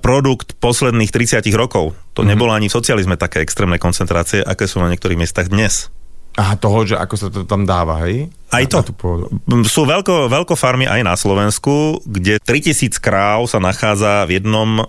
produkt 0.00 0.56
posledných 0.56 1.12
30 1.12 1.44
rokov. 1.52 1.92
To 2.16 2.24
mm-hmm. 2.24 2.28
nebolo 2.32 2.56
ani 2.56 2.72
v 2.72 2.76
socializme 2.80 3.20
také 3.20 3.44
extrémne 3.44 3.76
koncentrácie, 3.76 4.40
aké 4.40 4.64
sú 4.64 4.80
na 4.80 4.88
niektorých 4.88 5.20
miestach 5.20 5.52
dnes. 5.52 5.92
Aha, 6.38 6.54
toho, 6.54 6.86
že 6.86 6.94
ako 6.94 7.14
sa 7.18 7.28
to 7.34 7.42
tam 7.42 7.66
dáva, 7.66 8.06
hej? 8.06 8.30
Aj 8.54 8.62
to. 8.70 8.86
Sú 9.66 9.82
veľko, 9.82 10.30
veľko 10.30 10.54
farmy 10.54 10.86
aj 10.86 11.02
na 11.02 11.18
Slovensku, 11.18 11.98
kde 12.06 12.38
3000 12.38 12.94
kráv 13.02 13.50
sa 13.50 13.58
nachádza 13.58 14.22
v 14.22 14.38
jednom 14.38 14.86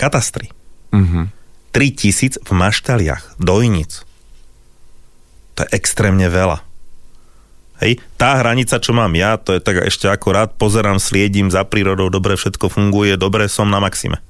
katastri. 0.00 0.48
Uh-huh. 0.88 1.28
3000 1.76 2.40
v 2.40 2.50
maštaliach, 2.56 3.36
dojnic. 3.36 4.08
To 5.60 5.68
je 5.68 5.68
extrémne 5.76 6.24
veľa. 6.32 6.64
Hej, 7.82 7.98
tá 8.14 8.38
hranica, 8.38 8.78
čo 8.78 8.94
mám 8.94 9.10
ja, 9.18 9.34
to 9.34 9.58
je 9.58 9.60
tak 9.60 9.82
ešte 9.82 10.06
akorát, 10.06 10.54
pozerám, 10.54 11.02
sliedím 11.02 11.50
za 11.50 11.66
prírodou, 11.66 12.06
dobre, 12.14 12.38
všetko 12.38 12.70
funguje, 12.70 13.18
dobre, 13.18 13.50
som 13.50 13.66
na 13.66 13.82
maxime. 13.82 14.22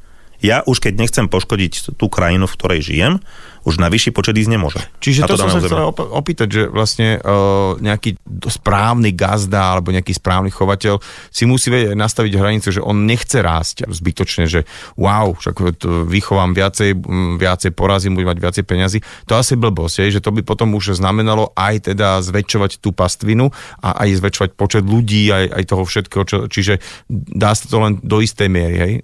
Ja 0.42 0.66
už 0.66 0.82
keď 0.82 0.98
nechcem 0.98 1.26
poškodiť 1.30 1.94
tú 1.96 2.06
krajinu, 2.10 2.50
v 2.50 2.56
ktorej 2.58 2.80
žijem, 2.82 3.22
už 3.62 3.78
na 3.78 3.86
vyšší 3.86 4.10
počet 4.10 4.34
ísť 4.34 4.50
nemôže. 4.50 4.82
Čiže 4.98 5.22
to 5.30 5.38
som 5.38 5.46
sa 5.46 5.62
chcel 5.62 5.94
opýtať, 5.94 6.48
že 6.50 6.62
vlastne 6.66 7.22
uh, 7.22 7.78
nejaký 7.78 8.18
správny 8.50 9.14
gazda 9.14 9.78
alebo 9.78 9.94
nejaký 9.94 10.18
správny 10.18 10.50
chovateľ 10.50 10.98
si 11.30 11.46
musí 11.46 11.70
nastaviť 11.94 12.32
hranicu, 12.34 12.74
že 12.74 12.82
on 12.82 13.06
nechce 13.06 13.38
rásť 13.38 13.86
zbytočne, 13.86 14.50
že 14.50 14.66
wow, 14.98 15.38
však 15.38 15.78
vychovám 16.10 16.58
viacej, 16.58 16.90
viacej 17.38 17.70
porazím, 17.78 18.18
budem 18.18 18.34
mať 18.34 18.40
viacej 18.42 18.64
peňazí. 18.66 18.98
To 19.30 19.38
asi 19.38 19.54
blbosť, 19.54 20.10
je, 20.10 20.18
že 20.18 20.24
to 20.26 20.34
by 20.34 20.42
potom 20.42 20.74
už 20.74 20.98
znamenalo 20.98 21.54
aj 21.54 21.94
teda 21.94 22.18
zväčšovať 22.18 22.82
tú 22.82 22.90
pastvinu 22.90 23.54
a 23.78 23.94
aj 24.02 24.18
zväčšovať 24.18 24.50
počet 24.58 24.82
ľudí, 24.82 25.30
aj, 25.30 25.54
aj 25.54 25.64
toho 25.70 25.84
všetkého, 25.86 26.24
čo, 26.26 26.36
čiže 26.50 26.82
dá 27.08 27.54
sa 27.54 27.70
to 27.70 27.78
len 27.78 28.02
do 28.02 28.18
istej 28.18 28.50
miery, 28.50 28.78
hej? 28.82 28.94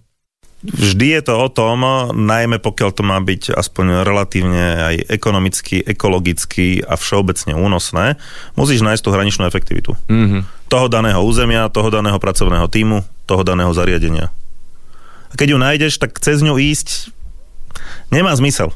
Vždy 0.58 1.14
je 1.14 1.22
to 1.22 1.38
o 1.38 1.46
tom, 1.46 1.86
najmä 2.10 2.58
pokiaľ 2.58 2.90
to 2.90 3.06
má 3.06 3.22
byť 3.22 3.54
aspoň 3.54 4.02
relatívne 4.02 4.90
aj 4.90 4.96
ekonomicky, 5.06 5.86
ekologicky 5.86 6.82
a 6.82 6.98
všeobecne 6.98 7.54
únosné, 7.54 8.18
musíš 8.58 8.82
nájsť 8.82 9.02
tú 9.06 9.10
hraničnú 9.14 9.46
efektivitu. 9.46 9.94
Mm-hmm. 10.10 10.66
Toho 10.66 10.90
daného 10.90 11.22
územia, 11.22 11.70
toho 11.70 11.94
daného 11.94 12.18
pracovného 12.18 12.66
týmu, 12.66 13.06
toho 13.30 13.46
daného 13.46 13.70
zariadenia. 13.70 14.34
A 15.30 15.34
keď 15.38 15.54
ju 15.54 15.58
nájdeš, 15.62 15.94
tak 16.02 16.18
cez 16.18 16.42
ňu 16.42 16.58
ísť 16.58 17.14
nemá 18.10 18.34
zmysel. 18.34 18.74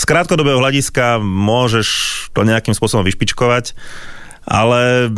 Z 0.00 0.08
krátkodobého 0.08 0.64
hľadiska 0.64 1.20
môžeš 1.20 1.88
to 2.32 2.48
nejakým 2.48 2.72
spôsobom 2.72 3.04
vyšpičkovať, 3.04 3.76
ale 4.48 5.12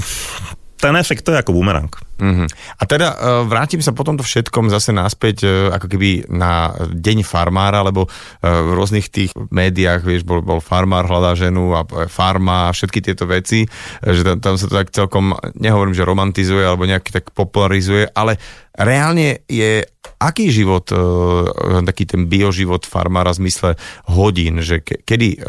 ten 0.82 0.94
efekt 0.98 1.22
to 1.22 1.32
je 1.32 1.40
ako 1.40 1.54
bumerang. 1.54 1.94
Uh-huh. 2.14 2.46
A 2.78 2.82
teda 2.86 3.08
uh, 3.10 3.16
vrátim 3.42 3.82
sa 3.82 3.90
potom 3.90 4.14
to 4.14 4.22
všetkom 4.22 4.70
zase 4.70 4.94
naspäť 4.94 5.36
uh, 5.42 5.50
ako 5.74 5.86
keby 5.90 6.30
na 6.30 6.70
deň 6.94 7.26
farmára, 7.26 7.82
lebo 7.82 8.06
uh, 8.06 8.10
v 8.42 8.70
rôznych 8.70 9.10
tých 9.10 9.34
médiách, 9.34 10.06
vieš, 10.06 10.22
bol, 10.22 10.38
bol 10.38 10.62
farmár, 10.62 11.10
hľadá 11.10 11.34
ženu 11.34 11.74
a 11.74 11.82
farma 12.06 12.70
a 12.70 12.74
všetky 12.74 13.02
tieto 13.02 13.26
veci, 13.26 13.66
že 14.02 14.22
tam, 14.22 14.38
tam 14.38 14.54
sa 14.54 14.70
to 14.70 14.74
tak 14.78 14.94
celkom, 14.94 15.34
nehovorím, 15.58 15.98
že 15.98 16.06
romantizuje 16.06 16.62
alebo 16.62 16.86
nejaký 16.86 17.10
tak 17.10 17.34
popularizuje, 17.34 18.06
ale 18.14 18.38
reálne 18.74 19.42
je 19.50 19.82
aký 20.20 20.48
život, 20.48 20.88
taký 21.84 22.04
ten 22.08 22.28
bioživot 22.28 22.88
farmára 22.88 23.32
v 23.36 23.44
zmysle 23.44 23.70
hodín, 24.08 24.60
že 24.64 24.80
kedy, 24.80 25.42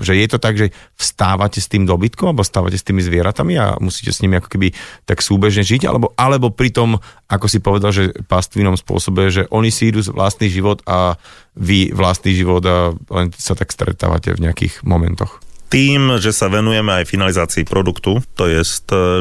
že 0.00 0.12
je 0.14 0.26
to 0.28 0.38
tak, 0.40 0.56
že 0.56 0.72
vstávate 0.96 1.60
s 1.60 1.68
tým 1.68 1.84
dobytkom 1.84 2.32
alebo 2.32 2.44
vstávate 2.44 2.80
s 2.80 2.86
tými 2.86 3.04
zvieratami 3.04 3.54
a 3.60 3.76
musíte 3.80 4.12
s 4.12 4.20
nimi 4.24 4.40
ako 4.40 4.48
keby 4.48 4.72
tak 5.04 5.20
súbežne 5.20 5.63
žiť, 5.64 5.88
alebo, 5.88 6.12
alebo 6.14 6.52
pri 6.52 6.70
tom, 6.70 7.00
ako 7.26 7.46
si 7.48 7.58
povedal, 7.58 7.90
že 7.90 8.12
pastvinom 8.28 8.76
spôsobe, 8.76 9.32
že 9.32 9.48
oni 9.48 9.72
si 9.72 9.90
idú 9.90 10.04
vlastný 10.12 10.52
život 10.52 10.84
a 10.84 11.16
vy 11.56 11.90
vlastný 11.96 12.36
život 12.36 12.62
a 12.68 12.92
len 13.10 13.32
sa 13.34 13.56
tak 13.56 13.72
stretávate 13.72 14.36
v 14.36 14.44
nejakých 14.44 14.84
momentoch. 14.84 15.40
Tým, 15.72 16.22
že 16.22 16.30
sa 16.30 16.46
venujeme 16.46 17.02
aj 17.02 17.10
finalizácii 17.10 17.66
produktu, 17.66 18.22
to 18.38 18.46
je, 18.46 18.62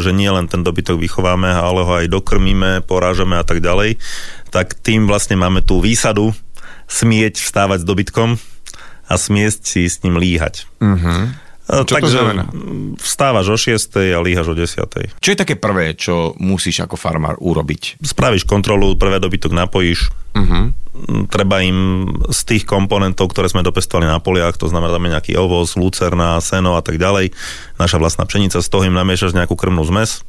že 0.03 0.11
nie 0.13 0.29
len 0.29 0.45
ten 0.45 0.61
dobytok 0.61 1.01
vychováme, 1.01 1.49
ale 1.49 1.81
ho 1.81 1.93
aj 1.97 2.11
dokrmíme, 2.13 2.85
porážame 2.85 3.39
a 3.39 3.45
tak 3.47 3.63
ďalej, 3.63 3.97
tak 4.53 4.77
tým 4.77 5.09
vlastne 5.09 5.33
máme 5.33 5.65
tú 5.65 5.81
výsadu 5.81 6.35
smieť 6.85 7.41
vstávať 7.41 7.81
s 7.81 7.89
dobytkom 7.89 8.29
a 9.09 9.13
smieť 9.17 9.65
si 9.65 9.89
s 9.89 10.05
ním 10.05 10.21
líhať. 10.21 10.69
Uh-huh. 10.77 11.33
Čo 11.63 11.95
Takže 11.95 12.03
to 12.03 12.19
znamená? 12.19 12.43
Vstávaš 12.99 13.47
o 13.47 13.57
6 13.57 13.95
a 14.11 14.19
líhaš 14.19 14.51
o 14.51 14.55
10. 14.55 15.15
Čo 15.15 15.29
je 15.31 15.37
také 15.39 15.55
prvé, 15.55 15.95
čo 15.95 16.35
musíš 16.35 16.83
ako 16.83 16.99
farmár 16.99 17.39
urobiť? 17.39 18.03
Spravíš 18.03 18.43
kontrolu, 18.43 18.99
prvé 18.99 19.23
dobytok 19.23 19.55
napojíš. 19.55 20.11
Uh-huh. 20.35 20.75
Treba 21.31 21.63
im 21.63 22.09
z 22.29 22.39
tých 22.43 22.63
komponentov, 22.67 23.31
ktoré 23.31 23.47
sme 23.47 23.63
dopestovali 23.63 24.11
na 24.11 24.19
poliach, 24.19 24.59
to 24.59 24.67
znamená 24.67 24.91
tam 24.91 25.07
nejaký 25.07 25.39
ovoz, 25.39 25.79
lucerna, 25.79 26.37
seno 26.43 26.75
a 26.75 26.83
tak 26.83 26.99
ďalej, 26.99 27.31
naša 27.79 27.97
vlastná 27.97 28.27
pšenica, 28.27 28.59
z 28.59 28.67
toho 28.67 28.83
im 28.83 28.97
namiešaš 28.97 29.31
nejakú 29.31 29.55
krmnú 29.55 29.81
zmes. 29.87 30.27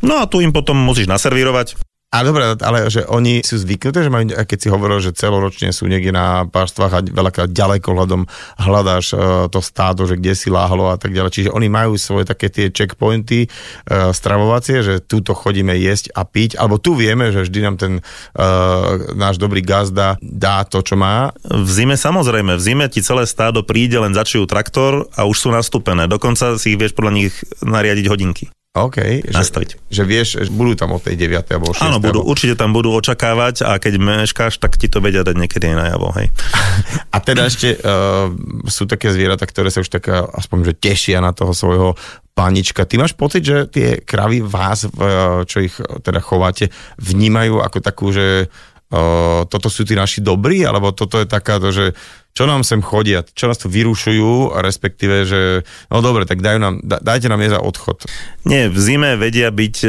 No 0.00 0.22
a 0.22 0.28
tu 0.30 0.40
im 0.40 0.56
potom 0.56 0.78
musíš 0.78 1.10
naservírovať. 1.10 1.76
A 2.14 2.22
dobre, 2.22 2.54
ale 2.62 2.86
že 2.86 3.02
oni 3.02 3.42
sú 3.42 3.58
zvyknuté, 3.58 4.06
že 4.06 4.14
majú, 4.14 4.30
keď 4.30 4.58
si 4.62 4.68
hovoril, 4.70 5.02
že 5.02 5.10
celoročne 5.10 5.74
sú 5.74 5.90
niekde 5.90 6.14
na 6.14 6.46
páštvách 6.46 6.92
a 6.94 7.02
veľakrát 7.02 7.50
ďaleko 7.50 7.88
hľadom 7.92 8.22
hľadáš 8.62 9.06
uh, 9.12 9.50
to 9.50 9.58
stádo, 9.58 10.06
že 10.06 10.14
kde 10.14 10.38
si 10.38 10.46
láhlo 10.46 10.86
a 10.94 10.96
tak 11.02 11.10
ďalej. 11.10 11.34
Čiže 11.34 11.50
oni 11.50 11.66
majú 11.66 11.98
svoje 11.98 12.22
také 12.30 12.46
tie 12.46 12.70
checkpointy 12.70 13.50
uh, 13.50 14.14
stravovacie, 14.14 14.86
že 14.86 15.02
túto 15.02 15.34
chodíme 15.34 15.74
jesť 15.74 16.14
a 16.14 16.22
piť, 16.22 16.54
alebo 16.54 16.78
tu 16.78 16.94
vieme, 16.94 17.34
že 17.34 17.42
vždy 17.42 17.60
nám 17.66 17.76
ten 17.76 17.92
uh, 17.98 19.12
náš 19.18 19.42
dobrý 19.42 19.66
gazda 19.66 20.14
dá 20.22 20.62
to, 20.62 20.86
čo 20.86 20.94
má. 20.94 21.34
V 21.42 21.68
zime 21.68 21.98
samozrejme, 21.98 22.54
v 22.54 22.62
zime 22.62 22.86
ti 22.86 23.02
celé 23.02 23.26
stádo 23.26 23.66
príde, 23.66 23.98
len 23.98 24.14
začujú 24.14 24.46
traktor 24.46 25.10
a 25.18 25.26
už 25.26 25.36
sú 25.36 25.48
nastúpené. 25.50 26.06
Dokonca 26.06 26.54
si 26.54 26.72
ich 26.72 26.78
vieš 26.78 26.94
podľa 26.94 27.12
nich 27.18 27.34
nariadiť 27.66 28.06
hodinky. 28.06 28.46
OK, 28.76 29.32
nastaviť. 29.32 29.70
Že, 29.72 29.78
že 29.88 30.02
vieš, 30.04 30.28
že 30.44 30.52
budú 30.52 30.76
tam 30.76 30.92
od 30.92 31.00
tej 31.00 31.16
9. 31.16 31.48
alebo 31.48 31.72
6. 31.72 31.80
Áno, 31.80 31.96
budú, 31.96 32.20
alebo... 32.20 32.28
určite 32.28 32.60
tam 32.60 32.76
budú 32.76 32.92
očakávať 32.92 33.64
a 33.64 33.80
keď 33.80 33.96
meškáš, 33.96 34.60
tak 34.60 34.76
ti 34.76 34.92
to 34.92 35.00
vedia 35.00 35.24
dať 35.24 35.32
niekedy 35.32 35.72
aj 35.72 35.76
najavo, 35.80 36.08
hej. 36.20 36.28
A 37.14 37.16
teda 37.24 37.48
ešte 37.48 37.80
uh, 37.80 38.28
sú 38.68 38.84
také 38.84 39.08
zvieratá, 39.08 39.48
ktoré 39.48 39.72
sa 39.72 39.80
už 39.80 39.88
tak 39.88 40.12
aspoň, 40.12 40.72
že 40.72 40.74
tešia 40.76 41.24
na 41.24 41.32
toho 41.32 41.56
svojho 41.56 41.96
panička. 42.36 42.84
Ty 42.84 43.00
máš 43.00 43.16
pocit, 43.16 43.40
že 43.40 43.64
tie 43.72 44.04
kravy 44.04 44.44
vás, 44.44 44.84
čo 45.48 45.56
ich 45.64 45.72
teda 46.04 46.20
chováte, 46.20 46.68
vnímajú 47.00 47.64
ako 47.64 47.78
takú, 47.80 48.12
že 48.12 48.52
uh, 48.52 49.48
toto 49.48 49.72
sú 49.72 49.88
tí 49.88 49.96
naši 49.96 50.20
dobrí, 50.20 50.60
alebo 50.60 50.92
toto 50.92 51.16
je 51.16 51.24
taká, 51.24 51.56
že 51.72 51.96
čo 52.36 52.44
nám 52.44 52.68
sem 52.68 52.84
chodia, 52.84 53.24
čo 53.32 53.48
nás 53.48 53.56
tu 53.56 53.72
vyrušujú, 53.72 54.60
respektíve, 54.60 55.24
že 55.24 55.40
no 55.88 56.04
dobre, 56.04 56.28
tak 56.28 56.44
dajú 56.44 56.60
nám, 56.60 56.84
dajte 56.84 57.32
nám 57.32 57.40
je 57.40 57.56
za 57.56 57.60
odchod. 57.64 58.04
Nie, 58.44 58.68
v 58.68 58.76
zime 58.76 59.16
vedia 59.16 59.48
byť 59.48 59.76
e, 59.80 59.88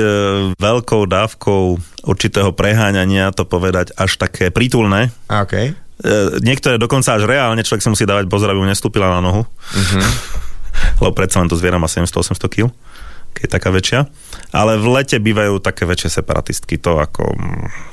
veľkou 0.56 1.04
dávkou 1.12 1.64
určitého 2.08 2.56
preháňania, 2.56 3.36
to 3.36 3.44
povedať 3.44 3.92
až 4.00 4.16
také 4.16 4.48
prítulné. 4.48 5.12
Okay. 5.28 5.76
E, 6.00 6.40
niektoré 6.40 6.80
dokonca 6.80 7.20
až 7.20 7.28
reálne, 7.28 7.68
človek 7.68 7.84
si 7.84 7.92
musí 7.92 8.08
dávať 8.08 8.32
pozor, 8.32 8.48
aby 8.48 8.64
mu 8.64 8.72
nestúpila 8.72 9.12
na 9.12 9.20
nohu. 9.20 9.44
Uh-huh. 9.44 10.08
Lebo 11.04 11.12
predsa 11.12 11.44
len 11.44 11.52
to 11.52 11.60
zviera 11.60 11.76
má 11.76 11.92
700-800 11.92 12.48
kg 12.48 12.72
keď 13.38 13.46
je 13.46 13.54
taká 13.54 13.70
väčšia. 13.70 14.00
Ale 14.56 14.80
v 14.80 14.88
lete 14.96 15.20
bývajú 15.20 15.60
také 15.60 15.84
väčšie 15.84 16.24
separatistky, 16.24 16.80
to 16.80 16.96
ako, 17.04 17.36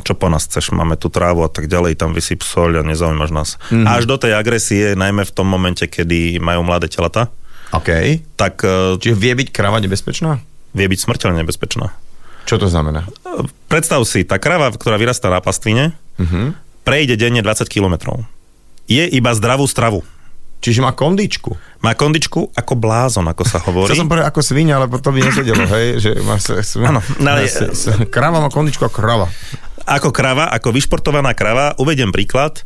čo 0.06 0.14
po 0.14 0.30
nás 0.30 0.46
chceš, 0.46 0.70
máme 0.70 0.94
tu 0.94 1.10
trávu 1.10 1.42
a 1.42 1.50
tak 1.50 1.66
ďalej, 1.66 1.98
tam 1.98 2.14
vysyp 2.14 2.46
soľ 2.46 2.78
a 2.80 2.86
nezaujímaš 2.86 3.30
nás. 3.34 3.50
Mm-hmm. 3.74 3.90
Až 3.90 4.02
do 4.06 4.14
tej 4.14 4.38
agresie, 4.38 4.94
najmä 4.94 5.26
v 5.26 5.34
tom 5.34 5.50
momente, 5.50 5.82
kedy 5.90 6.38
majú 6.38 6.62
mladé 6.62 6.86
telata. 6.86 7.34
OK. 7.74 7.90
Tak, 8.38 8.62
e, 8.62 9.02
Čiže 9.02 9.18
vie 9.18 9.34
byť 9.34 9.48
krava 9.50 9.82
nebezpečná? 9.82 10.38
Vie 10.78 10.86
byť 10.86 10.98
smrteľne 11.10 11.42
nebezpečná. 11.42 11.90
Čo 12.46 12.60
to 12.62 12.70
znamená? 12.70 13.08
Predstav 13.66 13.98
si, 14.06 14.22
tá 14.22 14.38
krava, 14.38 14.70
ktorá 14.70 14.94
vyrastá 15.00 15.32
na 15.32 15.40
pastvine, 15.42 15.96
uh-huh. 16.20 16.54
prejde 16.86 17.18
denne 17.18 17.40
20 17.40 17.66
kilometrov. 17.66 18.22
Je 18.84 19.02
iba 19.10 19.32
zdravú 19.32 19.64
stravu. 19.64 20.04
Čiže 20.60 20.84
má 20.84 20.92
kondičku. 20.96 21.56
Má 21.84 21.92
kondičku 21.92 22.48
ako 22.56 22.72
blázon, 22.80 23.28
ako 23.28 23.44
sa 23.44 23.60
hovorí. 23.60 23.92
Chcel 23.92 24.00
som 24.00 24.08
povedať 24.08 24.32
ako 24.32 24.40
svinia, 24.40 24.80
ale 24.80 24.88
to 24.88 25.12
by 25.12 25.20
nesedelo, 25.20 25.68
hej, 25.76 26.00
že 26.00 26.10
má 26.24 26.40
sa, 26.40 26.56
Áno, 26.80 27.04
no, 27.20 27.28
ale... 27.28 27.44
krava 28.08 28.40
má 28.40 28.48
kondičku 28.48 28.88
ako 28.88 28.96
krava. 29.04 29.26
Ako 29.84 30.08
krava, 30.08 30.48
ako 30.48 30.72
vyšportovaná 30.72 31.36
krava, 31.36 31.76
uvediem 31.76 32.08
príklad, 32.08 32.64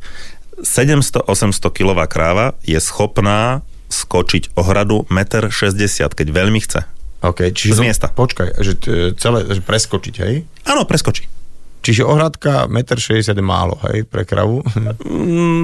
700-800 0.62 1.26
kilová 1.74 2.06
kráva 2.06 2.54
je 2.62 2.78
schopná 2.78 3.66
skočiť 3.90 4.54
ohradu 4.54 5.02
1,60 5.10 5.50
m, 5.50 6.10
keď 6.14 6.26
veľmi 6.30 6.60
chce. 6.62 6.80
OK, 7.18 7.50
čiže... 7.50 7.82
Z 7.82 7.82
miesta. 7.82 8.06
Počkaj, 8.14 8.62
že 8.62 8.72
celé, 9.18 9.38
že 9.50 9.58
preskočiť, 9.58 10.14
hej? 10.22 10.46
Áno, 10.62 10.86
preskočí. 10.86 11.26
Čiže 11.88 12.04
ohradka 12.04 12.68
1,60 12.68 13.32
m 13.32 13.40
je 13.40 13.44
málo, 13.48 13.80
hej, 13.88 14.04
pre 14.04 14.28
kravu. 14.28 14.60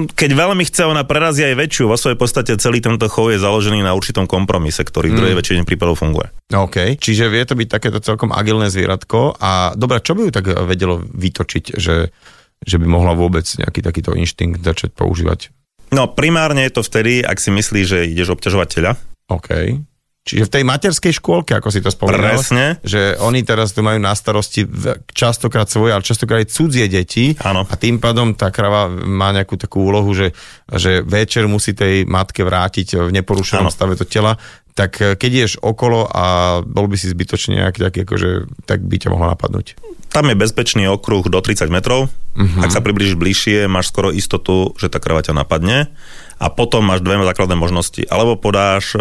Keď 0.09 0.29
veľmi 0.33 0.65
chce, 0.65 0.89
ona 0.89 1.05
prerazí 1.05 1.45
aj 1.45 1.53
väčšiu. 1.53 1.85
Vo 1.85 2.01
svojej 2.01 2.17
podstate 2.17 2.57
celý 2.57 2.81
tento 2.81 3.05
chov 3.05 3.29
je 3.29 3.37
založený 3.37 3.85
na 3.85 3.93
určitom 3.93 4.25
kompromise, 4.25 4.81
ktorý 4.81 5.13
v 5.13 5.17
druhej 5.21 5.37
väčšine 5.37 5.69
prípadov 5.69 6.01
funguje. 6.01 6.33
OK, 6.49 6.97
čiže 6.97 7.29
vie 7.29 7.45
to 7.45 7.53
byť 7.53 7.69
takéto 7.69 8.01
celkom 8.01 8.33
agilné 8.33 8.73
zvieratko 8.73 9.37
a 9.37 9.77
dobre, 9.77 10.01
čo 10.01 10.17
by 10.17 10.25
ju 10.25 10.31
tak 10.33 10.49
vedelo 10.65 10.97
vytočiť, 10.97 11.77
že, 11.77 12.09
že 12.57 12.75
by 12.81 12.89
mohla 12.89 13.13
vôbec 13.13 13.45
nejaký 13.45 13.85
takýto 13.85 14.17
inštinkt 14.17 14.65
začať 14.65 14.97
používať? 14.97 15.53
No 15.93 16.09
primárne 16.09 16.65
je 16.65 16.73
to 16.73 16.81
vtedy, 16.81 17.21
ak 17.21 17.37
si 17.37 17.53
myslíš, 17.53 17.85
že 17.85 18.09
ideš 18.09 18.33
obťažovať 18.33 18.67
tela. 18.73 18.97
OK. 19.29 19.77
Čiže 20.25 20.49
v 20.49 20.53
tej 20.57 20.63
materskej 20.65 21.13
škôlke, 21.21 21.53
ako 21.53 21.69
si 21.69 21.85
to 21.85 21.93
spomínal, 21.93 22.41
Presne. 22.41 22.81
že 22.81 23.13
oni 23.21 23.45
teraz 23.45 23.77
tu 23.77 23.85
majú 23.85 24.01
na 24.01 24.09
starosti 24.17 24.65
častokrát 25.13 25.69
svoje, 25.69 25.93
ale 25.93 26.01
častokrát 26.01 26.41
aj 26.41 26.49
cudzie 26.49 26.89
deti 26.89 27.37
Áno. 27.45 27.61
a 27.61 27.73
tým 27.77 28.01
pádom 28.01 28.33
tá 28.33 28.49
krava 28.49 28.89
má 28.89 29.29
nejakú 29.29 29.53
takú 29.53 29.85
úlohu, 29.85 30.09
že, 30.17 30.33
že 30.73 31.05
večer 31.05 31.45
musí 31.45 31.77
tej 31.77 32.09
matke 32.09 32.41
vrátiť 32.41 33.05
v 33.05 33.13
neporušenom 33.21 33.69
stave 33.69 33.93
to 34.01 34.09
tela, 34.09 34.33
tak 34.75 34.97
eh, 34.99 35.13
keď 35.13 35.29
ideš 35.29 35.53
okolo 35.63 36.09
a 36.09 36.59
bol 36.65 36.85
by 36.89 36.99
si 36.99 37.05
zbytočne 37.05 37.61
nejaký 37.63 37.79
taký, 37.85 37.99
akože, 38.03 38.29
tak 38.65 38.81
by 38.81 38.95
ťa 38.97 39.09
mohla 39.13 39.33
napadnúť. 39.33 39.79
Tam 40.11 40.25
je 40.25 40.35
bezpečný 40.35 40.89
okruh 40.89 41.27
do 41.27 41.37
30 41.37 41.69
metrov. 41.69 42.07
Uh-huh. 42.35 42.63
Ak 42.63 42.71
sa 42.71 42.83
priblížiš 42.83 43.19
bližšie, 43.19 43.57
máš 43.67 43.91
skoro 43.91 44.09
istotu, 44.09 44.75
že 44.79 44.87
tá 44.87 44.97
krava 44.99 45.21
ťa 45.21 45.35
napadne. 45.35 45.91
A 46.35 46.51
potom 46.51 46.83
máš 46.83 46.99
dve 46.99 47.15
základné 47.21 47.55
možnosti. 47.55 48.03
Alebo 48.11 48.35
podáš 48.35 48.95
e, 48.95 48.99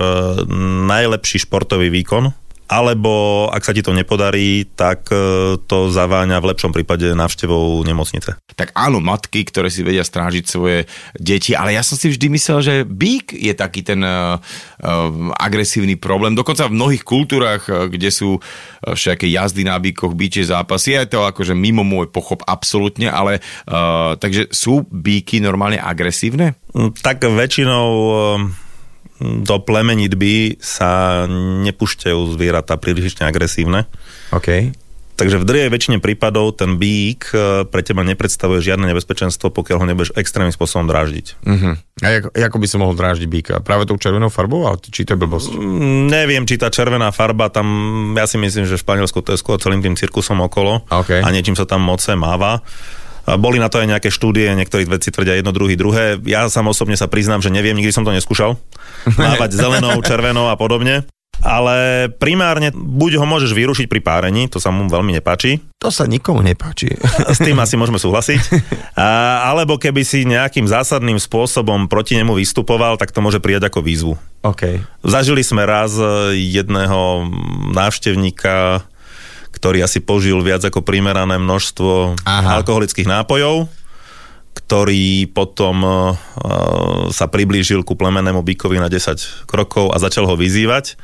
najlepší 0.86 1.42
športový 1.42 1.90
výkon, 1.90 2.30
alebo 2.64 3.46
ak 3.52 3.60
sa 3.60 3.76
ti 3.76 3.84
to 3.84 3.92
nepodarí, 3.92 4.64
tak 4.72 5.12
e, 5.12 5.60
to 5.68 5.92
zaváňa 5.92 6.40
v 6.40 6.48
lepšom 6.54 6.72
prípade 6.72 7.12
návštevou 7.12 7.84
nemocnice. 7.84 8.40
Tak 8.56 8.72
áno, 8.72 9.04
matky, 9.04 9.44
ktoré 9.44 9.68
si 9.68 9.84
vedia 9.84 10.00
strážiť 10.00 10.44
svoje 10.48 10.88
deti, 11.18 11.52
ale 11.52 11.76
ja 11.76 11.84
som 11.84 12.00
si 12.00 12.08
vždy 12.08 12.26
myslel, 12.32 12.58
že 12.64 12.74
bík 12.86 13.34
je 13.34 13.52
taký 13.52 13.82
ten 13.82 14.00
uh, 14.00 14.38
agresívny 15.36 15.98
problém. 15.98 16.38
Dokonca 16.38 16.70
v 16.70 16.76
mnohých 16.78 17.02
kultúrach, 17.02 17.66
kde 17.66 18.14
sú 18.14 18.38
všaké 18.86 19.26
jazdy 19.26 19.66
na 19.66 19.74
bíkoch, 19.76 20.14
bíčie 20.14 20.46
zápasy, 20.46 20.94
je 20.94 21.18
to 21.18 21.26
akože 21.26 21.52
mimo 21.52 21.82
môj 21.82 22.08
pochop 22.14 22.46
absolútne, 22.46 23.10
ale 23.10 23.42
uh, 23.68 24.14
takže 24.16 24.54
sú 24.54 24.86
bíky 24.86 25.42
normálne 25.42 25.82
agresívne? 25.82 26.54
Mm, 26.72 26.94
Tak 26.94 27.26
väčšinou 27.26 27.88
do 29.22 29.56
plemenitby 29.62 30.58
sa 30.58 31.24
nepúšťajú 31.66 32.18
zvieratá 32.34 32.74
príliš 32.78 33.18
agresívne. 33.22 33.86
OK. 34.34 34.74
Takže 35.14 35.38
v 35.38 35.46
drvej 35.46 35.70
väčšine 35.70 35.98
prípadov 36.02 36.58
ten 36.58 36.74
bík 36.74 37.30
e, 37.30 37.62
pre 37.70 37.86
teba 37.86 38.02
nepredstavuje 38.02 38.58
žiadne 38.58 38.90
nebezpečenstvo, 38.90 39.54
pokiaľ 39.54 39.76
ho 39.78 39.86
nebudeš 39.86 40.10
extrémnym 40.18 40.50
spôsobom 40.50 40.90
dráždiť. 40.90 41.38
Uh-huh. 41.38 41.78
A 42.02 42.06
ako, 42.18 42.34
ako 42.34 42.58
by 42.58 42.66
som 42.66 42.82
mohol 42.82 42.98
dráždiť 42.98 43.28
býka? 43.30 43.54
Práve 43.62 43.86
tou 43.86 43.94
červenou 43.94 44.26
farbou? 44.26 44.66
Ale 44.66 44.82
či 44.82 45.06
to 45.06 45.14
je 45.14 45.22
blbosť? 45.22 45.54
Mm, 45.54 46.10
Neviem, 46.10 46.42
či 46.50 46.58
tá 46.58 46.66
červená 46.66 47.14
farba 47.14 47.46
tam, 47.46 47.66
ja 48.18 48.26
si 48.26 48.42
myslím, 48.42 48.66
že 48.66 48.74
v 48.74 48.82
Španielsku 48.82 49.22
to 49.22 49.30
je 49.30 49.38
skôr 49.38 49.54
celým 49.62 49.86
tým 49.86 49.94
cirkusom 49.94 50.42
okolo 50.42 50.82
OK. 50.90 51.22
a 51.22 51.28
niečím 51.30 51.54
sa 51.54 51.62
tam 51.62 51.86
moce 51.86 52.10
máva. 52.18 52.66
Boli 53.24 53.56
na 53.56 53.72
to 53.72 53.80
aj 53.80 53.88
nejaké 53.88 54.08
štúdie, 54.12 54.52
niektorí 54.52 54.84
veci 54.84 55.08
tvrdia 55.08 55.40
jedno, 55.40 55.50
druhý, 55.50 55.74
druhé. 55.80 56.20
Ja 56.28 56.44
sám 56.52 56.68
osobne 56.68 56.94
sa 56.94 57.08
priznám, 57.08 57.40
že 57.40 57.48
neviem, 57.48 57.76
nikdy 57.76 57.92
som 57.92 58.04
to 58.04 58.12
neskúšal. 58.12 58.60
Mávať 59.16 59.56
zelenou, 59.60 59.96
červenou 60.04 60.52
a 60.52 60.56
podobne. 60.60 61.08
Ale 61.44 62.08
primárne 62.08 62.70
buď 62.72 63.20
ho 63.20 63.26
môžeš 63.26 63.52
vyrušiť 63.52 63.86
pri 63.90 64.00
párení, 64.00 64.46
to 64.48 64.62
sa 64.62 64.70
mu 64.70 64.86
veľmi 64.86 65.18
nepáči, 65.18 65.60
To 65.82 65.92
sa 65.92 66.08
nikomu 66.08 66.40
nepáči. 66.40 66.96
s 67.36 67.38
tým 67.42 67.60
asi 67.60 67.76
môžeme 67.76 68.00
súhlasiť. 68.00 68.40
A, 68.96 69.42
alebo 69.52 69.76
keby 69.76 70.00
si 70.00 70.24
nejakým 70.24 70.64
zásadným 70.64 71.20
spôsobom 71.20 71.90
proti 71.90 72.16
nemu 72.16 72.40
vystupoval, 72.40 72.96
tak 72.96 73.12
to 73.12 73.20
môže 73.20 73.44
prijať 73.44 73.68
ako 73.68 73.84
výzvu. 73.84 74.14
OK. 74.40 74.80
Zažili 75.04 75.44
sme 75.44 75.68
raz 75.68 75.92
e, 76.00 76.36
jedného 76.40 77.28
návštevníka, 77.76 78.84
ktorý 79.54 79.86
asi 79.86 80.02
požil 80.02 80.42
viac 80.42 80.66
ako 80.66 80.82
primerané 80.82 81.38
množstvo 81.38 82.18
Aha. 82.26 82.58
Alkoholických 82.60 83.06
nápojov, 83.06 83.70
ktorý 84.54 85.30
potom 85.30 85.76
uh, 85.82 86.18
sa 87.14 87.26
priblížil 87.30 87.86
ku 87.86 87.94
plemennému 87.94 88.42
bykovi 88.42 88.82
na 88.82 88.90
10 88.90 89.46
krokov 89.46 89.94
a 89.94 90.02
začal 90.02 90.26
ho 90.26 90.34
vyzývať. 90.34 90.98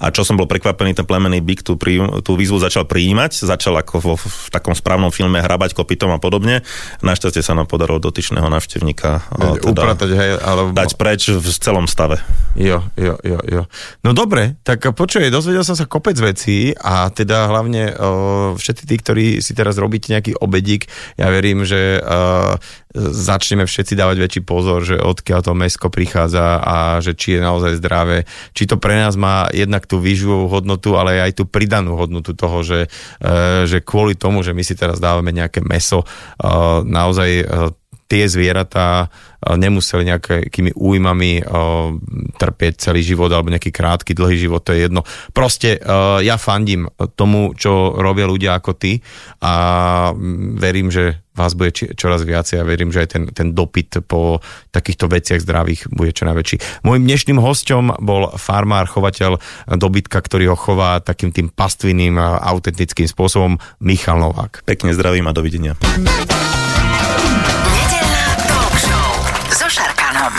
A 0.00 0.08
čo 0.08 0.24
som 0.24 0.40
bol 0.40 0.48
prekvapený, 0.48 0.96
ten 0.96 1.04
plemenný 1.04 1.44
byk 1.44 1.60
tú, 1.60 1.76
prí, 1.76 2.00
tú 2.24 2.32
výzvu 2.34 2.56
začal 2.56 2.88
prijímať, 2.88 3.44
začal 3.44 3.76
ako 3.76 3.94
vo, 4.00 4.14
v 4.16 4.48
takom 4.48 4.72
správnom 4.72 5.12
filme 5.12 5.36
hrabať 5.36 5.76
kopytom 5.76 6.16
a 6.16 6.18
podobne. 6.18 6.64
Našťastie 7.04 7.44
sa 7.44 7.52
nám 7.52 7.68
podarilo 7.68 8.00
dotyčného 8.00 8.48
návštevníka 8.48 9.20
uh, 9.36 9.60
teda 9.60 9.68
Upratať, 9.70 10.10
hej, 10.16 10.30
alebo... 10.40 10.72
dať 10.72 10.96
preč 10.96 11.28
v 11.28 11.44
celom 11.44 11.84
stave. 11.84 12.16
Jo, 12.56 12.80
jo, 12.96 13.20
jo, 13.20 13.38
jo. 13.44 13.62
No 14.00 14.16
dobre, 14.16 14.56
tak 14.64 14.88
počuj, 14.96 15.28
dozvedel 15.28 15.62
som 15.62 15.76
sa 15.76 15.84
kopec 15.84 16.16
vecí 16.16 16.72
a 16.74 17.12
teda 17.12 17.52
hlavne 17.52 17.92
o, 17.94 18.08
všetci 18.56 18.84
tí, 18.88 18.96
ktorí 18.96 19.26
si 19.44 19.52
teraz 19.52 19.76
robíte 19.76 20.08
nejaký 20.08 20.40
obedík, 20.40 20.88
ja 21.20 21.28
verím, 21.28 21.68
že 21.68 22.00
o, 22.00 22.56
začneme 22.98 23.70
všetci 23.70 23.94
dávať 23.94 24.16
väčší 24.18 24.40
pozor, 24.42 24.82
že 24.82 24.98
odkiaľ 24.98 25.40
to 25.46 25.52
mesko 25.54 25.88
prichádza 25.88 26.58
a 26.58 26.76
že 26.98 27.14
či 27.14 27.38
je 27.38 27.40
naozaj 27.40 27.78
zdravé, 27.78 28.26
či 28.50 28.66
to 28.66 28.82
pre 28.82 28.98
nás 28.98 29.14
má 29.14 29.46
jednak 29.54 29.86
tú 29.86 30.02
výživovú 30.02 30.50
hodnotu, 30.50 30.98
ale 30.98 31.22
aj 31.22 31.38
tú 31.38 31.44
pridanú 31.46 31.94
hodnotu 31.94 32.34
toho, 32.34 32.66
že, 32.66 32.80
e, 33.22 33.64
že 33.70 33.78
kvôli 33.78 34.18
tomu, 34.18 34.42
že 34.42 34.50
my 34.50 34.66
si 34.66 34.74
teraz 34.74 34.98
dávame 34.98 35.30
nejaké 35.30 35.62
meso, 35.62 36.02
e, 36.02 36.06
naozaj 36.82 37.30
e, 37.30 37.44
tie 38.10 38.26
zvieratá 38.26 39.06
e, 39.06 39.54
nemuseli 39.54 40.10
nejakými 40.10 40.74
újmami 40.74 41.32
e, 41.38 41.42
trpieť 42.34 42.90
celý 42.90 43.06
život 43.06 43.30
alebo 43.30 43.54
nejaký 43.54 43.70
krátky, 43.70 44.18
dlhý 44.18 44.50
život, 44.50 44.66
to 44.66 44.74
je 44.74 44.90
jedno. 44.90 45.06
Proste 45.30 45.78
e, 45.78 45.80
ja 46.26 46.34
fandím 46.34 46.90
tomu, 47.14 47.54
čo 47.54 47.94
robia 47.94 48.26
ľudia 48.26 48.58
ako 48.58 48.74
ty 48.74 48.98
a 49.38 49.54
mm, 50.10 50.58
verím, 50.58 50.90
že 50.90 51.22
vás 51.30 51.56
bude 51.56 51.72
čoraz 51.72 52.26
viacej 52.26 52.60
a 52.60 52.68
verím, 52.68 52.92
že 52.92 53.06
aj 53.06 53.08
ten, 53.08 53.24
ten 53.32 53.48
dopyt 53.56 54.04
po 54.04 54.42
takýchto 54.74 55.08
veciach 55.08 55.40
zdravých 55.40 55.88
bude 55.88 56.12
čo 56.12 56.28
najväčší. 56.28 56.84
Mojím 56.84 57.06
dnešným 57.08 57.38
hosťom 57.40 58.02
bol 58.02 58.34
farmár, 58.36 58.90
chovateľ 58.90 59.40
dobytka, 59.78 60.20
ktorý 60.20 60.52
ho 60.52 60.56
chová 60.58 61.00
takým 61.00 61.32
tým 61.32 61.48
pastvinným 61.48 62.20
autentickým 62.20 63.08
spôsobom 63.08 63.56
Michal 63.80 64.20
Novák. 64.20 64.68
Pekne 64.68 64.92
zdravím 64.92 65.30
a 65.30 65.32
dovidenia. 65.32 65.80